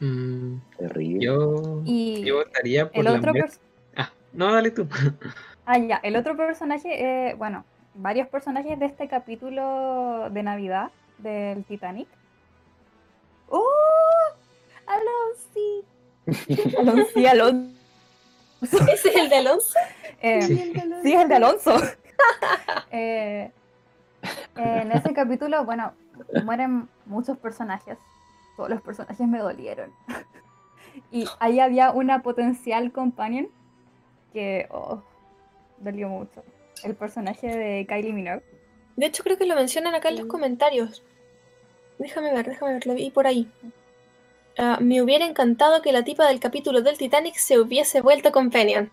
[0.00, 1.24] Mm, Terrible.
[1.24, 3.32] Yo, yo votaría por el la otro
[3.96, 4.86] Ah, no, dale tú.
[5.66, 5.96] ah, ya.
[6.02, 7.64] El otro personaje, eh, bueno,
[7.94, 12.08] varios personajes de este capítulo de Navidad del Titanic.
[13.48, 13.62] ¡Oh!
[16.78, 17.18] Alonso.
[17.18, 17.72] Alonso, Alonso.
[18.92, 19.78] ¿Ese es el de Alonso?
[20.20, 20.72] Eh, sí.
[21.02, 21.76] sí, es el de Alonso.
[22.92, 23.50] Eh,
[24.54, 25.94] en ese capítulo, bueno,
[26.44, 27.98] mueren muchos personajes
[28.56, 29.92] todos los personajes me dolieron.
[31.10, 33.48] y ahí había una potencial companion
[34.32, 35.02] que oh,
[35.78, 36.44] dolió mucho.
[36.84, 38.42] El personaje de Kylie Minogue.
[38.96, 41.02] De hecho, creo que lo mencionan acá en los comentarios.
[41.98, 43.50] Déjame ver, déjame ver, lo vi por ahí.
[44.58, 48.90] Ah, me hubiera encantado que la tipa del capítulo del Titanic se hubiese vuelto companion.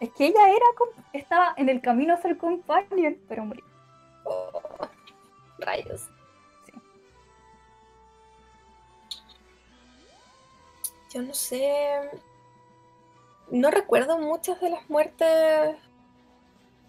[0.00, 0.66] Es que ella era
[1.12, 3.64] estaba en el camino a ser companion, pero murió.
[4.24, 4.60] Oh,
[5.58, 6.08] rayos.
[11.12, 12.10] Yo no sé.
[13.50, 15.76] No recuerdo muchas de las muertes.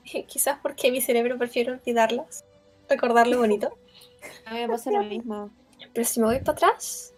[0.27, 2.45] Quizás porque mi cerebro prefiere olvidarlas.
[2.89, 3.77] Recordarlo bonito.
[4.45, 5.49] A mí me pasa lo mismo.
[5.93, 7.12] Pero si me voy para atrás,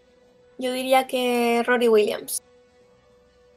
[0.57, 2.43] yo diría que Rory Williams.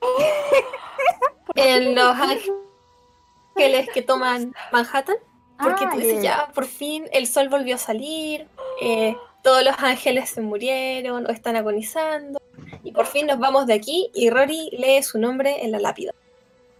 [1.54, 5.16] en Los Ángeles que toman Manhattan.
[5.60, 8.46] Porque tú dices, ya, por fin el sol volvió a salir.
[8.80, 12.40] Eh, todos los ángeles se murieron o están agonizando.
[12.84, 16.12] Y por fin nos vamos de aquí y Rory lee su nombre en la lápida.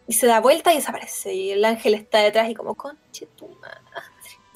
[0.06, 1.34] Y se da vuelta y desaparece.
[1.34, 3.82] Y el ángel está detrás y como, conche tu madre,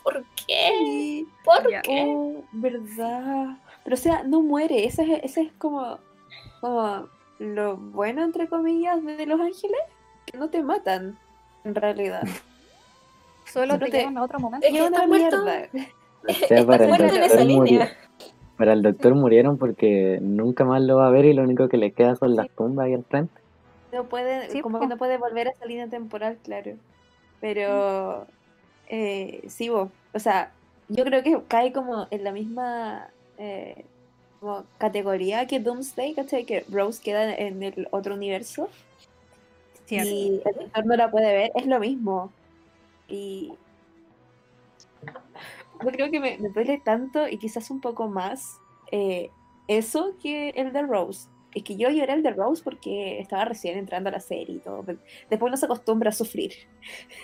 [0.02, 1.24] ¿por qué?
[1.44, 2.04] ¿Por qué?
[2.06, 3.58] Oh, ¿Verdad?
[3.84, 4.86] Pero o sea, no muere.
[4.86, 5.98] Ese es, ese es como,
[6.60, 9.80] como lo bueno, entre comillas, de los ángeles.
[10.26, 11.18] Que no te matan,
[11.64, 12.22] en realidad.
[13.52, 14.66] Solo te, llevan a otro momento.
[14.66, 15.68] Es que una mierda.
[16.28, 17.92] en esa línea
[18.62, 21.76] para el doctor murieron porque nunca más lo va a ver y lo único que
[21.76, 23.34] le queda son las tumbas ahí al frente.
[23.92, 26.76] No puede, como que no puede volver a esa línea temporal, claro.
[27.40, 28.24] Pero
[28.88, 30.52] eh, sí, vos, o sea,
[30.88, 33.84] yo creo que cae como en la misma eh,
[34.40, 36.44] como categoría que Doomsday, ¿cachai?
[36.44, 38.68] Que Rose queda en el otro universo.
[39.88, 42.32] Y el doctor no la puede ver, es lo mismo.
[43.08, 43.52] Y
[45.84, 48.58] yo creo que me, duele tanto y quizás un poco más
[48.90, 49.30] eh,
[49.68, 51.28] eso que el de Rose.
[51.54, 54.58] Es que yo lloré el de Rose porque estaba recién entrando a la serie y
[54.58, 54.84] todo.
[55.28, 56.54] Después no se acostumbra a sufrir.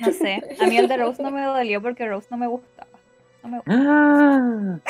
[0.00, 2.90] No sé, a mí el de Rose no me dolió porque Rose no me gustaba.
[3.42, 3.80] No me gustaba.
[3.86, 4.80] Ah.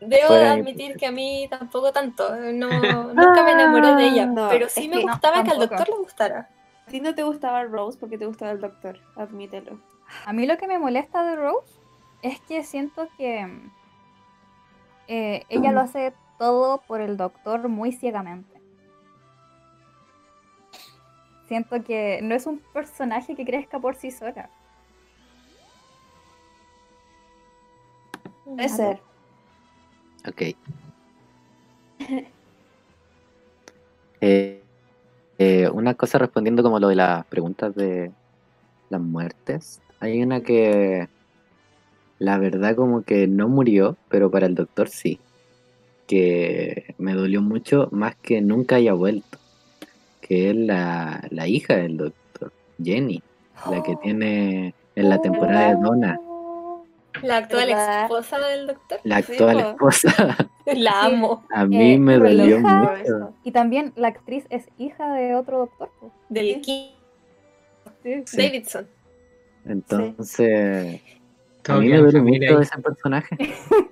[0.00, 2.36] Debo admitir que a mí tampoco tanto.
[2.36, 2.68] No,
[3.14, 4.30] nunca me enamoré de ella.
[4.50, 6.50] pero sí me gustaba que al doctor le gustara.
[6.86, 9.80] A ti no te gustaba Rose porque te gustaba el doctor, admítelo.
[10.24, 11.80] A mí lo que me molesta de Rose
[12.22, 13.48] es que siento que
[15.08, 18.60] eh, ella lo hace todo por el doctor muy ciegamente.
[21.48, 24.50] Siento que no es un personaje que crezca por sí sola.
[28.44, 29.00] Puede ser.
[30.28, 30.42] Ok.
[34.22, 34.62] Eh,
[35.38, 38.10] eh, una cosa respondiendo como lo de las preguntas de
[38.88, 39.82] las muertes.
[40.00, 41.06] Hay una que
[42.18, 45.20] la verdad como que no murió, pero para el doctor sí.
[46.06, 49.38] Que me dolió mucho más que nunca haya vuelto.
[50.22, 53.22] Que es la, la hija del doctor, Jenny,
[53.70, 56.20] la que tiene en la temporada de Donna.
[57.26, 59.00] La actual esposa del doctor.
[59.02, 60.36] La actual esposa.
[60.66, 61.44] La amo.
[61.50, 63.34] A mí eh, me dolió mucho.
[63.42, 65.90] Y también la actriz es hija de otro doctor.
[66.28, 66.90] Del King.
[68.32, 68.86] Davidson.
[69.64, 71.00] Entonces,
[71.66, 73.36] a mí me duele mucho ese personaje.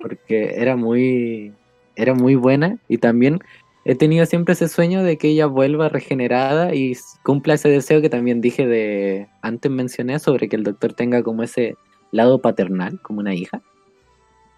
[0.00, 1.52] Porque era muy,
[1.96, 2.78] era muy buena.
[2.88, 3.40] Y también
[3.84, 8.08] he tenido siempre ese sueño de que ella vuelva regenerada y cumpla ese deseo que
[8.08, 11.76] también dije de antes mencioné sobre que el doctor tenga como ese
[12.14, 13.60] lado paternal, como una hija.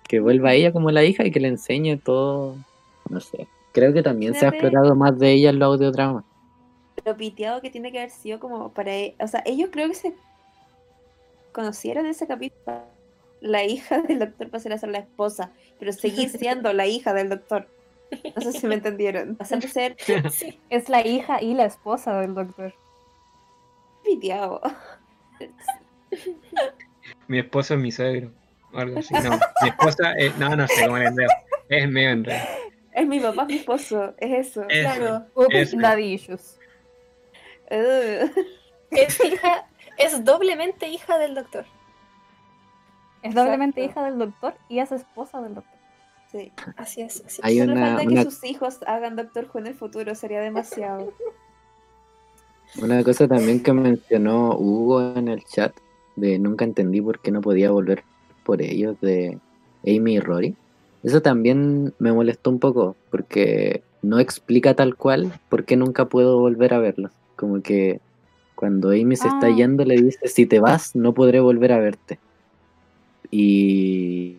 [0.06, 2.56] Que vuelva a ella como la hija y que le enseñe todo,
[3.08, 3.48] no sé.
[3.72, 6.24] Creo que también se ha explorado más de ella en los audiodramas.
[7.04, 8.94] Lo piteado que tiene que haber sido como para...
[8.94, 10.14] E, o sea, ellos creo que se
[11.52, 12.82] conocieron en ese capítulo.
[13.40, 17.28] La hija del doctor pasar a ser la esposa, pero seguir siendo la hija del
[17.28, 17.68] doctor.
[18.36, 19.34] No sé si me entendieron.
[19.34, 19.96] Pasar a ser...
[20.70, 22.72] Es la hija y la esposa del doctor.
[24.04, 24.60] Piteado.
[27.28, 28.30] Mi esposo es mi suegro.
[28.72, 29.14] O algo así.
[29.14, 29.30] No,
[29.62, 30.36] mi esposa es.
[30.38, 31.28] No, no sé cómo le enreo.
[31.68, 32.44] Es medio enredo.
[32.92, 34.14] Es mi papá, mi esposo.
[34.18, 34.64] Es eso.
[34.68, 35.26] claro.
[35.50, 35.74] Es
[38.90, 39.66] Es hija.
[39.98, 41.64] Es doblemente hija del doctor.
[43.22, 45.76] Es doblemente hija del doctor y es esposa del doctor.
[46.30, 47.22] Sí, así es.
[47.24, 51.12] Así Hay una, que sus hijos hagan Doctor Who en el futuro sería demasiado.
[52.82, 55.72] Una cosa también que mencionó Hugo en el chat
[56.16, 58.02] de nunca entendí por qué no podía volver
[58.44, 59.38] por ellos de
[59.86, 60.54] Amy y Rory.
[61.02, 66.38] Eso también me molestó un poco porque no explica tal cual por qué nunca puedo
[66.38, 67.12] volver a verlos.
[67.36, 68.00] Como que
[68.54, 69.54] cuando Amy se está ah.
[69.54, 72.18] yendo le dice, si te vas no podré volver a verte.
[73.30, 74.36] Y,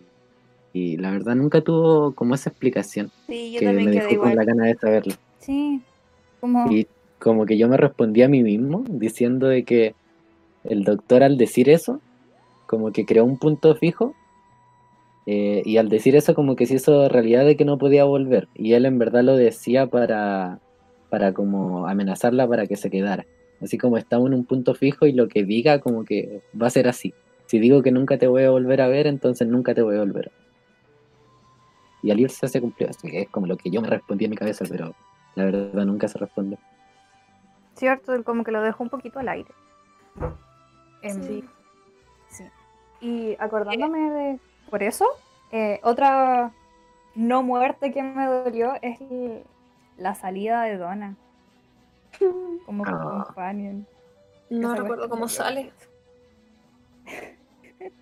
[0.72, 4.44] y la verdad nunca tuvo como esa explicación sí, yo que me dejó con la
[4.44, 5.14] gana de saberlo.
[5.38, 5.80] Sí,
[6.40, 6.70] como...
[6.70, 6.86] Y
[7.18, 9.94] como que yo me respondí a mí mismo diciendo de que
[10.64, 12.00] el doctor al decir eso,
[12.66, 14.14] como que creó un punto fijo,
[15.26, 18.48] eh, y al decir eso como que se hizo realidad de que no podía volver,
[18.54, 20.60] y él en verdad lo decía para,
[21.10, 23.26] para como amenazarla para que se quedara.
[23.60, 26.70] Así como estamos en un punto fijo y lo que diga como que va a
[26.70, 27.12] ser así.
[27.46, 30.00] Si digo que nunca te voy a volver a ver, entonces nunca te voy a
[30.00, 30.30] volver.
[32.02, 32.88] Y al irse se cumplió.
[32.88, 34.94] Así que es como lo que yo me respondí en mi cabeza, pero
[35.34, 36.56] la verdad nunca se responde.
[37.74, 39.50] Cierto, como que lo dejó un poquito al aire
[41.02, 41.44] sí.
[42.28, 42.44] sí.
[43.00, 44.40] Y acordándome de.
[44.70, 45.06] Por eso,
[45.50, 46.52] eh, otra
[47.14, 48.98] no muerte que me dolió es
[49.96, 51.16] la salida de Donna.
[52.66, 53.24] Como oh.
[53.24, 53.86] companion.
[54.50, 55.72] No recuerdo cómo sale.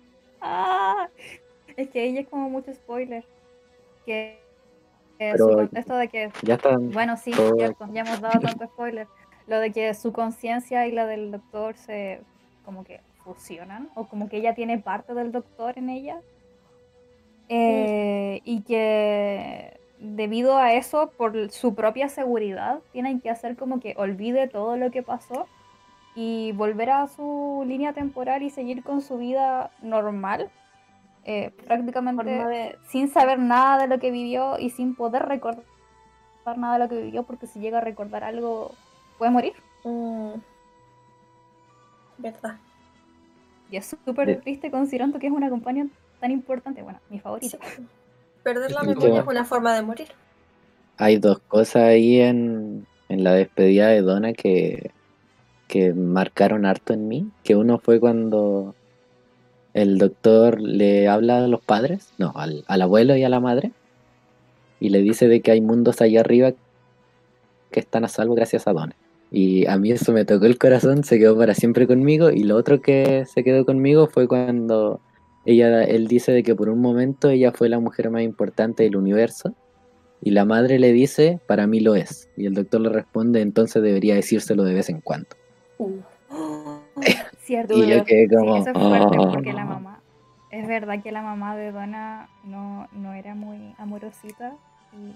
[0.41, 1.09] ah,
[1.75, 3.25] es que ella es como mucho spoiler.
[4.05, 4.39] Que
[5.37, 6.31] su contexto de que.
[6.43, 6.77] Ya está.
[6.77, 9.07] Bueno, sí, cierto, ya hemos dado tanto spoiler.
[9.47, 12.21] Lo de que su conciencia y la del doctor se
[12.67, 16.19] como que fusionan, o como que ella tiene parte del doctor en ella.
[17.47, 23.93] Eh, y que debido a eso, por su propia seguridad, tienen que hacer como que
[23.95, 25.47] olvide todo lo que pasó
[26.13, 30.49] y volver a su línea temporal y seguir con su vida normal,
[31.23, 35.63] eh, prácticamente sin saber nada de lo que vivió y sin poder recordar
[36.57, 38.71] nada de lo que vivió, porque si llega a recordar algo,
[39.17, 39.53] puede morir.
[39.85, 40.33] Mm.
[42.17, 42.57] ¿Verdad?
[43.69, 45.87] Y es súper triste considerando que es una compañía
[46.19, 47.57] tan importante, bueno, mi favorita.
[48.43, 50.07] Perder la memoria es una forma de morir.
[50.97, 54.91] Hay dos cosas ahí en, en la despedida de Donna que,
[55.67, 57.29] que marcaron harto en mí.
[57.43, 58.73] Que uno fue cuando
[59.73, 63.73] el doctor le habla a los padres, no, al, al abuelo y a la madre,
[64.79, 66.53] y le dice de que hay mundos allá arriba
[67.69, 68.95] que están a salvo gracias a Donna.
[69.31, 72.29] Y a mí eso me tocó el corazón, se quedó para siempre conmigo.
[72.29, 75.01] Y lo otro que se quedó conmigo fue cuando
[75.45, 78.95] ella, él dice de que por un momento ella fue la mujer más importante del
[78.95, 79.53] universo.
[80.21, 82.29] Y la madre le dice, para mí lo es.
[82.37, 85.29] Y el doctor le responde, entonces debería decírselo de vez en cuando.
[85.77, 85.99] Uh.
[87.39, 89.67] Cierto, y yo quedé como, eso es fuerte porque la oh".
[89.67, 90.01] mamá,
[90.51, 94.55] es verdad que la mamá de Donna no, no era muy amorosita
[94.93, 95.13] y...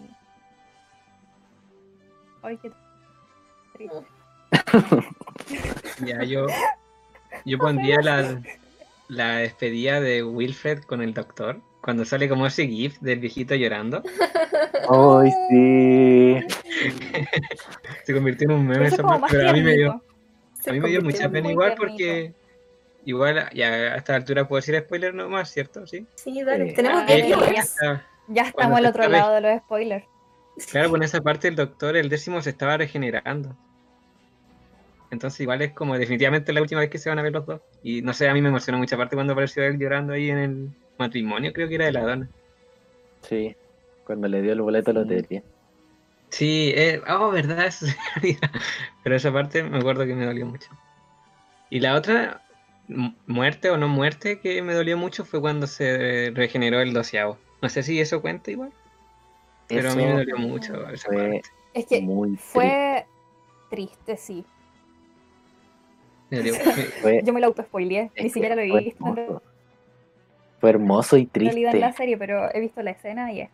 [2.44, 2.72] Ay, qué
[6.06, 6.48] ya, yo,
[7.46, 8.42] yo pondría la,
[9.08, 14.04] la despedida de Wilfred con el doctor, cuando sale como ese gif del viejito llorando.
[14.90, 16.40] ¡Ay, sí!
[18.06, 20.02] Se convirtió en un meme, pero a mí me dio,
[20.68, 22.34] a mí me dio mucha pena igual porque
[23.06, 25.86] igual ya a esta altura puedo decir spoiler nomás, ¿cierto?
[25.88, 30.06] Sí, sí dale, eh, tenemos que ya, ya, estamos al otro lado de los spoilers.
[30.70, 33.56] Claro, en esa parte el doctor, el décimo, se estaba regenerando.
[35.10, 37.62] Entonces igual es como definitivamente la última vez que se van a ver los dos.
[37.84, 40.38] Y no sé, a mí me emocionó mucha parte cuando apareció él llorando ahí en
[40.38, 42.30] el matrimonio, creo que era de la dona.
[43.22, 43.56] Sí,
[44.06, 45.44] cuando le dio el boleto a lotería.
[46.30, 47.86] Sí, eh, oh, verdad, eso
[49.04, 50.70] Pero esa parte me acuerdo que me dolió mucho.
[51.70, 52.42] Y la otra,
[53.28, 57.38] muerte o no muerte, que me dolió mucho fue cuando se regeneró el doceavo.
[57.62, 58.72] No sé si eso cuenta igual.
[59.76, 61.42] Pero a mí me dolió mucho esa parte.
[61.74, 62.06] Es que
[62.38, 63.06] fue
[63.70, 64.46] triste, sí.
[67.24, 69.42] Yo me lo auto-spoileé, ni siquiera lo he visto.
[70.60, 71.70] Fue hermoso y triste.
[71.70, 73.50] En la serie, pero he visto la escena y es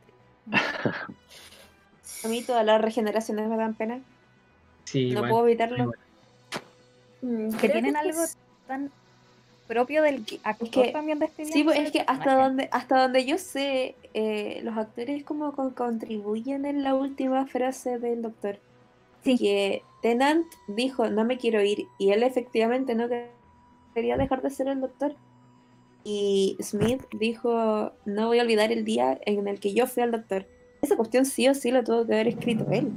[2.23, 4.01] A mí todas las regeneraciones me dan pena.
[4.85, 5.93] Sí, no puedo evitarlo.
[7.21, 8.21] Mm, que tienen algo
[8.67, 8.91] tan
[9.67, 13.37] propio del actor que, también de Sí, pues, es que hasta donde, hasta donde yo
[13.37, 18.59] sé, eh, los actores como contribuyen en la última frase del doctor.
[19.23, 19.37] Sí.
[19.37, 23.07] Que Tenant dijo, no me quiero ir, y él efectivamente no
[23.93, 25.15] quería dejar de ser el doctor.
[26.03, 30.11] Y Smith dijo, no voy a olvidar el día en el que yo fui al
[30.11, 30.45] doctor.
[30.81, 32.91] Esa cuestión sí o sí lo tuvo que haber escrito él.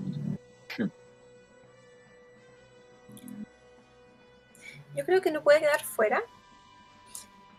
[4.96, 6.22] Yo creo que no puede quedar fuera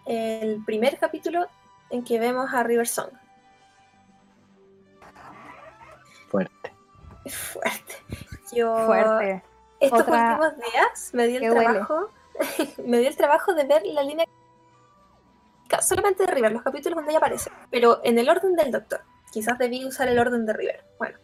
[0.05, 1.47] el primer capítulo
[1.89, 3.11] en que vemos a River Song.
[6.29, 6.73] Fuerte.
[7.29, 7.95] Fuerte.
[8.53, 9.43] Yo Fuerte.
[9.79, 12.09] estos últimos días me dio el trabajo,
[12.85, 14.25] me dio el trabajo de ver la línea
[15.81, 19.01] solamente de River, los capítulos donde ella aparece, pero en el orden del doctor.
[19.31, 20.83] Quizás debí usar el orden de River.
[20.97, 21.17] Bueno.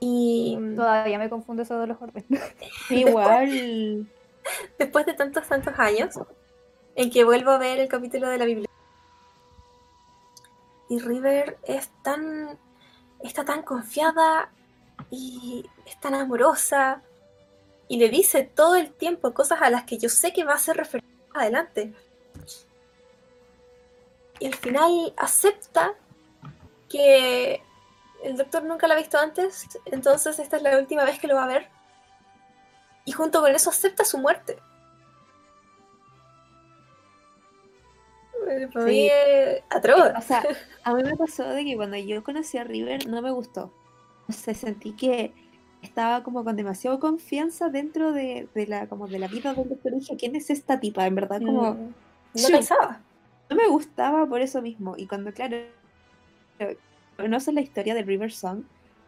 [0.00, 2.26] Y todavía me confundo eso de los órdenes.
[2.90, 4.08] Igual.
[4.78, 6.18] Después de tantos, tantos años,
[6.94, 8.68] en que vuelvo a ver el capítulo de la Biblia.
[10.88, 12.58] Y River es tan.
[13.20, 14.50] está tan confiada
[15.10, 17.02] y es tan amorosa
[17.88, 20.58] y le dice todo el tiempo cosas a las que yo sé que va a
[20.58, 21.92] ser referencia adelante.
[24.38, 25.94] Y al final acepta
[26.88, 27.62] que
[28.22, 31.34] el doctor nunca la ha visto antes, entonces esta es la última vez que lo
[31.34, 31.68] va a ver.
[33.04, 34.58] Y junto con eso acepta su muerte.
[38.86, 39.08] Sí.
[39.70, 40.12] atroz.
[40.16, 40.42] O sea,
[40.84, 43.72] a mí me pasó de que cuando yo conocí a River no me gustó.
[44.28, 45.32] Se sentí que
[45.82, 50.16] estaba como con demasiada confianza dentro de, la como de la vida del doctor dije
[50.16, 51.94] quién es esta tipa en verdad como mm,
[52.34, 53.00] no pensaba.
[53.50, 54.94] no me gustaba por eso mismo.
[54.96, 55.56] Y cuando claro
[57.16, 58.62] conoces la historia de River Song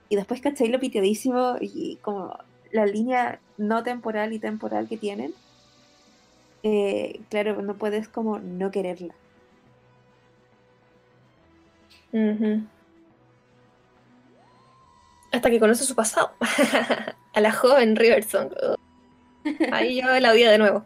[0.08, 2.36] y después caché lo piteadísimo y como
[2.72, 5.32] la línea no temporal y temporal que tienen
[6.62, 9.14] eh, claro no puedes como no quererla
[15.32, 16.32] hasta que conoce su pasado.
[17.34, 18.50] a la joven Riversong.
[19.72, 20.84] Ahí yo la odia de nuevo.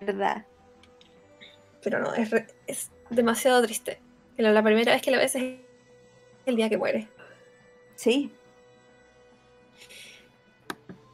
[0.00, 0.44] ¿Verdad?
[1.82, 2.30] Pero no, es,
[2.66, 4.00] es demasiado triste.
[4.36, 5.58] La, primera vez que la ves es
[6.46, 7.08] el día que muere.
[7.96, 8.30] Sí.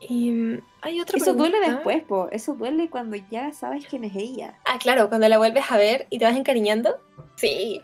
[0.01, 2.29] Y mm, hay otra Eso duele después, po.
[2.31, 4.59] Eso duele cuando ya sabes quién es ella.
[4.67, 7.01] Ah, claro, cuando la vuelves a ver y te vas encariñando.
[7.37, 7.83] Sí.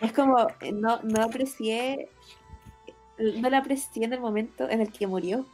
[0.00, 2.08] Es como, no, no aprecié
[3.20, 5.44] no la aprecié en el momento en el que murió.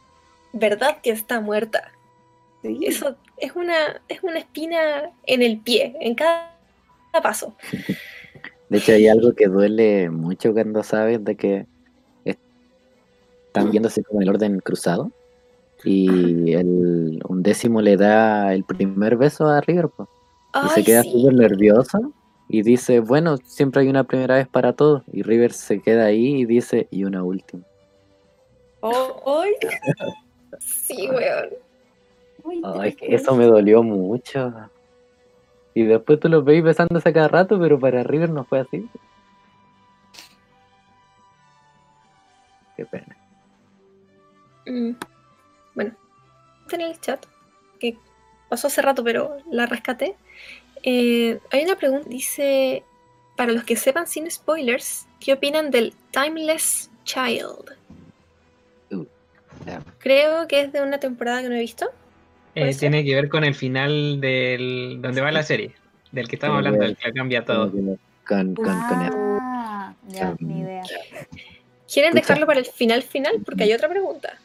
[0.53, 1.91] ¿Verdad que está muerta?
[2.61, 2.79] Sí.
[2.81, 6.51] Eso es una, es una espina en el pie, en cada
[7.21, 7.55] paso.
[8.69, 11.65] De hecho, hay algo que duele mucho cuando sabes de que
[12.25, 15.09] están viéndose como el orden cruzado
[15.85, 19.87] y el undécimo le da el primer beso a River
[20.65, 21.99] y se queda súper nerviosa
[22.49, 26.41] y dice, bueno, siempre hay una primera vez para todos y River se queda ahí
[26.41, 27.63] y dice, y una última.
[28.79, 29.43] Oh,
[30.59, 31.49] sí, weón.
[32.63, 34.53] Ay, eso me dolió mucho.
[35.73, 38.87] Y después tú los veis besándose cada rato, pero para River no fue así.
[42.75, 43.17] Qué pena.
[44.65, 44.91] Mm.
[45.75, 45.95] Bueno,
[46.71, 47.25] en el chat,
[47.79, 47.97] que
[48.49, 50.15] pasó hace rato, pero la rescaté.
[50.83, 52.83] Eh, hay una pregunta, dice,
[53.35, 57.75] para los que sepan sin spoilers, ¿qué opinan del Timeless Child?
[58.91, 59.05] Uh,
[59.99, 61.89] Creo que es de una temporada que no he visto.
[62.55, 65.75] Eh, tiene que ver con el final del donde va la serie,
[66.11, 67.71] del que estamos hablando, el que cambia todo.
[68.25, 70.83] Con, con, ah, ya, ni idea.
[71.91, 73.41] ¿Quieren dejarlo para el final final?
[73.45, 74.39] Porque hay otra pregunta.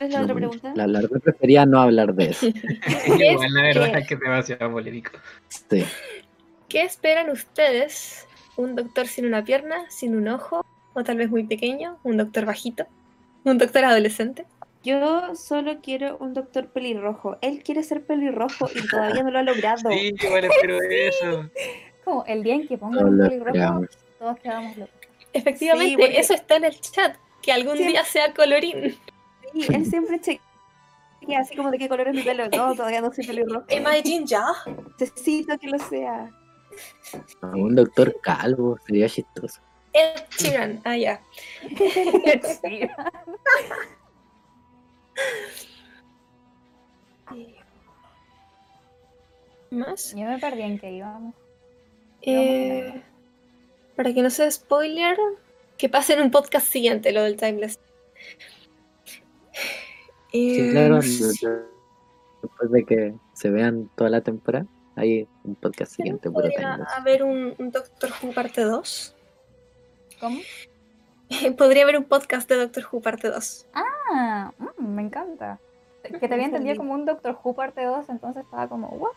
[0.00, 0.72] ¿Es la otra pregunta?
[0.74, 2.46] La, verdad prefería no hablar de eso.
[3.06, 5.12] Igual la verdad es que es demasiado polémico.
[5.48, 5.84] Sí.
[6.68, 8.26] ¿Qué esperan ustedes?
[8.56, 10.64] ¿Un doctor sin una pierna, sin un ojo?
[10.94, 11.98] ¿O tal vez muy pequeño?
[12.02, 12.86] ¿Un doctor bajito?
[13.44, 14.46] ¿Un doctor adolescente?
[14.82, 17.36] Yo solo quiero un doctor pelirrojo.
[17.42, 19.90] Él quiere ser pelirrojo y todavía no lo ha logrado.
[19.90, 21.50] Sí, igual espero eso.
[22.04, 23.86] Como el día en que pongan un pelirrojo,
[24.18, 24.94] todos quedamos locos.
[25.34, 27.16] Efectivamente, eso está en el chat.
[27.42, 28.96] Que algún día sea colorín.
[29.52, 32.48] Sí, él siempre chequea así como de qué color es mi pelo.
[32.48, 33.66] No, todavía no soy pelirrojo.
[33.70, 34.46] ¿Am I ya?
[34.98, 36.30] Necesito que lo sea.
[37.42, 39.60] Un doctor calvo sería chistoso.
[39.92, 41.20] Ed Sheeran, ah, ya.
[49.70, 50.14] ¿Más?
[50.14, 51.34] Yo me perdí en que íbamos.
[52.22, 53.02] Eh,
[53.96, 55.16] para que no sea spoiler,
[55.76, 57.78] que pase en un podcast siguiente lo del Timeless.
[60.32, 61.66] Sí, claro, eh,
[62.42, 66.30] después de que se vean toda la temporada, hay un podcast siguiente.
[66.30, 69.16] ¿Podría haber un, un, Doctor Who parte 2?
[70.20, 70.40] ¿Cómo?
[71.58, 73.66] Podría haber un podcast de Doctor Who parte 2.
[73.74, 75.58] Ah, mm, me encanta.
[76.02, 79.12] Que te había entendido como un Doctor Who parte 2, entonces estaba como, ¿what?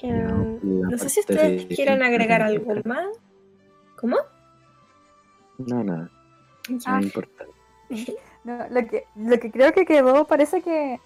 [0.00, 3.06] Em, no, sé si ustedes quieran agregar algo más.
[4.00, 4.16] ¿Cómo?
[5.58, 6.10] No, nada.
[6.68, 7.00] No ah.
[7.00, 7.44] importa.
[8.44, 11.00] No, lo, que, lo que creo que quedó parece que.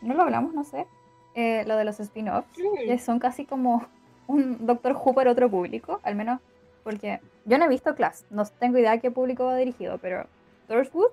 [0.00, 0.86] No lo hablamos, no sé.
[1.34, 3.86] Eh, lo de los spin-offs, que son casi como
[4.26, 6.40] un Doctor Who para otro público, al menos
[6.82, 10.26] porque yo no he visto Class, no tengo idea de qué público va dirigido, pero
[10.68, 11.10] Torchwood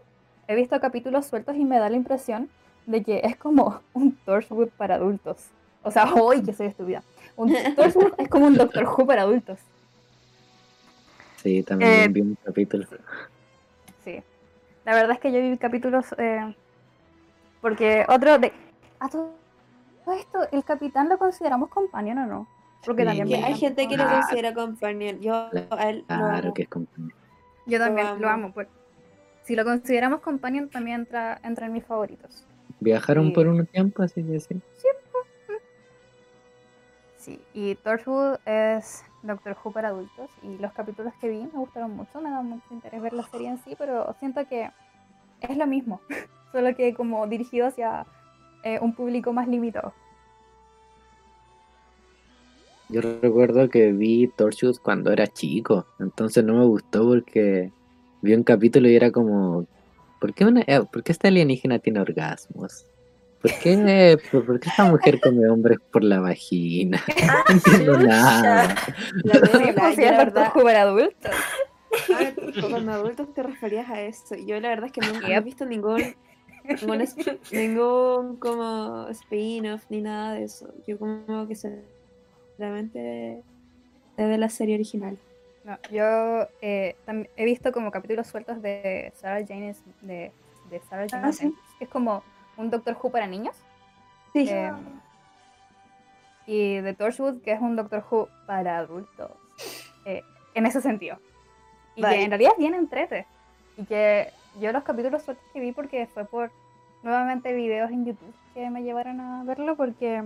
[0.48, 2.50] he visto capítulos sueltos y me da la impresión
[2.86, 5.38] de que es como un Torchwood para adultos.
[5.84, 7.04] O sea, hoy que soy estúpida.
[7.36, 9.60] Un Torchwood es como un Doctor Who para adultos.
[11.44, 12.88] Sí, también eh, vi un capítulo.
[14.86, 16.56] La verdad es que yo vi capítulos eh,
[17.60, 18.54] porque otro de...
[19.00, 19.34] A todo
[20.16, 22.48] esto, ¿el capitán lo consideramos companion o no?
[22.86, 25.20] Porque también hay gente que lo considera companion.
[25.20, 27.14] Yo a él claro que es companion.
[27.66, 28.52] Yo también lo amo.
[28.54, 28.68] Pues.
[29.42, 32.46] Si lo consideramos companion, también entra, entra en mis favoritos.
[32.80, 34.62] Viajaron por un tiempo, así que sí.
[34.74, 34.88] Sí,
[37.18, 37.42] sí.
[37.54, 40.30] y Torchwood es Doctor Who para adultos.
[40.44, 42.22] Y los capítulos que vi me gustaron mucho.
[42.22, 44.72] Me da mucho interés ver la serie en sí, pero siento que
[45.42, 46.02] es lo mismo.
[46.52, 48.06] Solo que como dirigido hacia
[48.64, 49.94] eh, un público más limitado.
[52.90, 57.72] Yo recuerdo que vi Torchwood cuando era chico, entonces no me gustó porque
[58.22, 59.66] vi un capítulo y era como,
[60.22, 62.86] ¿por qué, una, eh, ¿por qué esta alienígena tiene orgasmos?
[63.46, 67.04] ¿Por qué, por, qué esta mujer come hombres por la vagina?
[67.48, 68.76] No entiendo nada.
[69.24, 70.50] La verdad, la verdad.
[70.52, 71.32] jugar adultos.
[72.70, 74.36] Cuando adultos te referías a esto.
[74.36, 76.16] Yo la verdad es que nunca he visto ningún
[76.82, 77.06] ningún,
[77.52, 80.74] ningún como spin-off ni nada de eso.
[80.88, 81.84] Yo como que se
[82.58, 83.44] realmente
[84.18, 85.20] desde la serie original.
[85.64, 86.96] No, yo eh,
[87.36, 90.32] he visto como capítulos sueltos de Sarah Jane, de,
[90.70, 91.32] de Sarah Jane, ah,
[91.78, 92.24] que es como
[92.58, 93.56] un Doctor Who para niños.
[94.34, 94.48] Sí.
[94.50, 94.72] Eh,
[96.48, 99.32] y de Torchwood, que es un Doctor Who para adultos.
[100.06, 101.18] Eh, en ese sentido.
[101.96, 103.26] Y que en realidad es bien entrete.
[103.78, 106.52] Y que yo los capítulos sueltos que vi porque fue por
[107.04, 110.24] nuevamente videos en YouTube que me llevaron a verlo porque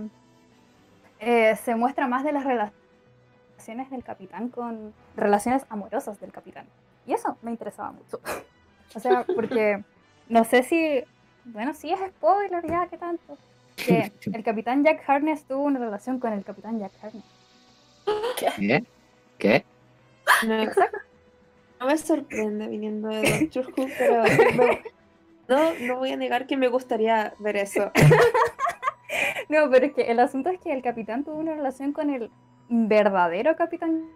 [1.18, 6.66] eh, se muestra más de las relaciones del capitán con relaciones amorosas del capitán.
[7.06, 8.20] Y eso me interesaba mucho.
[8.94, 9.82] o sea, porque
[10.28, 11.02] no sé si,
[11.44, 13.38] bueno, sí es spoiler ya, ¿qué tanto?
[13.76, 17.24] Que el capitán Jack Harness tuvo una relación con el capitán Jack Harness.
[18.36, 18.84] ¿Qué?
[19.38, 19.64] ¿Qué?
[20.46, 20.64] No,
[21.80, 24.24] no me sorprende viniendo de Doctor Who, pero
[25.48, 27.90] no, no voy a negar que me gustaría ver eso.
[29.48, 32.30] No, pero es que el asunto es que el capitán tuvo una relación con el
[32.68, 34.08] verdadero capitán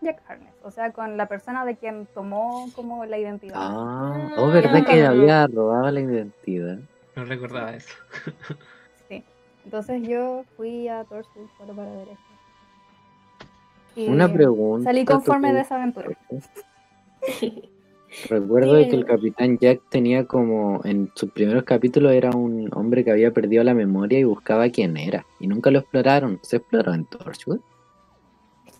[0.00, 3.54] Jack Harness, o sea, con la persona de quien tomó como la identidad.
[3.56, 6.78] Ah, oh, verdad que había robado la identidad.
[7.14, 7.94] No recordaba eso.
[9.08, 9.22] Sí,
[9.64, 12.22] entonces yo fui a Torchwood solo para ver esto.
[13.94, 14.90] Y Una pregunta.
[14.90, 16.08] Salí conforme ¿tú de esa aventura.
[18.28, 23.10] Recuerdo que el capitán Jack tenía como en sus primeros capítulos era un hombre que
[23.10, 25.26] había perdido la memoria y buscaba quién era.
[25.38, 26.38] Y nunca lo exploraron.
[26.42, 27.60] ¿Se exploró en Torchwood?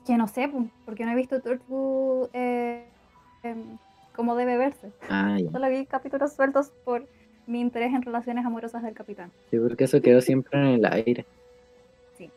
[0.06, 0.50] Que no sé,
[0.84, 2.84] porque no he visto Torchwood eh,
[3.42, 3.76] em,
[4.14, 4.92] como debe verse.
[5.08, 5.50] Ah, ya.
[5.50, 7.06] Solo vi capítulos sueltos por
[7.46, 9.32] mi interés en relaciones amorosas del capitán.
[9.50, 11.26] Sí, porque eso quedó siempre en el aire.
[12.16, 12.30] Sí.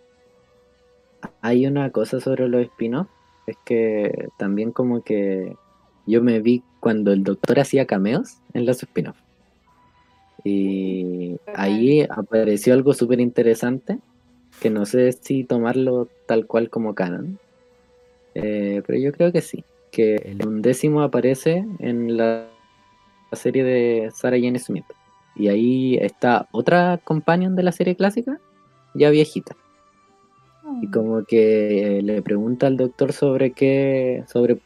[1.41, 3.11] Hay una cosa sobre los spin-offs,
[3.45, 5.55] es que también como que
[6.05, 9.21] yo me vi cuando el doctor hacía cameos en los spin-offs.
[10.43, 13.99] Y ahí apareció algo súper interesante,
[14.59, 17.37] que no sé si tomarlo tal cual como canon,
[18.43, 22.47] eh, pero yo creo que sí, que el undécimo aparece en la,
[23.31, 24.85] la serie de Sarah Jane Smith.
[25.35, 28.39] Y ahí está otra companion de la serie clásica,
[28.93, 29.55] ya viejita.
[30.81, 30.91] Y Mm.
[30.91, 34.59] como que eh, le pregunta al doctor sobre qué, sobre,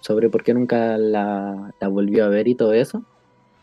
[0.00, 3.02] sobre por qué nunca la, la volvió a ver y todo eso.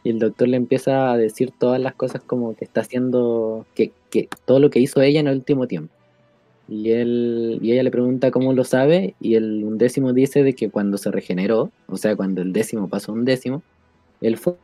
[0.03, 3.91] Y el doctor le empieza a decir todas las cosas como que está haciendo, que,
[4.09, 5.93] que todo lo que hizo ella en el último tiempo.
[6.67, 10.69] Y él, y ella le pregunta cómo lo sabe, y el undécimo dice de que
[10.69, 13.61] cuando se regeneró, o sea, cuando el décimo pasó a un décimo,
[14.21, 14.55] él fue,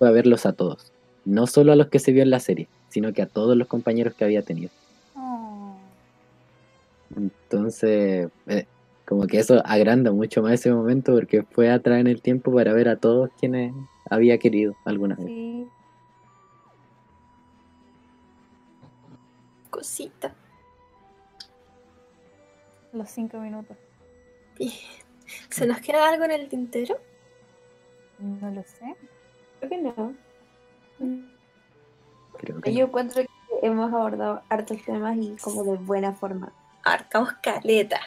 [0.00, 0.92] a verlos a todos.
[1.24, 3.68] No solo a los que se vio en la serie, sino que a todos los
[3.68, 4.70] compañeros que había tenido.
[5.16, 5.76] Oh.
[7.16, 8.66] Entonces, eh,
[9.04, 12.72] como que eso agranda mucho más ese momento porque fue atrás en el tiempo para
[12.72, 13.72] ver a todos quienes
[14.10, 15.26] había querido alguna vez.
[15.26, 15.66] Sí.
[19.70, 20.34] Cosita.
[22.94, 23.76] Los cinco minutos.
[25.50, 26.96] ¿Se nos queda algo en el tintero?
[28.20, 28.94] No lo sé.
[29.58, 30.14] Creo que no.
[32.38, 36.52] Creo que Yo encuentro que hemos abordado hartos temas y como de buena forma.
[36.84, 37.98] Arcamos caleta.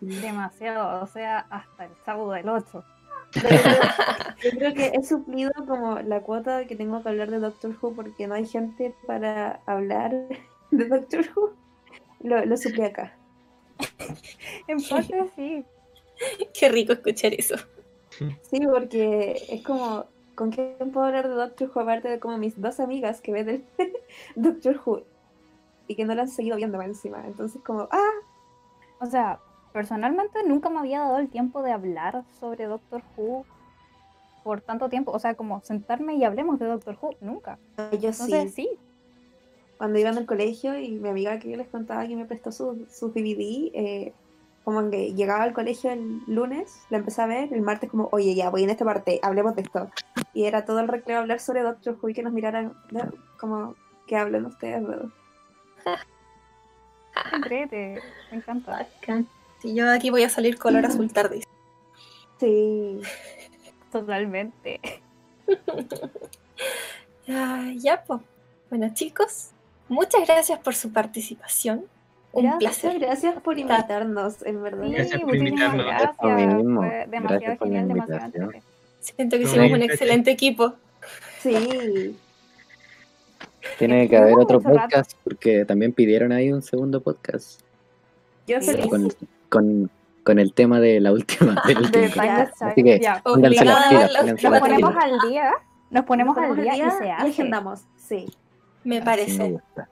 [0.00, 2.84] Demasiado, o sea, hasta el sábado del 8.
[3.32, 3.48] Pero
[4.44, 7.94] yo creo que he suplido como la cuota que tengo que hablar de Doctor Who
[7.94, 10.12] porque no hay gente para hablar
[10.70, 11.54] de Doctor Who.
[12.20, 13.16] Lo, lo suplí acá.
[14.68, 15.64] En parte sí.
[16.58, 17.56] Qué rico escuchar eso.
[18.50, 22.60] Sí, porque es como, ¿con quién puedo hablar de Doctor Who aparte de como mis
[22.60, 23.64] dos amigas que ven el
[24.36, 25.02] Doctor Who
[25.88, 27.22] y que no la han seguido viendo más encima?
[27.26, 28.12] Entonces como, ah,
[29.00, 29.40] O sea,
[29.72, 33.44] personalmente nunca me había dado el tiempo de hablar sobre Doctor Who
[34.42, 35.10] por tanto tiempo.
[35.12, 37.58] O sea, como sentarme y hablemos de Doctor Who, nunca.
[37.76, 38.62] yo Entonces sí.
[38.62, 38.78] sí.
[39.78, 42.78] Cuando iba en el colegio y mi amiga que les contaba que me prestó sus
[42.90, 44.12] su DVD, eh,
[44.64, 48.34] como que llegaba al colegio el lunes, la empecé a ver, el martes como, oye,
[48.34, 49.90] ya, voy en esta parte, hablemos de esto.
[50.34, 53.12] Y era todo el recreo hablar sobre Doctor Who y que nos miraran ¿no?
[53.38, 54.82] como que hablen ustedes.
[54.82, 55.12] ¿no?
[57.32, 58.88] Entrete, me encanta.
[59.60, 61.42] Si yo aquí voy a salir color azul tarde.
[62.40, 63.00] Sí.
[63.92, 64.80] Totalmente.
[67.28, 68.20] Ah, ya, pues.
[68.68, 69.50] Bueno, chicos,
[69.88, 71.84] muchas gracias por su participación.
[72.32, 72.58] Un Gracias.
[72.58, 72.92] placer.
[72.94, 74.84] Muchas gracias por invitarnos, en verdad.
[74.84, 75.86] Sí, Gracias por muchísimas invitarnos.
[75.86, 76.16] gracias.
[76.16, 78.50] Fue Gracias demasiado por la genial, demasiado.
[79.00, 80.74] Siento que Muy hicimos un excelente equipo.
[81.40, 82.16] Sí.
[83.78, 84.80] Tiene que haber otro mucho rato.
[84.82, 87.60] podcast porque también pidieron ahí un segundo podcast
[88.46, 88.86] Yo feliz.
[88.86, 89.08] con,
[89.48, 89.90] con,
[90.24, 91.62] con el tema de la última.
[91.66, 92.06] del último.
[92.16, 92.52] Ya.
[92.60, 93.22] Así que ya.
[93.24, 95.50] Nos ponemos al día.
[95.90, 97.28] Nos ponemos Nos al ponemos día y se y hace.
[97.30, 97.80] agendamos.
[97.96, 98.26] Sí.
[98.86, 99.50] Me Así me parece.
[99.50, 99.88] gusta.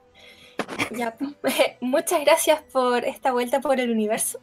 [0.91, 1.15] Ya.
[1.81, 4.39] Muchas gracias por esta vuelta por el universo.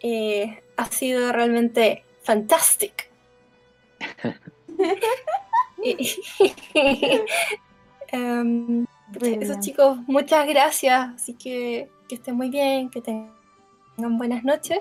[0.00, 3.04] Eh, ha sido realmente fantástico.
[8.10, 8.88] Em, eso
[9.20, 9.60] Brilliant.
[9.60, 11.14] chicos, muchas gracias.
[11.14, 13.32] Así que que estén muy bien, que tengan
[14.16, 14.78] buenas noches.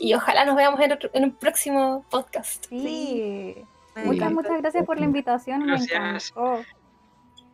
[0.00, 2.66] Y ojalá nos veamos en, otro- en un próximo podcast.
[2.68, 3.54] Sí.
[3.94, 5.60] Me Muchas, muchas gracias por la invitación.
[5.60, 6.30] Me Gracias.
[6.30, 6.64] encantó.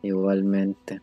[0.01, 1.01] Igualmente.